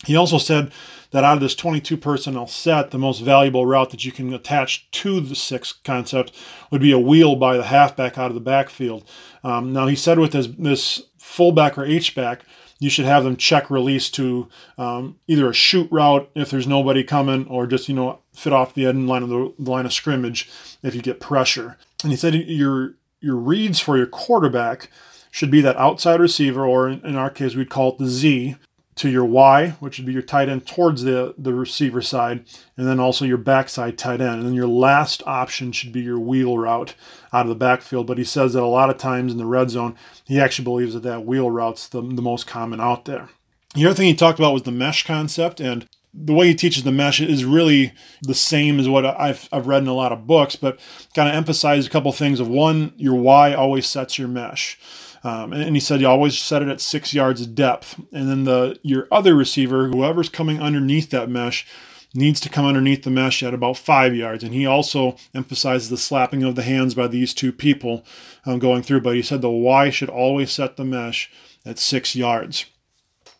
He 0.05 0.15
also 0.15 0.37
said 0.37 0.71
that 1.11 1.23
out 1.23 1.37
of 1.37 1.41
this 1.41 1.55
22 1.55 1.97
personnel 1.97 2.47
set, 2.47 2.91
the 2.91 2.99
most 2.99 3.19
valuable 3.19 3.65
route 3.65 3.89
that 3.89 4.05
you 4.05 4.11
can 4.11 4.33
attach 4.33 4.89
to 4.91 5.19
the 5.19 5.35
six 5.35 5.73
concept 5.73 6.31
would 6.69 6.81
be 6.81 6.91
a 6.91 6.99
wheel 6.99 7.35
by 7.35 7.57
the 7.57 7.63
halfback 7.63 8.17
out 8.17 8.29
of 8.29 8.35
the 8.35 8.41
backfield. 8.41 9.09
Um, 9.43 9.73
now, 9.73 9.87
he 9.87 9.95
said 9.95 10.19
with 10.19 10.33
this, 10.33 10.47
this 10.47 11.01
fullback 11.17 11.77
or 11.77 11.85
H-back, 11.85 12.43
you 12.79 12.89
should 12.89 13.05
have 13.05 13.23
them 13.23 13.37
check 13.37 13.69
release 13.69 14.09
to 14.11 14.49
um, 14.77 15.17
either 15.27 15.49
a 15.49 15.53
shoot 15.53 15.87
route 15.91 16.29
if 16.35 16.51
there's 16.51 16.67
nobody 16.67 17.03
coming, 17.03 17.47
or 17.47 17.65
just 17.65 17.89
you 17.89 17.95
know 17.95 18.19
fit 18.33 18.53
off 18.53 18.73
the 18.73 18.85
end 18.85 19.07
line 19.07 19.23
of 19.23 19.29
the, 19.29 19.53
the 19.57 19.71
line 19.71 19.85
of 19.85 19.93
scrimmage 19.93 20.49
if 20.83 20.93
you 20.93 21.01
get 21.01 21.19
pressure. 21.19 21.77
And 22.03 22.11
he 22.11 22.17
said 22.17 22.35
your 22.35 22.93
your 23.19 23.35
reads 23.35 23.79
for 23.79 23.97
your 23.97 24.05
quarterback 24.05 24.91
should 25.31 25.49
be 25.49 25.61
that 25.61 25.75
outside 25.77 26.19
receiver, 26.19 26.65
or 26.65 26.87
in, 26.87 27.03
in 27.03 27.15
our 27.15 27.31
case 27.31 27.55
we'd 27.55 27.69
call 27.69 27.93
it 27.93 27.97
the 27.97 28.07
Z, 28.07 28.57
to 28.97 29.09
your 29.09 29.25
Y, 29.25 29.75
which 29.79 29.97
would 29.97 30.05
be 30.05 30.13
your 30.13 30.21
tight 30.21 30.49
end 30.49 30.65
towards 30.67 31.03
the, 31.03 31.33
the 31.37 31.53
receiver 31.53 32.01
side, 32.01 32.45
and 32.75 32.87
then 32.87 32.99
also 32.99 33.25
your 33.25 33.37
backside 33.37 33.97
tight 33.97 34.21
end. 34.21 34.39
And 34.39 34.45
then 34.45 34.53
your 34.53 34.67
last 34.67 35.23
option 35.25 35.71
should 35.71 35.91
be 35.91 36.01
your 36.01 36.19
wheel 36.19 36.57
route 36.57 36.95
out 37.31 37.45
of 37.45 37.49
the 37.49 37.55
backfield. 37.55 38.07
But 38.07 38.17
he 38.17 38.23
says 38.23 38.53
that 38.53 38.63
a 38.63 38.65
lot 38.65 38.89
of 38.89 38.97
times 38.97 39.31
in 39.31 39.37
the 39.37 39.45
red 39.45 39.69
zone, 39.69 39.95
he 40.25 40.39
actually 40.39 40.65
believes 40.65 40.93
that 40.93 41.03
that 41.03 41.25
wheel 41.25 41.49
route's 41.49 41.87
the, 41.87 42.01
the 42.01 42.21
most 42.21 42.47
common 42.47 42.81
out 42.81 43.05
there. 43.05 43.29
The 43.75 43.85
other 43.85 43.95
thing 43.95 44.07
he 44.07 44.15
talked 44.15 44.39
about 44.39 44.53
was 44.53 44.63
the 44.63 44.71
mesh 44.71 45.05
concept, 45.05 45.59
and 45.59 45.87
the 46.13 46.33
way 46.33 46.47
he 46.47 46.55
teaches 46.55 46.83
the 46.83 46.91
mesh 46.91 47.21
is 47.21 47.45
really 47.45 47.93
the 48.23 48.33
same 48.33 48.79
as 48.79 48.89
what 48.89 49.05
I've, 49.05 49.47
I've 49.51 49.67
read 49.67 49.83
in 49.83 49.87
a 49.87 49.93
lot 49.93 50.11
of 50.11 50.25
books, 50.25 50.55
but 50.55 50.79
kind 51.13 51.29
of 51.29 51.35
emphasize 51.35 51.85
a 51.85 51.89
couple 51.91 52.11
things 52.11 52.39
of 52.39 52.47
one, 52.47 52.93
your 52.97 53.13
Y 53.15 53.53
always 53.53 53.85
sets 53.85 54.17
your 54.17 54.27
mesh. 54.27 54.79
Um, 55.27 55.51
and, 55.51 55.75
he 55.75 55.81
said 55.81 55.99
you 55.99 56.07
always 56.07 56.39
set 56.39 56.61
it 56.61 56.69
at 56.69 56.79
six 56.79 57.13
yards 57.13 57.41
of 57.41 57.53
depth. 57.53 57.99
And 58.13 58.29
then 58.29 58.45
the 58.45 58.79
your 58.81 59.09
other 59.11 59.35
receiver, 59.35 59.89
whoever's 59.89 60.29
coming 60.29 60.61
underneath 60.61 61.09
that 61.09 61.29
mesh, 61.29 61.67
needs 62.13 62.39
to 62.39 62.49
come 62.49 62.65
underneath 62.65 63.03
the 63.03 63.09
mesh 63.09 63.43
at 63.43 63.53
about 63.53 63.75
five 63.75 64.15
yards. 64.15 64.41
And 64.41 64.53
he 64.53 64.65
also 64.65 65.17
emphasizes 65.35 65.89
the 65.89 65.97
slapping 65.97 66.43
of 66.43 66.55
the 66.55 66.63
hands 66.63 66.95
by 66.95 67.07
these 67.07 67.33
two 67.33 67.51
people 67.51 68.05
um, 68.45 68.57
going 68.57 68.83
through. 68.83 69.01
But 69.01 69.15
he 69.15 69.21
said 69.21 69.41
the 69.41 69.49
Y 69.49 69.89
should 69.89 70.09
always 70.09 70.49
set 70.49 70.77
the 70.77 70.85
mesh 70.85 71.29
at 71.65 71.77
six 71.77 72.15
yards. 72.15 72.65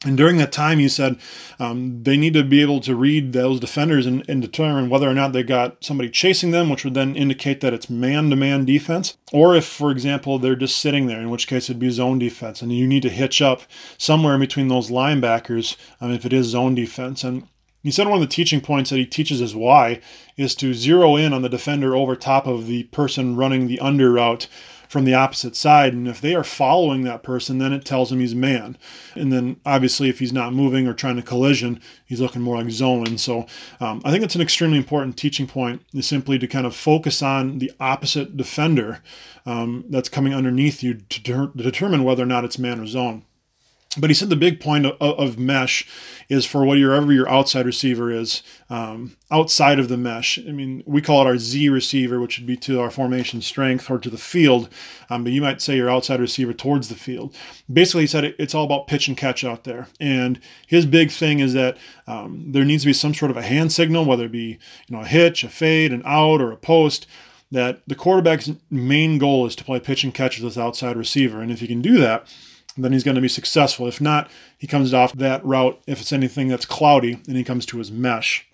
And 0.05 0.15
during 0.15 0.37
that 0.37 0.51
time, 0.51 0.77
he 0.77 0.89
said 0.89 1.17
um, 1.59 2.03
they 2.03 2.17
need 2.17 2.33
to 2.35 2.43
be 2.43 2.61
able 2.61 2.81
to 2.81 2.95
read 2.95 3.33
those 3.33 3.59
defenders 3.59 4.05
and, 4.05 4.23
and, 4.29 4.43
determine 4.43 4.89
whether 4.89 5.09
or 5.09 5.13
not 5.15 5.33
they 5.33 5.41
got 5.41 5.83
somebody 5.83 6.11
chasing 6.11 6.51
them, 6.51 6.69
which 6.69 6.83
would 6.83 6.93
then 6.93 7.15
indicate 7.15 7.61
that 7.61 7.73
it's 7.73 7.89
man 7.89 8.29
to 8.29 8.35
man 8.35 8.63
defense, 8.63 9.17
or 9.33 9.55
if, 9.55 9.65
for 9.65 9.89
example, 9.89 10.37
they're 10.37 10.55
just 10.55 10.77
sitting 10.77 11.07
there, 11.07 11.19
in 11.19 11.31
which 11.31 11.47
case 11.47 11.67
it'd 11.67 11.79
be 11.79 11.89
zone 11.89 12.19
defense. 12.19 12.61
And 12.61 12.71
you 12.71 12.85
need 12.85 13.01
to 13.03 13.09
hitch 13.09 13.41
up 13.41 13.63
somewhere 13.97 14.35
in 14.35 14.39
between 14.39 14.67
those 14.67 14.91
linebackers 14.91 15.75
um, 15.99 16.11
if 16.11 16.27
it 16.27 16.33
is 16.33 16.45
zone 16.45 16.75
defense. 16.75 17.23
And 17.23 17.47
he 17.81 17.89
said 17.89 18.07
one 18.07 18.21
of 18.21 18.27
the 18.27 18.33
teaching 18.33 18.61
points 18.61 18.91
that 18.91 18.97
he 18.97 19.05
teaches 19.05 19.41
is 19.41 19.55
why 19.55 19.99
is 20.35 20.53
to 20.55 20.75
zero 20.75 21.15
in 21.15 21.33
on 21.33 21.41
the 21.41 21.49
defender 21.49 21.95
over 21.95 22.15
top 22.15 22.45
of 22.45 22.67
the 22.67 22.83
person 22.85 23.35
running 23.35 23.65
the 23.65 23.79
under 23.79 24.11
route 24.11 24.47
from 24.87 25.05
the 25.05 25.13
opposite 25.13 25.55
side. 25.55 25.93
And 25.93 26.07
if 26.07 26.21
they 26.21 26.35
are 26.35 26.43
following 26.43 27.03
that 27.03 27.23
person, 27.23 27.57
then 27.57 27.73
it 27.73 27.85
tells 27.85 28.11
him 28.11 28.19
he's 28.19 28.35
man. 28.35 28.77
And 29.15 29.31
then 29.31 29.59
obviously, 29.65 30.09
if 30.09 30.19
he's 30.19 30.33
not 30.33 30.53
moving 30.53 30.87
or 30.87 30.93
trying 30.93 31.15
to 31.17 31.21
collision, 31.21 31.81
he's 32.05 32.21
looking 32.21 32.41
more 32.41 32.57
like 32.57 32.71
zone. 32.71 33.07
And 33.07 33.19
so 33.19 33.45
um, 33.79 34.01
I 34.03 34.11
think 34.11 34.23
it's 34.23 34.35
an 34.35 34.41
extremely 34.41 34.77
important 34.77 35.17
teaching 35.17 35.47
point 35.47 35.81
is 35.93 36.07
simply 36.07 36.39
to 36.39 36.47
kind 36.47 36.65
of 36.65 36.75
focus 36.75 37.21
on 37.21 37.59
the 37.59 37.71
opposite 37.79 38.37
defender 38.37 39.01
um, 39.45 39.85
that's 39.89 40.09
coming 40.09 40.33
underneath 40.33 40.83
you 40.83 40.95
to, 40.95 41.21
to 41.21 41.51
determine 41.55 42.03
whether 42.03 42.23
or 42.23 42.27
not 42.27 42.45
it's 42.45 42.59
man 42.59 42.79
or 42.79 42.87
zone. 42.87 43.23
But 43.97 44.09
he 44.09 44.13
said 44.13 44.29
the 44.29 44.35
big 44.35 44.59
point 44.59 44.85
of, 44.85 44.95
of 45.01 45.39
mesh 45.39 45.87
is 46.29 46.45
for 46.45 46.65
whatever 46.65 47.11
your 47.11 47.29
outside 47.29 47.65
receiver 47.65 48.11
is 48.11 48.43
um, 48.69 49.15
outside 49.31 49.79
of 49.79 49.87
the 49.87 49.97
mesh. 49.97 50.37
I 50.39 50.51
mean, 50.51 50.83
we 50.85 51.01
call 51.01 51.21
it 51.21 51.27
our 51.27 51.37
Z 51.37 51.69
receiver, 51.69 52.19
which 52.19 52.37
would 52.37 52.47
be 52.47 52.57
to 52.57 52.79
our 52.79 52.91
formation 52.91 53.41
strength 53.41 53.89
or 53.89 53.97
to 53.99 54.09
the 54.09 54.17
field, 54.17 54.69
um, 55.09 55.23
but 55.23 55.33
you 55.33 55.41
might 55.41 55.61
say 55.61 55.77
your 55.77 55.89
outside 55.89 56.19
receiver 56.19 56.53
towards 56.53 56.89
the 56.89 56.95
field. 56.95 57.35
Basically, 57.71 58.03
he 58.03 58.07
said 58.07 58.25
it, 58.25 58.35
it's 58.37 58.53
all 58.53 58.65
about 58.65 58.87
pitch 58.87 59.07
and 59.07 59.17
catch 59.17 59.43
out 59.43 59.63
there. 59.63 59.87
And 59.99 60.39
his 60.67 60.85
big 60.85 61.11
thing 61.11 61.39
is 61.39 61.53
that 61.53 61.77
um, 62.07 62.51
there 62.51 62.65
needs 62.65 62.83
to 62.83 62.87
be 62.87 62.93
some 62.93 63.13
sort 63.13 63.31
of 63.31 63.37
a 63.37 63.41
hand 63.41 63.71
signal, 63.71 64.05
whether 64.05 64.25
it 64.25 64.31
be 64.31 64.59
you 64.87 64.95
know 64.95 65.01
a 65.01 65.07
hitch, 65.07 65.43
a 65.43 65.49
fade, 65.49 65.93
an 65.93 66.01
out, 66.05 66.41
or 66.41 66.51
a 66.51 66.57
post 66.57 67.07
that 67.51 67.81
the 67.87 67.95
quarterback's 67.95 68.51
main 68.69 69.17
goal 69.17 69.45
is 69.45 69.55
to 69.55 69.63
play 69.63 69.79
pitch 69.79 70.03
and 70.03 70.13
catch 70.13 70.37
with 70.37 70.53
this 70.53 70.61
outside 70.61 70.97
receiver. 70.97 71.41
And 71.41 71.51
if 71.51 71.61
you 71.61 71.67
can 71.67 71.81
do 71.81 71.97
that, 71.97 72.27
then 72.83 72.93
he's 72.93 73.03
going 73.03 73.15
to 73.15 73.21
be 73.21 73.27
successful. 73.27 73.87
If 73.87 73.99
not, 73.99 74.29
he 74.57 74.67
comes 74.67 74.93
off 74.93 75.13
that 75.13 75.43
route 75.45 75.81
if 75.87 76.01
it's 76.01 76.13
anything 76.13 76.47
that's 76.47 76.65
cloudy 76.65 77.13
and 77.27 77.37
he 77.37 77.43
comes 77.43 77.65
to 77.67 77.77
his 77.77 77.91
mesh. 77.91 78.47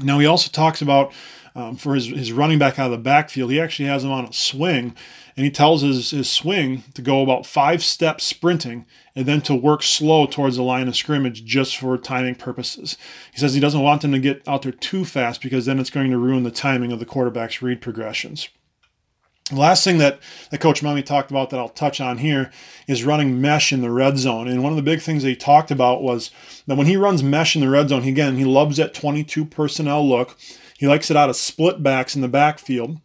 Now, 0.00 0.18
he 0.18 0.26
also 0.26 0.50
talks 0.50 0.80
about 0.80 1.12
um, 1.58 1.76
for 1.76 1.96
his, 1.96 2.06
his 2.06 2.32
running 2.32 2.58
back 2.58 2.78
out 2.78 2.86
of 2.86 2.92
the 2.92 2.98
backfield, 2.98 3.50
he 3.50 3.60
actually 3.60 3.88
has 3.88 4.04
him 4.04 4.12
on 4.12 4.26
a 4.26 4.32
swing, 4.32 4.94
and 5.36 5.44
he 5.44 5.50
tells 5.50 5.82
his, 5.82 6.10
his 6.10 6.30
swing 6.30 6.84
to 6.94 7.02
go 7.02 7.20
about 7.20 7.46
five 7.46 7.82
steps 7.82 8.22
sprinting 8.22 8.86
and 9.16 9.26
then 9.26 9.40
to 9.40 9.56
work 9.56 9.82
slow 9.82 10.26
towards 10.26 10.54
the 10.54 10.62
line 10.62 10.86
of 10.86 10.94
scrimmage 10.94 11.44
just 11.44 11.76
for 11.76 11.98
timing 11.98 12.36
purposes. 12.36 12.96
He 13.32 13.38
says 13.40 13.54
he 13.54 13.60
doesn't 13.60 13.82
want 13.82 14.02
them 14.02 14.12
to 14.12 14.20
get 14.20 14.46
out 14.46 14.62
there 14.62 14.70
too 14.70 15.04
fast 15.04 15.42
because 15.42 15.66
then 15.66 15.80
it's 15.80 15.90
going 15.90 16.12
to 16.12 16.18
ruin 16.18 16.44
the 16.44 16.52
timing 16.52 16.92
of 16.92 17.00
the 17.00 17.06
quarterback's 17.06 17.60
read 17.60 17.80
progressions. 17.80 18.48
Last 19.50 19.82
thing 19.82 19.96
that, 19.98 20.18
that 20.50 20.60
Coach 20.60 20.82
Mumme 20.82 21.04
talked 21.04 21.30
about 21.30 21.48
that 21.50 21.58
I'll 21.58 21.70
touch 21.70 22.00
on 22.00 22.18
here 22.18 22.50
is 22.86 23.04
running 23.04 23.40
mesh 23.40 23.72
in 23.72 23.80
the 23.80 23.90
red 23.90 24.18
zone. 24.18 24.46
And 24.46 24.62
one 24.62 24.72
of 24.72 24.76
the 24.76 24.82
big 24.82 25.00
things 25.00 25.22
that 25.22 25.30
he 25.30 25.36
talked 25.36 25.70
about 25.70 26.02
was 26.02 26.30
that 26.66 26.76
when 26.76 26.86
he 26.86 26.98
runs 26.98 27.22
mesh 27.22 27.56
in 27.56 27.62
the 27.62 27.70
red 27.70 27.88
zone, 27.88 28.04
again, 28.04 28.36
he 28.36 28.44
loves 28.44 28.76
that 28.76 28.92
22 28.92 29.46
personnel 29.46 30.06
look. 30.06 30.36
He 30.78 30.86
likes 30.86 31.10
it 31.10 31.16
out 31.16 31.30
of 31.30 31.36
split 31.36 31.82
backs 31.82 32.14
in 32.14 32.20
the 32.20 32.28
backfield. 32.28 33.00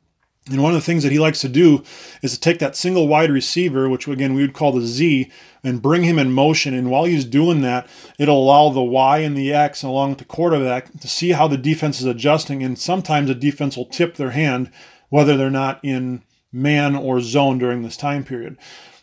And 0.51 0.62
one 0.62 0.73
of 0.73 0.77
the 0.77 0.86
things 0.86 1.03
that 1.03 1.13
he 1.13 1.19
likes 1.19 1.39
to 1.41 1.47
do 1.47 1.84
is 2.21 2.34
to 2.34 2.39
take 2.39 2.60
that 2.60 2.75
single 2.75 3.08
wide 3.08 3.32
receiver, 3.32 3.88
which 3.88 4.10
again 4.10 4.34
we 4.34 4.41
would 4.41 4.53
call 4.53 4.73
the 4.73 4.86
Z, 4.86 5.32
and 5.63 5.82
bring 5.82 6.03
him 6.03 6.19
in 6.19 6.34
motion. 6.34 6.73
And 6.73 6.91
while 6.91 7.06
he's 7.06 7.23
doing 7.23 7.62
that, 7.62 7.88
it'll 8.19 8.43
allow 8.43 8.67
the 8.67 8.84
Y 8.84 9.19
and 9.19 9.38
the 9.38 9.53
X 9.53 9.84
along 9.84 10.10
with 10.10 10.19
the 10.19 10.25
quarterback 10.25 10.91
to 10.99 11.08
see 11.08 11.29
how 11.29 11.47
the 11.47 11.58
defense 11.58 12.01
is 12.01 12.06
adjusting. 12.06 12.62
And 12.62 12.77
sometimes 12.77 13.29
the 13.29 13.36
defense 13.36 13.77
will 13.77 13.86
tip 13.86 14.15
their 14.15 14.32
hand, 14.32 14.69
whether 15.08 15.38
they're 15.38 15.49
not 15.49 15.79
in 15.82 16.23
man 16.54 16.96
or 16.96 17.20
zone 17.20 17.58
during 17.58 17.82
this 17.82 17.98
time 17.98 18.24
period. 18.24 18.58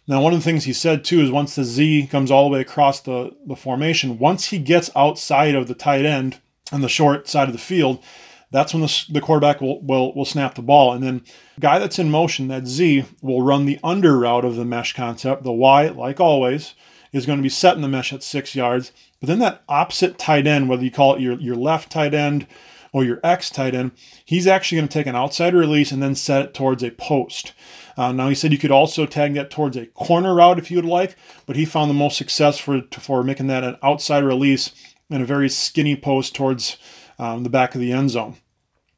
Now, 0.06 0.22
one 0.22 0.32
of 0.32 0.38
the 0.38 0.44
things 0.44 0.64
he 0.64 0.72
said 0.72 1.04
too 1.04 1.20
is 1.20 1.30
once 1.30 1.54
the 1.54 1.64
Z 1.64 2.08
comes 2.10 2.30
all 2.30 2.44
the 2.44 2.54
way 2.54 2.60
across 2.60 3.00
the, 3.00 3.36
the 3.46 3.56
formation, 3.56 4.18
once 4.18 4.46
he 4.46 4.58
gets 4.58 4.90
outside 4.96 5.54
of 5.54 5.68
the 5.68 5.74
tight 5.74 6.04
end 6.04 6.40
on 6.72 6.80
the 6.80 6.88
short 6.88 7.28
side 7.28 7.48
of 7.48 7.52
the 7.52 7.58
field, 7.60 8.02
that's 8.50 8.74
when 8.74 8.82
the, 8.82 9.04
the 9.08 9.20
quarterback 9.20 9.60
will, 9.60 9.80
will, 9.82 10.12
will 10.14 10.24
snap 10.24 10.54
the 10.54 10.62
ball. 10.62 10.92
And 10.92 11.02
then 11.04 11.22
guy 11.60 11.78
that's 11.78 11.98
in 11.98 12.10
motion, 12.10 12.48
that 12.48 12.66
Z, 12.66 13.04
will 13.22 13.42
run 13.42 13.66
the 13.66 13.78
under 13.84 14.18
route 14.18 14.44
of 14.44 14.56
the 14.56 14.64
mesh 14.64 14.94
concept. 14.94 15.44
The 15.44 15.52
Y, 15.52 15.88
like 15.88 16.18
always, 16.18 16.74
is 17.12 17.26
going 17.26 17.38
to 17.38 17.42
be 17.44 17.48
set 17.48 17.76
in 17.76 17.82
the 17.82 17.88
mesh 17.88 18.12
at 18.12 18.22
six 18.22 18.56
yards. 18.56 18.90
But 19.20 19.28
then 19.28 19.38
that 19.40 19.62
opposite 19.68 20.18
tight 20.18 20.46
end, 20.46 20.68
whether 20.68 20.82
you 20.82 20.90
call 20.90 21.14
it 21.14 21.20
your, 21.20 21.38
your 21.38 21.54
left 21.54 21.92
tight 21.92 22.14
end 22.14 22.46
or 22.92 23.04
your 23.04 23.20
X 23.22 23.50
tight 23.50 23.74
end, 23.74 23.92
he's 24.24 24.46
actually 24.46 24.78
going 24.78 24.88
to 24.88 24.92
take 24.92 25.06
an 25.06 25.16
outside 25.16 25.54
release 25.54 25.92
and 25.92 26.02
then 26.02 26.14
set 26.14 26.42
it 26.44 26.54
towards 26.54 26.82
a 26.82 26.90
post. 26.90 27.52
Uh, 27.96 28.12
now 28.12 28.28
he 28.28 28.34
said 28.34 28.52
you 28.52 28.58
could 28.58 28.70
also 28.70 29.06
tag 29.06 29.34
that 29.34 29.50
towards 29.50 29.76
a 29.76 29.86
corner 29.86 30.34
route 30.34 30.58
if 30.58 30.70
you 30.70 30.78
would 30.78 30.84
like, 30.84 31.16
but 31.46 31.56
he 31.56 31.64
found 31.64 31.90
the 31.90 31.94
most 31.94 32.16
success 32.16 32.58
for 32.58 32.82
for 32.92 33.22
making 33.22 33.46
that 33.48 33.64
an 33.64 33.76
outside 33.82 34.24
release 34.24 34.70
and 35.10 35.22
a 35.22 35.26
very 35.26 35.48
skinny 35.48 35.96
post 35.96 36.34
towards 36.34 36.78
um, 37.18 37.42
the 37.42 37.50
back 37.50 37.74
of 37.74 37.80
the 37.80 37.92
end 37.92 38.10
zone. 38.10 38.36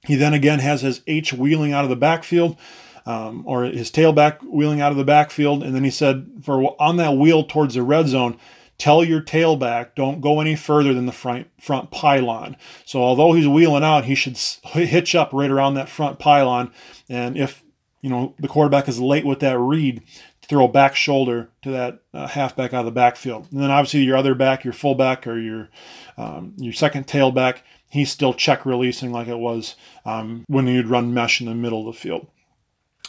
He 0.06 0.14
then 0.14 0.34
again 0.34 0.58
has 0.60 0.82
his 0.82 1.02
H 1.06 1.32
wheeling 1.32 1.72
out 1.72 1.84
of 1.84 1.90
the 1.90 1.96
backfield. 1.96 2.56
Um, 3.04 3.42
or 3.46 3.64
his 3.64 3.90
tailback 3.90 4.44
wheeling 4.44 4.80
out 4.80 4.92
of 4.92 4.96
the 4.96 5.04
backfield, 5.04 5.64
and 5.64 5.74
then 5.74 5.82
he 5.82 5.90
said, 5.90 6.24
"For 6.40 6.80
on 6.80 6.98
that 6.98 7.16
wheel 7.16 7.42
towards 7.42 7.74
the 7.74 7.82
red 7.82 8.06
zone, 8.06 8.38
tell 8.82 9.04
your 9.04 9.20
tailback 9.20 9.94
don't 9.94 10.20
go 10.20 10.40
any 10.40 10.56
further 10.56 10.92
than 10.92 11.06
the 11.06 11.12
front 11.12 11.46
front 11.56 11.92
pylon. 11.92 12.56
So 12.84 13.00
although 13.00 13.32
he's 13.32 13.46
wheeling 13.46 13.84
out, 13.84 14.06
he 14.06 14.16
should 14.16 14.36
hitch 14.36 15.14
up 15.14 15.32
right 15.32 15.52
around 15.52 15.74
that 15.74 15.88
front 15.88 16.18
pylon. 16.18 16.72
And 17.08 17.36
if 17.36 17.62
you 18.00 18.10
know 18.10 18.34
the 18.40 18.48
quarterback 18.48 18.88
is 18.88 18.98
late 18.98 19.24
with 19.24 19.38
that 19.38 19.56
read, 19.56 20.02
throw 20.42 20.64
a 20.64 20.68
back 20.68 20.96
shoulder 20.96 21.50
to 21.62 21.70
that 21.70 22.00
uh, 22.12 22.26
halfback 22.26 22.74
out 22.74 22.80
of 22.80 22.86
the 22.86 22.90
backfield. 22.90 23.46
And 23.52 23.62
then 23.62 23.70
obviously 23.70 24.00
your 24.00 24.16
other 24.16 24.34
back, 24.34 24.64
your 24.64 24.72
fullback 24.72 25.28
or 25.28 25.38
your 25.38 25.70
um, 26.16 26.54
your 26.56 26.72
second 26.72 27.06
tailback, 27.06 27.58
he's 27.88 28.10
still 28.10 28.34
check 28.34 28.66
releasing 28.66 29.12
like 29.12 29.28
it 29.28 29.38
was 29.38 29.76
um, 30.04 30.44
when 30.48 30.66
you'd 30.66 30.88
run 30.88 31.14
mesh 31.14 31.40
in 31.40 31.46
the 31.46 31.54
middle 31.54 31.88
of 31.88 31.94
the 31.94 32.00
field. 32.00 32.26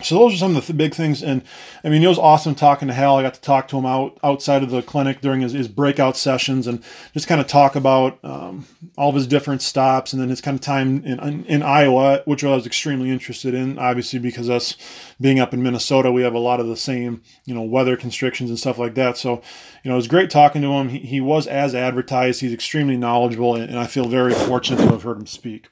So 0.02 0.16
those 0.16 0.34
are 0.34 0.38
some 0.38 0.56
of 0.56 0.66
the 0.66 0.74
big 0.74 0.96
things, 0.96 1.22
and 1.22 1.44
I 1.84 1.90
mean 1.90 2.02
it 2.02 2.08
was 2.08 2.18
awesome 2.18 2.56
talking 2.56 2.88
to 2.88 2.96
Hal. 2.96 3.18
I 3.18 3.22
got 3.22 3.36
to 3.36 3.42
talk 3.42 3.68
to 3.68 3.78
him 3.78 3.86
out 3.86 4.18
outside 4.24 4.64
of 4.64 4.72
the 4.72 4.82
clinic 4.82 5.22
during 5.22 5.42
his, 5.42 5.52
his 5.52 5.68
breakout 5.68 6.18
sessions, 6.18 6.66
and 6.66 6.84
just 7.14 7.28
kind 7.28 7.40
of 7.40 7.46
talk 7.46 7.76
about 7.76 8.18
um, 8.24 8.66
all 8.98 9.10
of 9.10 9.16
his 9.16 9.28
different 9.28 9.62
stops, 9.62 10.12
and 10.12 10.20
then 10.20 10.30
his 10.30 10.42
kind 10.42 10.56
of 10.56 10.62
time 10.62 11.06
in, 11.06 11.20
in, 11.20 11.46
in 11.46 11.62
Iowa, 11.62 12.24
which 12.26 12.44
I 12.44 12.56
was 12.56 12.66
extremely 12.66 13.12
interested 13.12 13.54
in. 13.54 13.78
Obviously, 13.78 14.18
because 14.18 14.50
us 14.50 14.76
being 15.22 15.40
up 15.40 15.54
in 15.54 15.62
Minnesota, 15.62 16.12
we 16.12 16.24
have 16.24 16.34
a 16.34 16.40
lot 16.40 16.60
of 16.60 16.66
the 16.66 16.76
same 16.76 17.22
you 17.46 17.54
know 17.54 17.62
weather 17.62 17.96
constrictions 17.96 18.50
and 18.50 18.58
stuff 18.58 18.80
like 18.80 18.96
that. 18.96 19.16
So 19.16 19.44
you 19.84 19.90
know 19.90 19.94
it 19.94 19.98
was 19.98 20.08
great 20.08 20.32
talking 20.32 20.64
to 20.64 20.74
him. 20.74 20.90
He, 20.90 21.00
he 21.00 21.22
was 21.22 21.46
as 21.46 21.76
advertised. 21.76 22.42
He's 22.42 22.52
extremely 22.52 22.98
knowledgeable, 22.98 23.54
and, 23.54 23.70
and 23.70 23.78
I 23.78 23.86
feel 23.86 24.06
very 24.06 24.34
fortunate 24.34 24.78
to 24.78 24.90
have 24.90 25.04
heard 25.04 25.18
him 25.18 25.28
speak. 25.28 25.68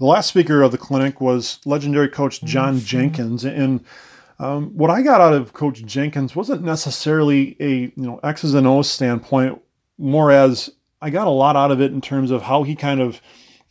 The 0.00 0.06
last 0.06 0.28
speaker 0.28 0.62
of 0.62 0.72
the 0.72 0.78
clinic 0.78 1.20
was 1.20 1.60
legendary 1.64 2.08
coach 2.08 2.40
John 2.40 2.76
mm-hmm. 2.76 2.86
Jenkins, 2.86 3.44
and 3.44 3.84
um, 4.38 4.70
what 4.70 4.88
I 4.88 5.02
got 5.02 5.20
out 5.20 5.34
of 5.34 5.52
Coach 5.52 5.84
Jenkins 5.84 6.34
wasn't 6.34 6.62
necessarily 6.62 7.54
a 7.60 7.70
you 7.70 7.92
know 7.96 8.18
X's 8.24 8.54
and 8.54 8.66
O's 8.66 8.90
standpoint, 8.90 9.60
more 9.98 10.30
as 10.30 10.70
I 11.02 11.10
got 11.10 11.26
a 11.26 11.30
lot 11.30 11.54
out 11.54 11.70
of 11.70 11.82
it 11.82 11.92
in 11.92 12.00
terms 12.00 12.30
of 12.30 12.42
how 12.42 12.62
he 12.62 12.74
kind 12.74 13.02
of 13.02 13.20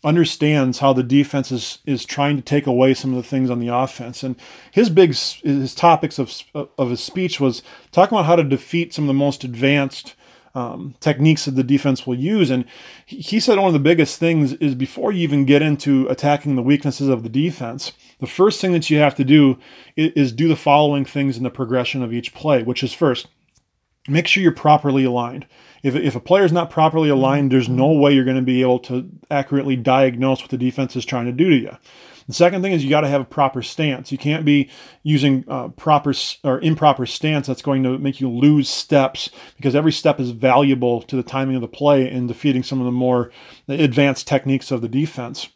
understands 0.03 0.79
how 0.79 0.93
the 0.93 1.01
defense 1.01 1.51
is 1.51 1.79
is 1.87 2.05
trying 2.05 2.35
to 2.35 2.43
take 2.43 2.67
away 2.67 2.93
some 2.93 3.09
of 3.09 3.17
the 3.17 3.27
things 3.27 3.49
on 3.49 3.59
the 3.59 3.67
offense. 3.67 4.21
And 4.21 4.35
his 4.71 4.91
big 4.91 5.15
his 5.15 5.73
topics 5.73 6.19
of 6.19 6.43
of 6.53 6.91
his 6.91 7.03
speech 7.03 7.39
was 7.39 7.63
talking 7.91 8.15
about 8.15 8.27
how 8.27 8.35
to 8.35 8.43
defeat 8.43 8.93
some 8.93 9.05
of 9.05 9.07
the 9.07 9.13
most 9.15 9.43
advanced 9.43 10.13
um, 10.59 10.95
techniques 10.99 11.45
that 11.45 11.55
the 11.55 11.63
defense 11.63 12.05
will 12.05 12.15
use. 12.15 12.49
And 12.49 12.65
he 13.05 13.39
said 13.39 13.57
one 13.57 13.67
of 13.67 13.73
the 13.73 13.79
biggest 13.79 14.19
things 14.19 14.53
is 14.53 14.75
before 14.75 15.11
you 15.11 15.21
even 15.21 15.45
get 15.45 15.61
into 15.61 16.05
attacking 16.07 16.55
the 16.55 16.61
weaknesses 16.61 17.07
of 17.07 17.23
the 17.23 17.29
defense, 17.29 17.93
the 18.19 18.27
first 18.27 18.59
thing 18.59 18.73
that 18.73 18.89
you 18.89 18.97
have 18.99 19.15
to 19.15 19.23
do 19.23 19.57
is, 19.95 20.11
is 20.13 20.31
do 20.33 20.49
the 20.49 20.55
following 20.55 21.05
things 21.05 21.37
in 21.37 21.43
the 21.43 21.49
progression 21.49 22.03
of 22.03 22.13
each 22.13 22.33
play, 22.33 22.61
which 22.61 22.83
is 22.83 22.93
first, 22.93 23.27
make 24.07 24.27
sure 24.27 24.43
you're 24.43 24.51
properly 24.51 25.05
aligned. 25.05 25.45
If, 25.81 25.95
if 25.95 26.15
a 26.15 26.19
player 26.19 26.43
is 26.43 26.51
not 26.51 26.69
properly 26.69 27.07
aligned, 27.07 27.51
there's 27.51 27.69
no 27.69 27.93
way 27.93 28.11
you're 28.11 28.25
going 28.25 28.35
to 28.35 28.41
be 28.41 28.61
able 28.61 28.79
to 28.79 29.09
accurately 29.31 29.77
diagnose 29.77 30.41
what 30.41 30.51
the 30.51 30.57
defense 30.57 30.95
is 30.97 31.05
trying 31.05 31.25
to 31.25 31.31
do 31.31 31.49
to 31.49 31.55
you. 31.55 31.77
The 32.29 32.35
second 32.35 32.61
thing 32.61 32.73
is 32.73 32.83
you 32.83 32.91
got 32.91 33.01
to 33.01 33.07
have 33.07 33.21
a 33.21 33.25
proper 33.25 33.63
stance. 33.63 34.11
You 34.11 34.19
can't 34.19 34.45
be 34.45 34.69
using 35.01 35.43
uh, 35.47 35.69
proper 35.69 36.13
or 36.43 36.61
improper 36.61 37.07
stance 37.07 37.47
that's 37.47 37.63
going 37.63 37.81
to 37.81 37.97
make 37.97 38.21
you 38.21 38.29
lose 38.29 38.69
steps 38.69 39.31
because 39.55 39.75
every 39.75 39.91
step 39.91 40.19
is 40.19 40.29
valuable 40.29 41.01
to 41.01 41.15
the 41.15 41.23
timing 41.23 41.55
of 41.55 41.61
the 41.61 41.67
play 41.67 42.07
and 42.07 42.27
defeating 42.27 42.61
some 42.61 42.79
of 42.79 42.85
the 42.85 42.91
more 42.91 43.31
advanced 43.67 44.27
techniques 44.27 44.69
of 44.69 44.81
the 44.81 44.87
defense. 44.87 45.49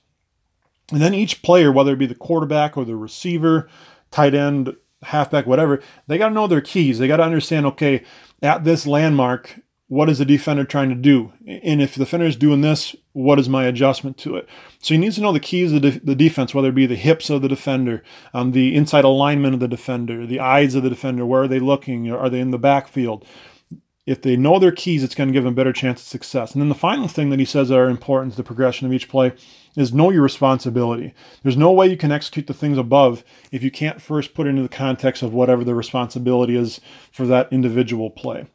And 0.91 0.99
then 0.99 1.13
each 1.13 1.43
player, 1.43 1.71
whether 1.71 1.93
it 1.93 1.99
be 1.99 2.07
the 2.07 2.15
quarterback 2.15 2.75
or 2.75 2.85
the 2.85 2.95
receiver, 2.95 3.69
tight 4.09 4.33
end, 4.33 4.75
halfback, 5.03 5.45
whatever, 5.45 5.79
they 6.07 6.17
got 6.17 6.29
to 6.29 6.33
know 6.33 6.47
their 6.47 6.59
keys. 6.59 6.97
They 6.97 7.07
got 7.07 7.17
to 7.17 7.23
understand, 7.23 7.67
okay, 7.67 8.03
at 8.41 8.63
this 8.63 8.87
landmark, 8.87 9.59
what 9.89 10.09
is 10.09 10.17
the 10.17 10.25
defender 10.25 10.63
trying 10.63 10.89
to 10.89 10.95
do? 10.95 11.33
And 11.45 11.83
if 11.83 11.93
the 11.93 11.99
defender 11.99 12.25
is 12.25 12.35
doing 12.35 12.61
this, 12.61 12.95
what 13.13 13.39
is 13.39 13.47
my 13.47 13.65
adjustment 13.65 14.17
to 14.17 14.35
it? 14.35 14.47
So 14.79 14.93
he 14.93 14.99
needs 14.99 15.15
to 15.15 15.21
know 15.21 15.31
the 15.31 15.39
keys 15.39 15.71
of 15.71 15.81
the, 15.81 15.91
the 16.03 16.15
defense, 16.15 16.53
whether 16.53 16.69
it 16.69 16.75
be 16.75 16.85
the 16.85 16.95
hips 16.95 17.29
of 17.29 17.41
the 17.41 17.47
defender, 17.47 18.03
um, 18.33 18.51
the 18.51 18.75
inside 18.75 19.05
alignment 19.05 19.53
of 19.53 19.59
the 19.59 19.67
defender, 19.67 20.25
the 20.25 20.39
eyes 20.39 20.75
of 20.75 20.83
the 20.83 20.89
defender, 20.89 21.25
where 21.25 21.43
are 21.43 21.47
they 21.47 21.59
looking? 21.59 22.11
Are 22.11 22.29
they 22.29 22.39
in 22.39 22.51
the 22.51 22.59
backfield? 22.59 23.25
If 24.05 24.21
they 24.21 24.35
know 24.35 24.59
their 24.59 24.71
keys, 24.71 25.01
it's 25.01 25.15
going 25.15 25.29
to 25.29 25.33
give 25.33 25.45
them 25.45 25.53
a 25.53 25.55
better 25.55 25.71
chance 25.71 26.01
of 26.01 26.07
success. 26.07 26.51
And 26.51 26.61
then 26.61 26.67
the 26.67 26.75
final 26.75 27.07
thing 27.07 27.29
that 27.29 27.39
he 27.39 27.45
says 27.45 27.71
are 27.71 27.87
important 27.87 28.33
to 28.33 28.37
the 28.37 28.43
progression 28.43 28.85
of 28.85 28.91
each 28.91 29.07
play 29.07 29.31
is 29.77 29.93
know 29.93 30.09
your 30.09 30.23
responsibility. 30.23 31.13
There's 31.41 31.55
no 31.55 31.71
way 31.71 31.87
you 31.87 31.95
can 31.95 32.11
execute 32.11 32.47
the 32.47 32.53
things 32.53 32.77
above 32.77 33.23
if 33.51 33.63
you 33.63 33.71
can't 33.71 34.01
first 34.01 34.33
put 34.33 34.45
into 34.45 34.61
the 34.61 34.69
context 34.69 35.23
of 35.23 35.33
whatever 35.33 35.63
the 35.63 35.73
responsibility 35.73 36.57
is 36.57 36.81
for 37.11 37.25
that 37.27 37.47
individual 37.53 38.09
play. 38.09 38.47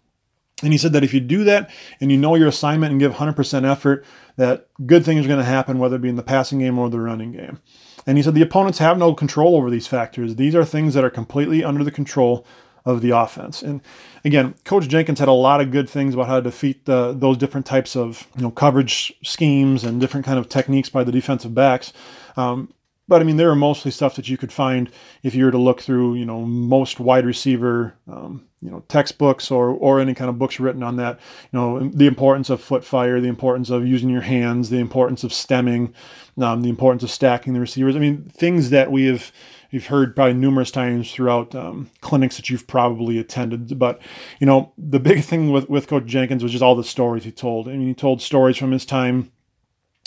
And 0.63 0.73
he 0.73 0.79
said 0.79 0.93
that 0.93 1.05
if 1.05 1.15
you 1.15 1.21
do 1.21 1.45
that 1.45 1.71
and 2.01 2.11
you 2.11 2.17
know 2.17 2.35
your 2.35 2.49
assignment 2.49 2.91
and 2.91 3.01
give 3.01 3.15
100% 3.15 3.71
effort, 3.71 4.05
that 4.37 4.69
good 4.87 5.05
things 5.05 5.25
are 5.25 5.29
going 5.29 5.39
to 5.39 5.45
happen, 5.45 5.79
whether 5.79 5.97
it 5.97 6.03
be 6.03 6.09
in 6.09 6.17
the 6.17 6.23
passing 6.23 6.59
game 6.59 6.79
or 6.79 6.91
the 6.91 7.01
running 7.01 7.33
game. 7.33 7.61
And 8.07 8.17
he 8.17 8.23
said 8.23 8.35
the 8.35 8.43
opponents 8.43 8.79
have 8.79 8.99
no 8.99 9.15
control 9.15 9.57
over 9.57 9.71
these 9.71 9.87
factors. 9.87 10.37
These 10.37 10.55
are 10.55 10.65
things 10.65 10.95
that 10.95 11.05
are 11.05 11.11
completely 11.11 11.63
under 11.63 11.85
the 11.85 11.91
control 11.91 12.45
of 12.85 13.03
the 13.03 13.11
offense. 13.11 13.63
And 13.63 13.83
again, 14.25 14.55
Coach 14.65 14.89
Jenkins 14.89 15.19
had 15.19 15.29
a 15.29 15.33
lot 15.33 15.61
of 15.61 15.71
good 15.71 15.91
things 15.91 16.15
about 16.15 16.27
how 16.27 16.37
to 16.37 16.43
defeat 16.43 16.87
the, 16.87 17.13
those 17.13 17.37
different 17.37 17.67
types 17.67 17.95
of 17.95 18.27
you 18.35 18.43
know 18.43 18.51
coverage 18.51 19.13
schemes 19.23 19.85
and 19.85 20.01
different 20.01 20.25
kind 20.25 20.39
of 20.39 20.49
techniques 20.49 20.89
by 20.89 21.05
the 21.05 21.13
defensive 21.13 21.55
backs. 21.55 21.93
Um, 22.37 22.73
but 23.07 23.21
I 23.21 23.25
mean, 23.25 23.37
there 23.37 23.51
are 23.51 23.57
mostly 23.57 23.91
stuff 23.91 24.17
that 24.17 24.29
you 24.29 24.39
could 24.39 24.53
find 24.53 24.91
if 25.23 25.35
you 25.35 25.45
were 25.45 25.51
to 25.51 25.59
look 25.59 25.83
through, 25.83 26.15
you 26.15 26.25
know, 26.25 26.41
most 26.43 26.99
wide 26.99 27.27
receiver, 27.27 27.95
um, 28.07 28.48
you 28.61 28.71
know, 28.71 28.85
textbooks 28.89 29.51
or 29.51 29.69
or 29.71 30.01
any 30.01 30.15
kind 30.15 30.29
of 30.29 30.39
books 30.39 30.59
written 30.59 30.83
on 30.83 30.97
that. 30.97 31.19
You 31.53 31.59
know, 31.59 31.89
the 31.89 32.07
importance 32.07 32.51
of 32.51 32.61
foot 32.61 32.85
fire, 32.85 33.21
the 33.21 33.29
importance 33.29 33.71
of 33.71 33.87
using 33.87 34.09
your 34.09 34.23
hands, 34.23 34.71
the 34.71 34.79
importance 34.79 35.25
of 35.25 35.33
stemming, 35.33 35.95
um, 36.41 36.63
the 36.63 36.69
importance 36.69 37.03
of 37.03 37.11
stacking 37.11 37.53
the 37.53 37.61
receivers. 37.61 37.95
I 37.95 37.99
mean, 37.99 38.31
things 38.31 38.71
that 38.71 38.91
we 38.91 39.07
have 39.07 39.33
you've 39.71 39.87
heard 39.87 40.17
probably 40.17 40.35
numerous 40.35 40.71
times 40.71 41.13
throughout 41.13 41.55
um, 41.55 41.91
clinics 42.01 42.37
that 42.37 42.49
you've 42.49 42.67
probably 42.67 43.19
attended. 43.19 43.79
But 43.79 44.01
you 44.41 44.47
know, 44.47 44.73
the 44.77 45.01
big 45.01 45.23
thing 45.25 45.51
with 45.51 45.69
with 45.69 45.89
Coach 45.89 46.07
Jenkins 46.07 46.43
was 46.43 46.53
just 46.53 46.63
all 46.63 46.75
the 46.75 46.85
stories 46.85 47.25
he 47.25 47.33
told. 47.33 47.69
I 47.69 47.73
mean, 47.73 47.89
he 47.89 47.95
told 47.95 48.23
stories 48.23 48.57
from 48.57 48.73
his 48.73 48.85
time 48.85 49.31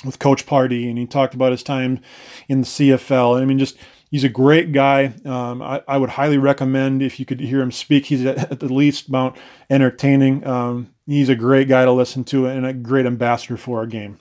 with 0.04 0.20
Coach 0.20 0.46
Pardee, 0.46 0.90
and 0.90 0.98
he 0.98 1.06
talked 1.06 1.34
about 1.34 1.52
his 1.52 1.64
time 1.64 2.00
in 2.48 2.62
the 2.62 2.68
CFL. 2.68 3.42
I 3.42 3.46
mean, 3.46 3.60
just 3.60 3.78
he's 4.12 4.24
a 4.24 4.30
great 4.30 4.71
guy. 4.74 5.13
Um, 5.25 5.62
I, 5.62 5.81
I, 5.88 5.98
would 5.98 6.12
highly 6.12 6.38
recommend 6.38 7.02
if 7.02 7.19
you 7.19 7.25
could 7.25 7.40
hear 7.40 7.62
him 7.62 7.71
speak. 7.71 8.08
He's 8.08 8.25
at, 8.25 8.52
at 8.52 8.60
the 8.60 8.71
least 8.71 9.08
amount 9.08 9.38
entertaining. 9.69 10.46
Um, 10.46 10.94
he's 11.08 11.29
a 11.29 11.36
great 11.36 11.67
guy 11.67 11.86
to 11.86 11.92
listen 11.92 12.23
to 12.25 12.46
and 12.46 12.65
a 12.65 12.73
great 12.73 13.06
ambassador 13.08 13.58
for 13.58 13.79
our 13.79 13.88
game. 13.88 14.19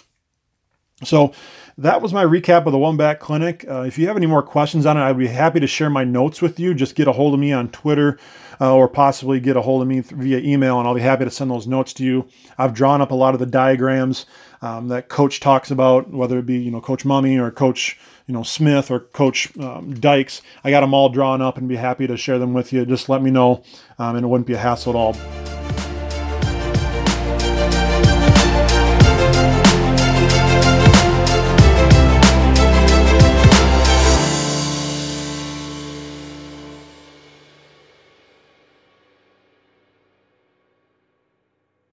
So 1.03 1.33
that 1.79 2.03
was 2.03 2.13
my 2.13 2.25
recap 2.25 2.67
of 2.67 2.73
the 2.73 2.79
One 2.79 2.97
Back 2.97 3.21
Clinic. 3.21 3.65
Uh, 3.69 3.83
if 3.83 3.99
you 3.99 4.07
have 4.07 4.17
any 4.17 4.27
more 4.27 4.43
questions 4.43 4.85
on 4.85 4.97
it, 4.97 5.01
I'd 5.01 5.17
be 5.17 5.29
happy 5.29 5.61
to 5.61 5.67
share 5.67 5.89
my 5.89 6.05
notes 6.05 6.43
with 6.43 6.61
you. 6.61 6.75
Just 6.75 6.95
get 6.95 7.09
a 7.09 7.13
hold 7.13 7.33
of 7.33 7.41
me 7.41 7.53
on 7.53 7.71
Twitter 7.71 8.19
uh, 8.61 8.75
or 8.75 8.87
possibly 8.89 9.41
get 9.41 9.57
a 9.57 9.63
hold 9.63 9.81
of 9.81 9.89
me 9.89 10.01
via 10.01 10.39
email, 10.39 10.79
and 10.79 10.87
I'll 10.87 10.95
be 10.95 11.01
happy 11.01 11.25
to 11.25 11.31
send 11.31 11.51
those 11.51 11.67
notes 11.67 11.95
to 11.95 12.05
you. 12.05 12.29
I've 12.59 12.75
drawn 12.75 13.01
up 13.01 13.11
a 13.11 13.15
lot 13.15 13.33
of 13.33 13.41
the 13.41 13.47
diagrams 13.47 14.27
um, 14.61 14.89
that 14.89 15.09
Coach 15.09 15.41
talks 15.41 15.71
about, 15.71 16.11
whether 16.11 16.39
it 16.39 16.47
be 16.47 16.59
you 16.59 16.71
know 16.71 16.81
Coach 16.81 17.05
Mumme 17.05 17.41
or 17.41 17.51
Coach 17.51 17.99
you 18.27 18.35
know 18.35 18.43
Smith 18.43 18.91
or 18.91 19.01
Coach 19.01 19.57
um, 19.59 19.95
Dykes. 19.95 20.43
I 20.63 20.71
got 20.71 20.83
them 20.83 20.93
all 20.93 21.09
drawn 21.09 21.41
up 21.41 21.57
and 21.57 21.69
be 21.69 21.77
happy 21.77 22.07
to 22.07 22.17
share 22.19 22.39
them 22.39 22.53
with 22.53 22.73
you. 22.73 22.85
Just 22.85 23.09
let 23.09 23.23
me 23.23 23.31
know, 23.31 23.63
um, 23.99 24.17
and 24.17 24.25
it 24.25 24.29
wouldn't 24.29 24.47
be 24.47 24.55
a 24.55 24.59
hassle 24.59 24.93
at 24.93 24.97
all. 24.97 25.60